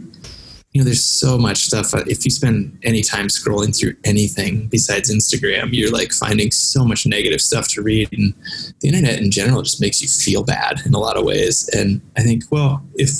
you 0.72 0.80
know, 0.80 0.86
there's 0.86 1.04
so 1.04 1.38
much 1.38 1.66
stuff. 1.66 1.94
If 2.08 2.24
you 2.24 2.32
spend 2.32 2.80
any 2.84 3.02
time 3.02 3.28
scrolling 3.28 3.78
through 3.78 3.96
anything 4.06 4.68
besides 4.68 5.14
Instagram, 5.14 5.70
you're 5.74 5.92
like 5.92 6.14
finding 6.14 6.50
so 6.50 6.86
much 6.86 7.06
negative 7.06 7.42
stuff 7.42 7.68
to 7.70 7.82
read. 7.82 8.10
And 8.14 8.34
the 8.80 8.88
internet 8.88 9.20
in 9.20 9.32
general 9.32 9.64
just 9.64 9.82
makes 9.82 10.02
you 10.02 10.08
feel 10.08 10.44
bad 10.44 10.82
in 10.86 10.94
a 10.94 11.00
lot 11.00 11.18
of 11.18 11.26
ways. 11.26 11.70
And 11.74 12.02
I 12.18 12.22
think, 12.22 12.44
well, 12.52 12.82
if 12.96 13.12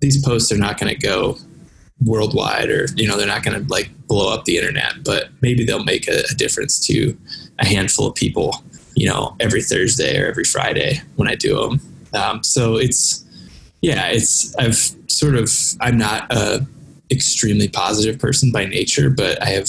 these 0.00 0.24
posts 0.24 0.50
are 0.50 0.56
not 0.56 0.80
going 0.80 0.94
to 0.94 0.98
go 0.98 1.36
worldwide 2.02 2.70
or, 2.70 2.86
you 2.96 3.06
know, 3.06 3.18
they're 3.18 3.26
not 3.26 3.42
going 3.42 3.60
to 3.60 3.70
like 3.70 3.90
blow 4.06 4.32
up 4.32 4.46
the 4.46 4.56
internet, 4.56 5.04
but 5.04 5.28
maybe 5.42 5.66
they'll 5.66 5.84
make 5.84 6.08
a, 6.08 6.22
a 6.30 6.34
difference 6.36 6.78
to 6.86 7.14
a 7.58 7.66
handful 7.66 8.06
of 8.06 8.14
people, 8.14 8.62
you 8.94 9.06
know, 9.06 9.36
every 9.40 9.62
Thursday 9.62 10.18
or 10.18 10.26
every 10.26 10.44
Friday 10.44 11.02
when 11.16 11.28
I 11.28 11.34
do 11.34 11.60
them. 11.60 11.80
Um, 12.14 12.42
so 12.42 12.76
it's, 12.76 13.26
yeah, 13.82 14.06
it's 14.06 14.56
I've 14.56 14.96
sort 15.08 15.36
of 15.36 15.52
I'm 15.80 15.98
not 15.98 16.32
a 16.32 16.66
extremely 17.10 17.68
positive 17.68 18.18
person 18.18 18.52
by 18.52 18.64
nature, 18.66 19.10
but 19.10 19.42
I 19.42 19.50
have 19.50 19.68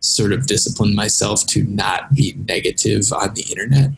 sort 0.00 0.32
of 0.32 0.46
disciplined 0.46 0.94
myself 0.94 1.46
to 1.46 1.64
not 1.64 2.12
be 2.14 2.34
negative 2.48 3.12
on 3.12 3.34
the 3.34 3.42
internet. 3.42 3.90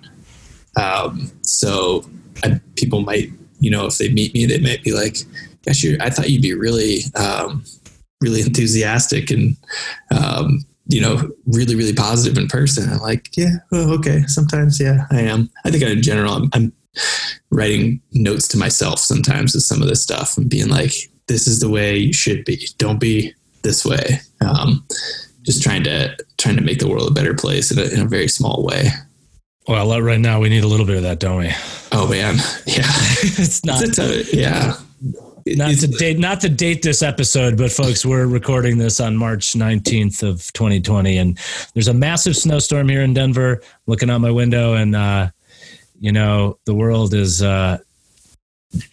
Um, 0.76 1.30
so 1.42 2.08
I, 2.44 2.60
people 2.76 3.02
might, 3.02 3.30
you 3.60 3.70
know, 3.70 3.86
if 3.86 3.98
they 3.98 4.08
meet 4.08 4.34
me, 4.34 4.46
they 4.46 4.60
might 4.60 4.82
be 4.82 4.92
like, 4.92 5.18
"Gosh, 5.66 5.84
I 6.00 6.10
thought 6.10 6.30
you'd 6.30 6.42
be 6.42 6.54
really, 6.54 7.00
um, 7.14 7.64
really 8.20 8.40
enthusiastic 8.42 9.30
and." 9.30 9.56
Um, 10.10 10.64
you 10.90 11.02
know, 11.02 11.30
really, 11.44 11.74
really 11.74 11.92
positive 11.92 12.38
in 12.38 12.48
person. 12.48 12.90
I'm 12.90 13.00
like, 13.00 13.36
yeah, 13.36 13.56
oh, 13.72 13.92
okay. 13.98 14.22
Sometimes, 14.26 14.80
yeah, 14.80 15.04
I 15.10 15.20
am. 15.20 15.50
I 15.66 15.70
think 15.70 15.82
in 15.82 16.00
general, 16.00 16.32
I'm, 16.32 16.48
I'm 16.54 16.72
writing 17.50 18.00
notes 18.12 18.48
to 18.48 18.58
myself 18.58 18.98
sometimes 18.98 19.52
with 19.52 19.64
some 19.64 19.82
of 19.82 19.88
this 19.88 20.02
stuff 20.02 20.38
and 20.38 20.48
being 20.48 20.68
like, 20.68 20.94
this 21.28 21.46
is 21.46 21.60
the 21.60 21.68
way 21.68 21.96
you 21.96 22.12
should 22.12 22.44
be. 22.44 22.66
Don't 22.78 22.98
be 22.98 23.34
this 23.62 23.84
way. 23.84 24.20
Um, 24.40 24.84
just 25.42 25.62
trying 25.62 25.84
to 25.84 26.16
trying 26.36 26.56
to 26.56 26.62
make 26.62 26.78
the 26.78 26.88
world 26.88 27.10
a 27.10 27.14
better 27.14 27.34
place 27.34 27.70
in 27.70 27.78
a, 27.78 27.82
in 27.82 28.00
a 28.00 28.08
very 28.08 28.28
small 28.28 28.64
way. 28.64 28.90
Well, 29.66 30.00
right 30.00 30.20
now 30.20 30.40
we 30.40 30.48
need 30.48 30.64
a 30.64 30.66
little 30.66 30.86
bit 30.86 30.96
of 30.96 31.02
that, 31.02 31.20
don't 31.20 31.38
we? 31.38 31.52
Oh 31.92 32.08
man, 32.08 32.36
yeah. 32.66 32.84
it's 33.22 33.64
not. 33.64 33.82
It's 33.82 33.98
a, 33.98 34.24
yeah. 34.36 34.74
Not 35.46 35.76
to 35.76 35.86
date, 35.86 36.18
not 36.18 36.42
to 36.42 36.50
date 36.50 36.82
this 36.82 37.02
episode, 37.02 37.56
but 37.56 37.72
folks, 37.72 38.04
we're 38.04 38.26
recording 38.26 38.76
this 38.76 39.00
on 39.00 39.16
March 39.16 39.54
19th 39.54 40.22
of 40.22 40.52
2020, 40.52 41.16
and 41.16 41.38
there's 41.72 41.88
a 41.88 41.94
massive 41.94 42.36
snowstorm 42.36 42.86
here 42.88 43.00
in 43.00 43.14
Denver. 43.14 43.62
Looking 43.86 44.10
out 44.10 44.18
my 44.18 44.30
window, 44.30 44.74
and 44.74 44.94
uh, 44.94 45.30
you 46.00 46.12
know, 46.12 46.58
the 46.66 46.74
world 46.74 47.14
is 47.14 47.42
uh, 47.42 47.78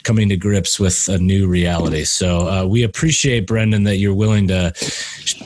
coming 0.03 0.29
to 0.29 0.37
grips 0.37 0.79
with 0.79 1.09
a 1.09 1.17
new 1.17 1.47
reality. 1.47 2.05
So 2.05 2.47
uh, 2.47 2.65
we 2.65 2.83
appreciate 2.83 3.45
Brendan 3.45 3.83
that 3.83 3.97
you're 3.97 4.15
willing 4.15 4.47
to 4.47 4.73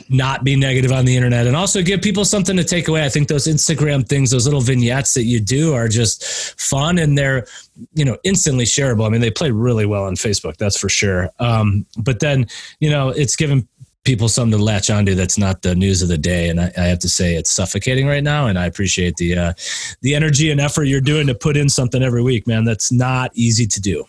not 0.09 0.43
be 0.43 0.55
negative 0.55 0.91
on 0.91 1.05
the 1.05 1.15
internet 1.15 1.47
and 1.47 1.55
also 1.55 1.81
give 1.81 2.01
people 2.01 2.25
something 2.25 2.55
to 2.55 2.63
take 2.63 2.87
away. 2.87 3.03
I 3.03 3.09
think 3.09 3.27
those 3.27 3.47
Instagram 3.47 4.07
things, 4.07 4.29
those 4.29 4.45
little 4.45 4.61
vignettes 4.61 5.15
that 5.15 5.23
you 5.23 5.39
do 5.39 5.73
are 5.73 5.87
just 5.87 6.59
fun 6.59 6.99
and 6.99 7.17
they're, 7.17 7.47
you 7.93 8.05
know, 8.05 8.17
instantly 8.23 8.65
shareable. 8.65 9.05
I 9.05 9.09
mean, 9.09 9.21
they 9.21 9.31
play 9.31 9.49
really 9.49 9.85
well 9.85 10.03
on 10.03 10.15
Facebook, 10.15 10.57
that's 10.57 10.77
for 10.77 10.89
sure. 10.89 11.29
Um, 11.39 11.85
but 11.97 12.19
then, 12.19 12.47
you 12.79 12.89
know, 12.89 13.09
it's 13.09 13.35
given 13.35 13.67
people 14.05 14.29
something 14.29 14.57
to 14.57 14.63
latch 14.63 14.89
onto 14.89 15.13
that's 15.13 15.37
not 15.37 15.61
the 15.61 15.75
news 15.75 16.01
of 16.01 16.07
the 16.07 16.17
day. 16.17 16.49
And 16.49 16.61
I, 16.61 16.71
I, 16.77 16.83
have 16.83 16.99
to 16.99 17.09
say 17.09 17.35
it's 17.35 17.51
suffocating 17.51 18.07
right 18.07 18.23
now. 18.23 18.47
And 18.47 18.57
I 18.57 18.65
appreciate 18.65 19.17
the 19.17 19.37
uh, 19.37 19.53
the 20.01 20.15
energy 20.15 20.51
and 20.51 20.61
effort 20.61 20.85
you're 20.85 21.01
doing 21.01 21.27
to 21.27 21.35
put 21.35 21.57
in 21.57 21.69
something 21.69 22.01
every 22.01 22.23
week, 22.23 22.47
man. 22.47 22.63
That's 22.63 22.91
not 22.91 23.31
easy 23.35 23.67
to 23.67 23.81
do. 23.81 24.05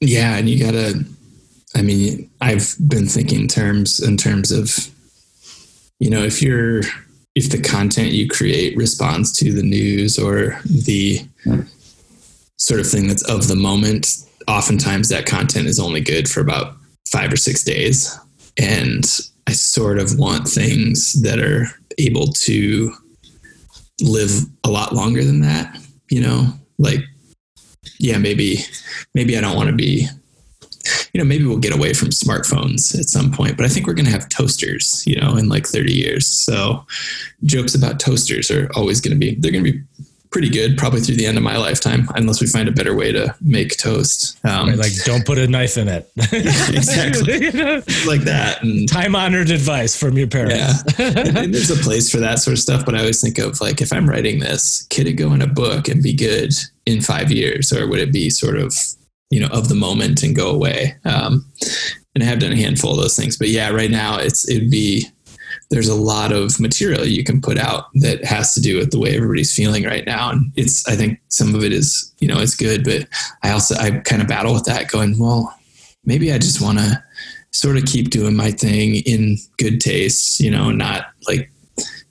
Yeah, 0.00 0.36
and 0.36 0.48
you 0.48 0.64
gotta. 0.64 1.04
I 1.76 1.82
mean, 1.82 2.30
I've 2.40 2.74
been 2.88 3.06
thinking 3.06 3.46
terms 3.46 4.00
in 4.00 4.16
terms 4.16 4.50
of, 4.50 4.88
you 5.98 6.10
know, 6.10 6.22
if 6.22 6.42
you're 6.42 6.82
if 7.34 7.50
the 7.50 7.60
content 7.60 8.12
you 8.12 8.28
create 8.28 8.76
responds 8.76 9.32
to 9.38 9.52
the 9.52 9.62
news 9.62 10.18
or 10.18 10.60
the 10.64 11.20
sort 12.56 12.80
of 12.80 12.88
thing 12.88 13.06
that's 13.06 13.22
of 13.28 13.48
the 13.48 13.56
moment, 13.56 14.24
oftentimes 14.48 15.08
that 15.08 15.26
content 15.26 15.68
is 15.68 15.78
only 15.78 16.00
good 16.00 16.28
for 16.28 16.40
about 16.40 16.74
five 17.06 17.32
or 17.32 17.36
six 17.36 17.62
days 17.62 18.18
and 18.58 19.20
I 19.46 19.52
sort 19.52 19.98
of 19.98 20.18
want 20.18 20.48
things 20.48 21.22
that 21.22 21.38
are 21.38 21.66
able 21.96 22.26
to 22.26 22.92
live 24.00 24.42
a 24.64 24.70
lot 24.70 24.94
longer 24.94 25.24
than 25.24 25.40
that, 25.40 25.78
you 26.10 26.20
know, 26.20 26.52
like, 26.78 27.00
yeah, 27.98 28.18
maybe, 28.18 28.58
maybe 29.14 29.36
I 29.36 29.40
don't 29.40 29.56
want 29.56 29.68
to 29.68 29.74
be, 29.74 30.06
you 31.12 31.18
know, 31.18 31.24
maybe 31.24 31.44
we'll 31.44 31.58
get 31.58 31.74
away 31.74 31.92
from 31.92 32.08
smartphones 32.08 32.98
at 32.98 33.08
some 33.08 33.30
point, 33.30 33.56
but 33.56 33.66
I 33.66 33.68
think 33.68 33.86
we're 33.86 33.94
going 33.94 34.06
to 34.06 34.12
have 34.12 34.28
toasters, 34.28 35.06
you 35.06 35.20
know, 35.20 35.36
in 35.36 35.48
like 35.48 35.66
30 35.66 35.92
years. 35.92 36.26
So 36.26 36.86
jokes 37.44 37.74
about 37.74 38.00
toasters 38.00 38.50
are 38.50 38.70
always 38.74 39.00
going 39.00 39.14
to 39.14 39.18
be, 39.18 39.34
they're 39.34 39.52
going 39.52 39.64
to 39.64 39.72
be 39.72 39.82
pretty 40.30 40.50
good 40.50 40.76
probably 40.76 41.00
through 41.00 41.16
the 41.16 41.26
end 41.26 41.36
of 41.36 41.42
my 41.42 41.56
lifetime 41.56 42.08
unless 42.14 42.40
we 42.40 42.46
find 42.46 42.68
a 42.68 42.72
better 42.72 42.94
way 42.94 43.12
to 43.12 43.34
make 43.40 43.76
toast. 43.78 44.38
Um, 44.44 44.68
right, 44.68 44.78
like 44.78 44.92
don't 45.04 45.24
put 45.24 45.38
a 45.38 45.46
knife 45.46 45.76
in 45.78 45.88
it. 45.88 46.10
Exactly. 46.78 47.50
Like 48.06 48.22
that 48.22 48.62
and 48.62 48.88
time 48.88 49.14
honored 49.14 49.50
advice 49.50 49.96
from 49.96 50.16
your 50.16 50.26
parents. 50.26 50.84
Yeah. 50.98 51.08
And, 51.08 51.38
and 51.38 51.54
there's 51.54 51.70
a 51.70 51.82
place 51.82 52.10
for 52.10 52.18
that 52.18 52.38
sort 52.38 52.52
of 52.52 52.58
stuff 52.58 52.84
but 52.84 52.94
i 52.94 53.00
always 53.00 53.20
think 53.20 53.38
of 53.38 53.60
like 53.60 53.80
if 53.80 53.92
i'm 53.92 54.08
writing 54.08 54.38
this 54.38 54.86
could 54.90 55.06
it 55.06 55.14
go 55.14 55.32
in 55.32 55.42
a 55.42 55.46
book 55.46 55.88
and 55.88 56.02
be 56.02 56.12
good 56.12 56.52
in 56.86 57.00
five 57.00 57.30
years 57.30 57.72
or 57.72 57.86
would 57.88 58.00
it 58.00 58.12
be 58.12 58.30
sort 58.30 58.56
of 58.56 58.74
you 59.30 59.40
know 59.40 59.48
of 59.48 59.68
the 59.68 59.74
moment 59.74 60.22
and 60.22 60.34
go 60.36 60.50
away? 60.50 60.96
Um, 61.04 61.44
and 62.14 62.24
i 62.24 62.26
have 62.26 62.38
done 62.38 62.52
a 62.52 62.56
handful 62.56 62.92
of 62.92 62.98
those 62.98 63.16
things 63.16 63.36
but 63.36 63.48
yeah 63.48 63.70
right 63.70 63.90
now 63.90 64.18
it's 64.18 64.48
it'd 64.48 64.70
be 64.70 65.06
there's 65.70 65.88
a 65.88 65.94
lot 65.94 66.32
of 66.32 66.58
material 66.58 67.04
you 67.04 67.22
can 67.22 67.40
put 67.40 67.58
out 67.58 67.86
that 67.94 68.24
has 68.24 68.54
to 68.54 68.60
do 68.60 68.78
with 68.78 68.90
the 68.90 68.98
way 68.98 69.14
everybody's 69.14 69.54
feeling 69.54 69.84
right 69.84 70.06
now. 70.06 70.30
And 70.30 70.50
it's, 70.56 70.86
I 70.88 70.96
think 70.96 71.20
some 71.28 71.54
of 71.54 71.62
it 71.62 71.72
is, 71.72 72.14
you 72.20 72.28
know, 72.28 72.38
it's 72.38 72.56
good, 72.56 72.84
but 72.84 73.06
I 73.42 73.50
also, 73.50 73.74
I 73.76 73.90
kind 73.98 74.22
of 74.22 74.28
battle 74.28 74.54
with 74.54 74.64
that 74.64 74.90
going, 74.90 75.18
well, 75.18 75.54
maybe 76.04 76.32
I 76.32 76.38
just 76.38 76.62
want 76.62 76.78
to 76.78 77.02
sort 77.52 77.76
of 77.76 77.84
keep 77.84 78.10
doing 78.10 78.34
my 78.34 78.50
thing 78.50 78.96
in 78.96 79.36
good 79.58 79.80
taste, 79.80 80.40
you 80.40 80.50
know, 80.50 80.70
not 80.70 81.06
like, 81.26 81.50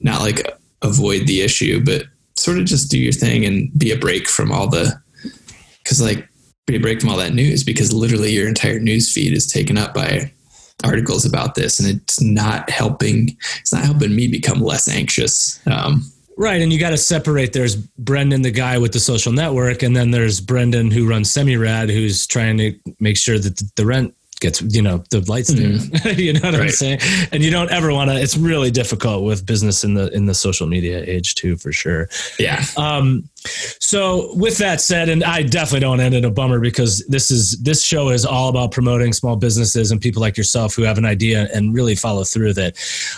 not 0.02 0.22
like 0.22 0.48
avoid 0.84 1.26
the 1.26 1.42
issue, 1.42 1.84
but 1.84 2.04
sort 2.36 2.60
of 2.60 2.66
just 2.66 2.92
do 2.92 3.00
your 3.00 3.12
thing 3.12 3.44
and 3.46 3.72
be 3.78 3.92
a 3.92 3.98
break 3.98 4.28
from 4.28 4.52
all 4.52 4.70
the, 4.70 4.94
cause 5.84 6.00
like, 6.02 6.28
be 6.68 6.76
a 6.76 6.80
break 6.80 7.00
from 7.00 7.10
all 7.10 7.18
that 7.18 7.34
news 7.34 7.64
because 7.64 7.94
literally 7.94 8.32
your 8.32 8.48
entire 8.48 8.78
news 8.78 9.12
feed 9.12 9.34
is 9.34 9.48
taken 9.48 9.78
up 9.78 9.94
by 9.94 10.32
articles 10.84 11.26
about 11.26 11.56
this 11.56 11.80
and 11.80 11.90
it's 11.90 12.22
not 12.22 12.70
helping 12.70 13.36
it's 13.60 13.74
not 13.74 13.84
helping 13.84 14.16
me 14.16 14.28
become 14.28 14.62
less 14.62 14.88
anxious 14.88 15.60
um, 15.68 16.04
right 16.38 16.62
and 16.62 16.72
you 16.72 16.80
got 16.80 16.92
to 16.92 16.98
separate 16.98 17.52
there's 17.52 17.76
brendan 17.76 18.44
the 18.44 18.52
guy 18.52 18.78
with 18.78 18.94
the 18.94 19.00
social 19.00 19.32
network 19.32 19.82
and 19.82 19.96
then 19.96 20.12
there's 20.12 20.40
brendan 20.40 20.92
who 20.92 21.10
runs 21.10 21.34
semirad 21.34 21.92
who's 21.92 22.28
trying 22.28 22.58
to 22.58 22.78
make 23.00 23.18
sure 23.18 23.40
that 23.40 23.62
the 23.76 23.86
rent 23.86 24.14
gets 24.40 24.62
you 24.62 24.82
know 24.82 25.04
the 25.10 25.22
lights 25.30 25.52
mm-hmm. 25.54 26.20
you 26.20 26.34
know 26.34 26.40
what 26.42 26.54
right. 26.54 26.64
i'm 26.64 26.70
saying? 26.70 27.00
And 27.32 27.44
you 27.44 27.52
don't 27.52 27.72
ever 27.72 27.94
want 27.94 28.10
to 28.10 28.20
it's 28.20 28.38
really 28.38 28.72
difficult 28.72 29.24
with 29.24 29.46
business 29.46 29.84
in 29.84 29.94
the 29.94 30.14
in 30.14 30.26
the 30.26 30.34
social 30.34 30.68
media 30.68 31.04
age 31.06 31.36
too 31.36 31.58
for 31.58 31.72
sure. 31.72 32.10
Yeah. 32.40 32.64
Um 32.78 33.30
so 33.80 34.36
with 34.36 34.58
that 34.58 34.82
said 34.82 35.08
and 35.10 35.24
i 35.24 35.42
definitely 35.42 35.80
don't 35.80 36.02
end 36.02 36.14
in 36.14 36.26
a 36.26 36.30
bummer 36.32 36.60
because 36.60 37.06
this 37.08 37.32
is 37.32 37.58
this 37.60 37.84
show 37.84 38.10
is 38.10 38.26
all 38.26 38.50
about 38.50 38.72
promoting 38.72 39.14
small 39.14 39.36
businesses 39.36 39.92
and 39.92 40.02
people 40.02 40.22
like 40.22 40.38
yourself 40.38 40.76
who 40.76 40.84
have 40.84 40.98
an 40.98 41.06
idea 41.06 41.48
and 41.54 41.74
really 41.74 41.96
follow 41.96 42.24
through 42.24 42.48
with 42.48 42.58
it. 42.58 42.78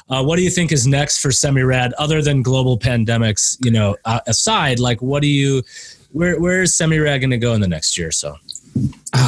Uh, 0.10 0.24
what 0.24 0.36
do 0.36 0.44
you 0.44 0.50
think 0.50 0.72
is 0.72 0.88
next 0.88 1.22
for 1.22 1.30
semirad 1.30 1.92
other 1.98 2.22
than 2.22 2.42
global 2.42 2.78
pandemics 2.78 3.58
you 3.64 3.72
know 3.72 3.96
uh, 4.06 4.20
aside 4.28 4.80
like 4.80 5.02
what 5.02 5.22
do 5.22 5.28
you 5.28 5.64
where 6.12 6.40
where 6.40 6.62
is 6.62 6.72
semirad 6.72 7.20
going 7.20 7.30
to 7.30 7.38
go 7.38 7.54
in 7.54 7.62
the 7.62 7.68
next 7.68 7.98
year 7.98 8.10
or 8.10 8.12
so 8.12 8.36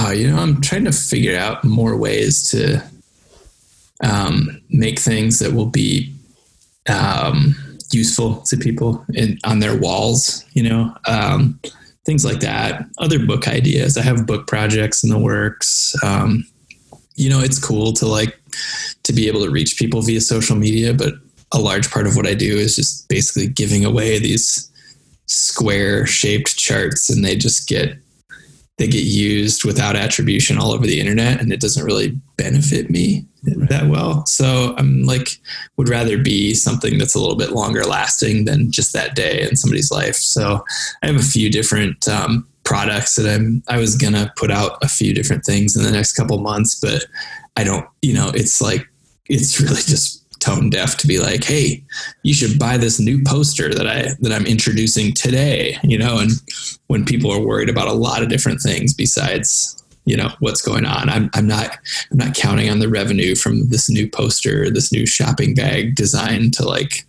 Oh, 0.04 0.10
you 0.10 0.32
know, 0.32 0.40
I'm 0.40 0.62
trying 0.62 0.86
to 0.86 0.92
figure 0.92 1.38
out 1.38 1.64
more 1.64 1.96
ways 1.96 2.50
to 2.50 2.82
um, 4.04 4.60
make 4.72 4.98
things 4.98 5.38
that 5.40 5.54
will 5.54 5.68
be 5.68 6.12
um, 6.90 7.54
useful 7.92 8.38
to 8.48 8.58
people 8.58 9.06
in, 9.14 9.38
on 9.46 9.60
their 9.60 9.78
walls. 9.78 10.44
You 10.54 10.64
know, 10.64 10.96
um, 11.08 11.60
things 12.04 12.26
like 12.26 12.40
that. 12.40 12.84
Other 12.98 13.24
book 13.24 13.48
ideas. 13.48 13.96
I 13.96 14.02
have 14.02 14.26
book 14.26 14.48
projects 14.48 15.04
in 15.04 15.12
the 15.12 15.20
works. 15.20 15.96
Um, 16.04 16.48
you 17.14 17.30
know, 17.30 17.40
it's 17.40 17.64
cool 17.64 17.94
to 17.94 18.08
like 18.08 18.40
to 19.04 19.14
be 19.14 19.28
able 19.28 19.44
to 19.46 19.52
reach 19.52 19.78
people 19.78 20.02
via 20.02 20.22
social 20.22 20.56
media, 20.56 20.96
but 20.96 21.14
a 21.52 21.60
large 21.60 21.92
part 21.92 22.08
of 22.08 22.16
what 22.16 22.26
I 22.26 22.34
do 22.34 22.58
is 22.58 22.76
just 22.76 23.08
basically 23.08 23.48
giving 23.48 23.86
away 23.86 24.18
these 24.18 24.68
square 25.28 26.08
shaped 26.08 26.58
charts, 26.58 27.08
and 27.12 27.24
they 27.24 27.36
just 27.36 27.68
get 27.68 28.01
they 28.78 28.88
get 28.88 29.04
used 29.04 29.64
without 29.64 29.96
attribution 29.96 30.58
all 30.58 30.72
over 30.72 30.86
the 30.86 31.00
internet 31.00 31.40
and 31.40 31.52
it 31.52 31.60
doesn't 31.60 31.86
really 31.86 32.20
benefit 32.38 32.90
me 32.90 33.26
right. 33.56 33.70
that 33.70 33.88
well 33.88 34.26
so 34.26 34.74
i'm 34.78 35.04
like 35.04 35.30
would 35.78 35.90
rather 35.90 36.18
be 36.18 36.54
something 36.54 36.98
that's 36.98 37.16
a 37.16 37.20
little 37.20 37.36
bit 37.36 37.52
longer 37.52 37.84
lasting 37.84 38.46
than 38.46 38.72
just 38.72 38.94
that 38.94 39.16
day 39.16 39.48
in 39.48 39.56
somebody's 39.56 39.92
life 39.92 40.16
so 40.16 40.64
i 41.04 41.08
have 41.08 41.16
a 41.16 41.24
few 41.24 41.50
different 41.50 42.08
um, 42.08 42.48
products 42.64 43.16
that 43.16 43.28
i'm 43.28 43.62
i 43.68 43.78
was 43.78 43.96
gonna 43.96 44.32
put 44.36 44.52
out 44.52 44.78
a 44.82 44.88
few 44.88 45.14
different 45.14 45.44
things 45.46 45.76
in 45.76 45.84
the 45.84 45.92
next 45.92 46.14
couple 46.14 46.38
months 46.40 46.80
but 46.80 47.06
i 47.58 47.64
don't 47.64 47.86
you 48.02 48.14
know 48.14 48.32
it's 48.34 48.62
like 48.62 48.88
it's 49.28 49.60
really 49.62 49.82
just 49.82 50.21
tone 50.42 50.70
deaf 50.70 50.98
to 50.98 51.08
be 51.08 51.20
like, 51.20 51.44
"Hey, 51.44 51.84
you 52.24 52.34
should 52.34 52.60
buy 52.60 52.78
this 52.78 53.00
new 53.00 53.24
poster 53.24 53.74
that 53.74 53.88
I 53.88 54.10
that 54.20 54.34
I'm 54.34 54.46
introducing 54.46 55.14
today." 55.14 55.78
You 55.84 55.98
know, 55.98 56.20
and 56.20 56.32
when 56.88 57.06
people 57.06 57.32
are 57.32 57.40
worried 57.40 57.70
about 57.70 57.88
a 57.88 57.94
lot 57.94 58.22
of 58.22 58.30
different 58.30 58.60
things 58.62 58.94
besides 58.94 59.78
you 60.06 60.18
know 60.18 60.30
what's 60.40 60.62
going 60.62 60.86
on 60.86 61.10
i'm, 61.10 61.30
I'm 61.34 61.48
not 61.48 61.78
i'm 62.12 62.18
not 62.18 62.34
counting 62.34 62.70
on 62.70 62.80
the 62.80 62.90
revenue 62.90 63.36
from 63.36 63.70
this 63.70 63.90
new 63.90 64.10
poster 64.10 64.70
this 64.70 64.92
new 64.92 65.06
shopping 65.06 65.54
bag 65.54 65.96
design 65.96 66.52
to 66.52 66.68
like 66.68 67.06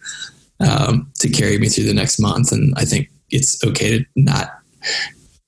um, 0.60 1.10
to 1.18 1.28
carry 1.28 1.58
me 1.58 1.68
through 1.68 1.84
the 1.84 1.94
next 1.94 2.20
month 2.20 2.52
and 2.52 2.74
i 2.76 2.84
think 2.84 3.10
it's 3.30 3.64
okay 3.64 3.98
to 3.98 4.04
not 4.16 4.50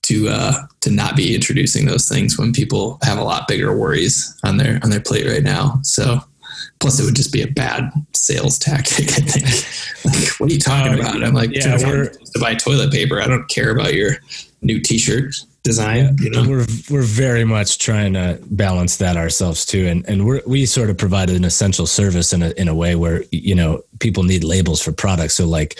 to 0.03 0.28
uh, 0.28 0.66
to 0.80 0.91
not 0.91 1.16
be 1.16 1.35
introducing 1.35 1.87
those 1.87 2.09
things 2.09 2.39
when 2.39 2.53
people 2.53 2.99
have 3.03 3.18
a 3.18 3.24
lot 3.24 3.49
bigger 3.49 3.76
worries 3.76 4.39
on 4.45 4.57
their 4.57 4.78
on 4.82 4.91
their 4.91 5.01
plate 5.01 5.26
right 5.26 5.43
now 5.43 5.78
so 5.82 6.20
Plus, 6.81 7.01
it 7.01 7.05
would 7.05 7.17
just 7.17 7.33
be 7.33 7.43
a 7.43 7.47
bad 7.47 7.91
sales 8.15 8.59
tactic. 8.59 9.11
I 9.11 9.21
think. 9.21 9.65
Like, 10.05 10.29
what 10.39 10.51
are 10.51 10.53
you 10.53 10.61
talking 10.61 10.93
uh, 10.93 10.97
about? 10.99 11.25
I'm 11.25 11.33
like, 11.33 11.55
yeah, 11.55 11.79
we're 11.83 12.11
to 12.11 12.39
buy 12.39 12.55
toilet 12.57 12.93
paper. 12.93 13.23
I 13.23 13.27
don't 13.27 13.49
care 13.49 13.71
about 13.71 13.95
your 13.95 14.19
new 14.61 14.79
T-shirt 14.79 15.35
design. 15.65 16.17
You 16.21 16.31
know, 16.31 16.47
we're 16.47 16.67
we're 16.91 17.03
very 17.03 17.45
much 17.45 17.79
trying 17.79 18.13
to 18.13 18.39
balance 18.51 18.99
that 18.99 19.17
ourselves 19.17 19.65
too, 19.67 19.87
and 19.89 20.07
and 20.09 20.25
we 20.27 20.41
we 20.47 20.67
sort 20.67 20.91
of 20.91 20.99
provided 20.99 21.37
an 21.37 21.45
essential 21.45 21.87
service 21.87 22.33
in 22.33 22.43
a 22.43 22.51
in 22.51 22.69
a 22.69 22.75
way 22.75 22.95
where 22.95 23.25
you 23.33 23.55
know 23.55 23.83
people 23.99 24.23
need 24.23 24.45
labels 24.45 24.81
for 24.81 24.93
products. 24.93 25.35
So 25.35 25.47
like. 25.47 25.79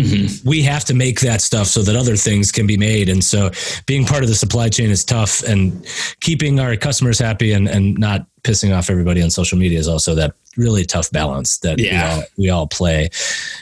Mm-hmm. 0.00 0.48
We 0.48 0.62
have 0.62 0.84
to 0.84 0.94
make 0.94 1.18
that 1.22 1.40
stuff 1.40 1.66
so 1.66 1.82
that 1.82 1.96
other 1.96 2.14
things 2.14 2.52
can 2.52 2.68
be 2.68 2.76
made. 2.76 3.08
And 3.08 3.24
so 3.24 3.50
being 3.86 4.04
part 4.04 4.22
of 4.22 4.28
the 4.28 4.36
supply 4.36 4.68
chain 4.68 4.90
is 4.90 5.04
tough 5.04 5.42
and 5.42 5.84
keeping 6.20 6.60
our 6.60 6.76
customers 6.76 7.18
happy 7.18 7.50
and, 7.50 7.66
and 7.66 7.98
not 7.98 8.24
pissing 8.48 8.74
off 8.74 8.88
everybody 8.88 9.22
on 9.22 9.28
social 9.28 9.58
media 9.58 9.78
is 9.78 9.86
also 9.86 10.14
that 10.14 10.32
really 10.56 10.82
tough 10.82 11.10
balance 11.10 11.58
that 11.58 11.78
yeah. 11.78 11.90
we, 11.90 12.14
all, 12.14 12.22
we 12.38 12.50
all 12.50 12.66
play. 12.66 13.10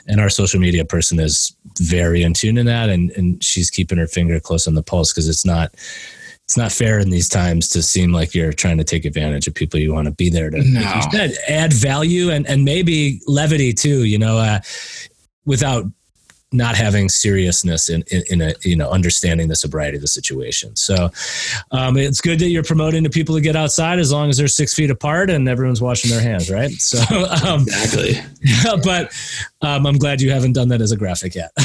And 0.06 0.20
our 0.20 0.28
social 0.30 0.60
media 0.60 0.84
person 0.84 1.18
is 1.18 1.56
very 1.80 2.22
in 2.22 2.34
tune 2.34 2.56
in 2.56 2.66
that. 2.66 2.88
And, 2.88 3.10
and 3.12 3.42
she's 3.42 3.68
keeping 3.68 3.98
her 3.98 4.06
finger 4.06 4.38
close 4.38 4.68
on 4.68 4.74
the 4.74 4.84
pulse 4.84 5.12
because 5.12 5.28
it's 5.28 5.44
not, 5.44 5.74
it's 6.44 6.56
not 6.56 6.70
fair 6.70 7.00
in 7.00 7.10
these 7.10 7.28
times 7.28 7.68
to 7.70 7.82
seem 7.82 8.12
like 8.12 8.32
you're 8.32 8.52
trying 8.52 8.78
to 8.78 8.84
take 8.84 9.04
advantage 9.04 9.48
of 9.48 9.54
people 9.54 9.80
you 9.80 9.92
want 9.92 10.06
to 10.06 10.12
be 10.12 10.30
there 10.30 10.50
to 10.50 10.62
no. 10.62 10.80
like 10.80 11.12
said, 11.12 11.32
add 11.48 11.72
value 11.72 12.30
and, 12.30 12.46
and 12.46 12.64
maybe 12.64 13.20
levity 13.26 13.72
too, 13.72 14.04
you 14.04 14.18
know, 14.18 14.38
uh, 14.38 14.60
without 15.44 15.84
not 16.52 16.76
having 16.76 17.08
seriousness 17.08 17.88
in, 17.88 18.04
in, 18.10 18.22
in, 18.30 18.40
a 18.40 18.54
you 18.62 18.76
know 18.76 18.88
understanding 18.90 19.48
the 19.48 19.56
sobriety 19.56 19.96
of 19.96 20.00
the 20.00 20.08
situation. 20.08 20.74
So 20.76 21.10
um, 21.72 21.96
it's 21.96 22.20
good 22.20 22.38
that 22.38 22.48
you're 22.48 22.62
promoting 22.62 23.02
to 23.04 23.10
people 23.10 23.34
to 23.34 23.40
get 23.40 23.56
outside 23.56 23.98
as 23.98 24.12
long 24.12 24.30
as 24.30 24.36
they're 24.36 24.46
six 24.46 24.72
feet 24.72 24.90
apart 24.90 25.28
and 25.28 25.48
everyone's 25.48 25.82
washing 25.82 26.10
their 26.10 26.20
hands 26.20 26.50
right? 26.50 26.70
So 26.70 26.98
um, 27.46 27.62
exactly. 27.62 28.20
but 28.84 29.12
um, 29.62 29.86
i'm 29.86 29.98
glad 29.98 30.20
you 30.20 30.30
haven't 30.30 30.52
done 30.52 30.68
that 30.68 30.80
as 30.80 30.92
a 30.92 30.96
graphic 30.96 31.34
yet. 31.34 31.50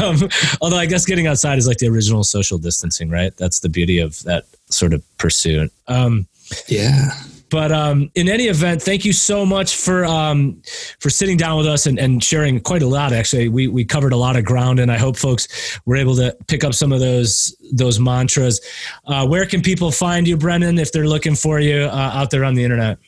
Um, 0.00 0.28
although 0.60 0.78
i 0.78 0.86
guess 0.86 1.04
getting 1.04 1.26
outside 1.26 1.58
is 1.58 1.66
like 1.66 1.78
the 1.78 1.88
original 1.88 2.24
social 2.24 2.58
distancing 2.58 3.10
right? 3.10 3.36
That's 3.36 3.60
the 3.60 3.68
beauty 3.68 3.98
of 3.98 4.22
that 4.22 4.44
sort 4.70 4.92
of 4.94 5.02
pursuit. 5.18 5.72
Um, 5.88 6.26
yeah 6.68 7.10
but 7.50 7.72
um, 7.72 8.10
in 8.14 8.28
any 8.28 8.44
event, 8.44 8.82
thank 8.82 9.04
you 9.04 9.12
so 9.12 9.44
much 9.44 9.76
for 9.76 10.04
um, 10.04 10.60
for 11.00 11.10
sitting 11.10 11.36
down 11.36 11.58
with 11.58 11.66
us 11.66 11.86
and, 11.86 11.98
and 11.98 12.22
sharing 12.22 12.60
quite 12.60 12.82
a 12.82 12.86
lot. 12.86 13.12
Actually, 13.12 13.48
we 13.48 13.66
we 13.68 13.84
covered 13.84 14.12
a 14.12 14.16
lot 14.16 14.36
of 14.36 14.44
ground, 14.44 14.78
and 14.80 14.90
I 14.90 14.98
hope 14.98 15.16
folks 15.16 15.78
were 15.86 15.96
able 15.96 16.14
to 16.16 16.36
pick 16.46 16.64
up 16.64 16.74
some 16.74 16.92
of 16.92 17.00
those 17.00 17.54
those 17.72 17.98
mantras. 17.98 18.60
Uh, 19.06 19.26
where 19.26 19.46
can 19.46 19.62
people 19.62 19.90
find 19.90 20.26
you, 20.26 20.36
Brendan, 20.36 20.78
if 20.78 20.92
they're 20.92 21.08
looking 21.08 21.34
for 21.34 21.60
you 21.60 21.82
uh, 21.82 22.10
out 22.14 22.30
there 22.30 22.44
on 22.44 22.54
the 22.54 22.64
internet? 22.64 22.98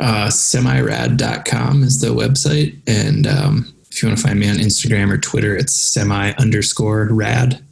Uh, 0.00 0.28
semirad.com 0.28 1.82
is 1.82 2.00
the 2.00 2.08
website, 2.08 2.76
and 2.86 3.26
um, 3.26 3.74
if 3.90 4.02
you 4.02 4.08
want 4.08 4.18
to 4.18 4.26
find 4.26 4.38
me 4.38 4.48
on 4.48 4.56
Instagram 4.56 5.12
or 5.12 5.18
Twitter, 5.18 5.56
it's 5.56 5.72
semi 5.72 6.32
underscore 6.32 7.08
rad 7.10 7.63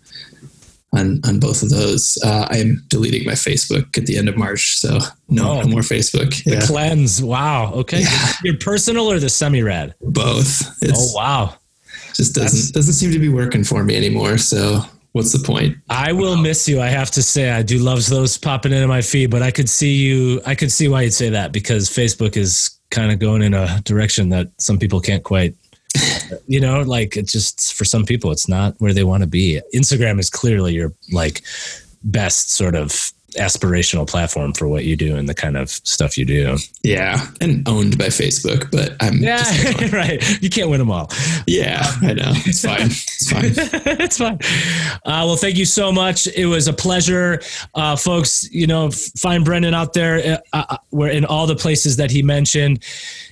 on 0.92 1.20
on 1.24 1.40
both 1.40 1.62
of 1.62 1.70
those. 1.70 2.18
Uh, 2.24 2.46
I'm 2.50 2.84
deleting 2.88 3.24
my 3.24 3.32
Facebook 3.32 3.96
at 3.96 4.06
the 4.06 4.16
end 4.16 4.28
of 4.28 4.36
March, 4.36 4.76
so 4.78 4.98
no, 5.28 5.52
oh, 5.52 5.60
no 5.62 5.68
more 5.68 5.80
Facebook. 5.80 6.42
The 6.44 6.54
yeah. 6.54 6.60
cleanse. 6.60 7.22
Wow. 7.22 7.72
Okay. 7.74 8.00
Yeah. 8.00 8.32
Your 8.44 8.58
personal 8.58 9.10
or 9.10 9.18
the 9.18 9.28
semi 9.28 9.62
rad? 9.62 9.94
Both. 10.00 10.62
It's, 10.82 11.12
oh 11.14 11.16
wow. 11.16 11.54
Just 12.14 12.34
doesn't 12.34 12.58
That's, 12.58 12.70
doesn't 12.70 12.94
seem 12.94 13.10
to 13.12 13.18
be 13.18 13.28
working 13.28 13.64
for 13.64 13.82
me 13.84 13.96
anymore. 13.96 14.36
So 14.38 14.80
what's 15.12 15.32
the 15.32 15.44
point? 15.44 15.76
I 15.88 16.12
will 16.12 16.36
miss 16.36 16.68
you. 16.68 16.80
I 16.80 16.88
have 16.88 17.10
to 17.12 17.22
say, 17.22 17.50
I 17.50 17.62
do 17.62 17.78
love 17.78 18.06
those 18.06 18.36
popping 18.36 18.72
into 18.72 18.86
my 18.86 19.02
feed, 19.02 19.30
but 19.30 19.42
I 19.42 19.50
could 19.50 19.68
see 19.68 19.94
you. 19.94 20.40
I 20.46 20.54
could 20.54 20.70
see 20.70 20.88
why 20.88 21.02
you'd 21.02 21.14
say 21.14 21.30
that 21.30 21.52
because 21.52 21.88
Facebook 21.88 22.36
is 22.36 22.78
kind 22.90 23.10
of 23.10 23.18
going 23.18 23.42
in 23.42 23.54
a 23.54 23.80
direction 23.84 24.28
that 24.30 24.50
some 24.58 24.78
people 24.78 25.00
can't 25.00 25.22
quite. 25.22 25.54
You 26.46 26.60
know, 26.60 26.80
like 26.80 27.16
it 27.16 27.26
just 27.26 27.74
for 27.74 27.84
some 27.84 28.04
people, 28.04 28.32
it's 28.32 28.48
not 28.48 28.74
where 28.78 28.94
they 28.94 29.04
want 29.04 29.22
to 29.22 29.28
be. 29.28 29.60
Instagram 29.74 30.18
is 30.18 30.30
clearly 30.30 30.72
your 30.74 30.92
like 31.12 31.42
best 32.04 32.50
sort 32.50 32.74
of 32.74 33.12
aspirational 33.38 34.08
platform 34.08 34.52
for 34.52 34.68
what 34.68 34.84
you 34.84 34.96
do 34.96 35.16
and 35.16 35.28
the 35.28 35.34
kind 35.34 35.56
of 35.56 35.70
stuff 35.70 36.16
you 36.18 36.24
do. 36.24 36.56
Yeah, 36.82 37.26
and 37.40 37.66
owned 37.68 37.98
by 37.98 38.06
Facebook, 38.06 38.70
but 38.70 38.96
I'm 39.00 39.18
yeah, 39.18 39.42
right. 39.92 40.42
You 40.42 40.50
can't 40.50 40.70
win 40.70 40.78
them 40.78 40.90
all. 40.90 41.10
Yeah, 41.46 41.82
I 42.02 42.14
know. 42.14 42.32
It's 42.46 42.64
fine. 42.64 42.86
It's 42.86 43.30
fine. 43.30 43.44
it's 44.00 44.18
fine. 44.18 44.38
Uh, 45.04 45.24
well, 45.26 45.36
thank 45.36 45.56
you 45.56 45.64
so 45.64 45.92
much. 45.92 46.26
It 46.26 46.46
was 46.46 46.68
a 46.68 46.72
pleasure, 46.72 47.40
uh, 47.74 47.96
folks. 47.96 48.48
You 48.50 48.66
know, 48.66 48.90
find 48.90 49.44
Brendan 49.44 49.74
out 49.74 49.92
there 49.92 50.42
uh, 50.52 50.64
uh, 50.68 50.76
where 50.90 51.10
in 51.10 51.24
all 51.24 51.46
the 51.46 51.56
places 51.56 51.96
that 51.96 52.10
he 52.10 52.22
mentioned. 52.22 52.84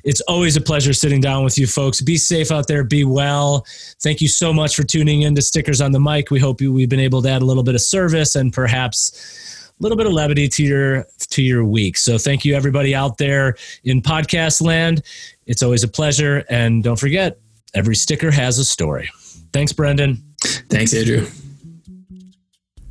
It's 0.03 0.21
always 0.23 0.57
a 0.57 0.61
pleasure 0.61 0.93
sitting 0.93 1.21
down 1.21 1.45
with 1.45 1.59
you, 1.59 1.67
folks. 1.67 2.01
Be 2.01 2.17
safe 2.17 2.51
out 2.51 2.67
there. 2.69 2.85
Be 2.85 3.05
well. 3.05 3.67
Thank 4.03 4.21
you 4.21 4.29
so 4.29 4.53
much 4.53 4.75
for 4.75 4.83
tuning 4.83 5.23
in 5.23 5.35
to 5.35 5.43
Stickers 5.43 5.81
on 5.81 5.93
the 5.93 6.01
Mic. 6.01 6.31
We 6.31 6.41
hope 6.41 6.61
you, 6.61 6.73
we've 6.73 6.89
been 6.89 7.01
able 7.01 7.23
to 7.23 7.29
add 7.29 7.43
a 7.43 7.45
little 7.45 7.63
bit 7.63 7.75
of 7.75 7.81
service 7.81 8.35
and 8.35 8.53
perhaps 8.53 9.60
little 9.81 9.97
bit 9.97 10.07
of 10.07 10.13
levity 10.13 10.49
to 10.49 10.63
your 10.63 11.07
to 11.31 11.43
your 11.43 11.65
week. 11.65 11.97
So 11.97 12.19
thank 12.19 12.45
you 12.45 12.55
everybody 12.55 12.95
out 12.95 13.19
there 13.19 13.57
in 13.85 14.03
podcast 14.03 14.63
land. 14.63 15.03
It's 15.47 15.63
always 15.63 15.83
a 15.83 15.89
pleasure 15.89 16.45
and 16.49 16.83
don't 16.85 16.99
forget 16.99 17.39
every 17.75 17.97
sticker 17.97 18.31
has 18.31 18.59
a 18.59 18.65
story. 18.65 19.11
Thanks 19.53 19.73
Brendan. 19.73 20.23
Thanks 20.69 20.95
Andrew. 20.95 21.27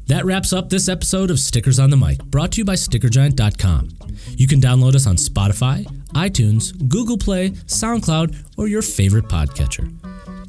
That 0.07 0.25
wraps 0.25 0.53
up 0.53 0.69
this 0.69 0.89
episode 0.89 1.29
of 1.29 1.39
Stickers 1.39 1.77
on 1.77 1.91
the 1.91 1.97
Mic, 1.97 2.23
brought 2.23 2.53
to 2.53 2.57
you 2.57 2.65
by 2.65 2.73
StickerGiant.com. 2.73 3.89
You 4.29 4.47
can 4.47 4.59
download 4.59 4.95
us 4.95 5.05
on 5.05 5.17
Spotify, 5.17 5.85
iTunes, 6.15 6.89
Google 6.89 7.17
Play, 7.17 7.51
SoundCloud, 7.51 8.35
or 8.57 8.67
your 8.67 8.81
favorite 8.81 9.25
podcatcher. 9.25 9.87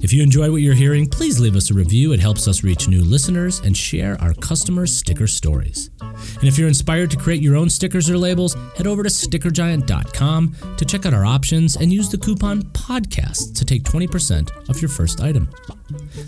If 0.02 0.14
you 0.14 0.22
enjoy 0.22 0.50
what 0.50 0.62
you're 0.62 0.74
hearing, 0.74 1.06
please 1.06 1.38
leave 1.38 1.56
us 1.56 1.70
a 1.70 1.74
review. 1.74 2.12
It 2.12 2.20
helps 2.20 2.48
us 2.48 2.64
reach 2.64 2.88
new 2.88 3.04
listeners 3.04 3.60
and 3.60 3.76
share 3.76 4.20
our 4.20 4.32
customers' 4.34 4.96
sticker 4.96 5.26
stories. 5.26 5.90
And 6.00 6.44
if 6.44 6.58
you're 6.58 6.68
inspired 6.68 7.10
to 7.10 7.18
create 7.18 7.42
your 7.42 7.56
own 7.56 7.68
stickers 7.68 8.08
or 8.08 8.16
labels, 8.16 8.56
head 8.76 8.86
over 8.86 9.02
to 9.02 9.10
stickergiant.com 9.10 10.56
to 10.78 10.84
check 10.84 11.04
out 11.04 11.14
our 11.14 11.26
options 11.26 11.76
and 11.76 11.92
use 11.92 12.08
the 12.08 12.18
coupon 12.18 12.62
PODCAST 12.62 13.54
to 13.56 13.64
take 13.64 13.82
20% 13.82 14.70
off 14.70 14.80
your 14.80 14.88
first 14.88 15.20
item. 15.20 15.50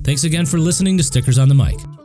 Thanks 0.04 0.24
again 0.24 0.44
for 0.44 0.58
listening 0.58 0.98
to 0.98 1.04
Stickers 1.04 1.38
on 1.38 1.48
the 1.48 1.54
Mic. 1.54 2.01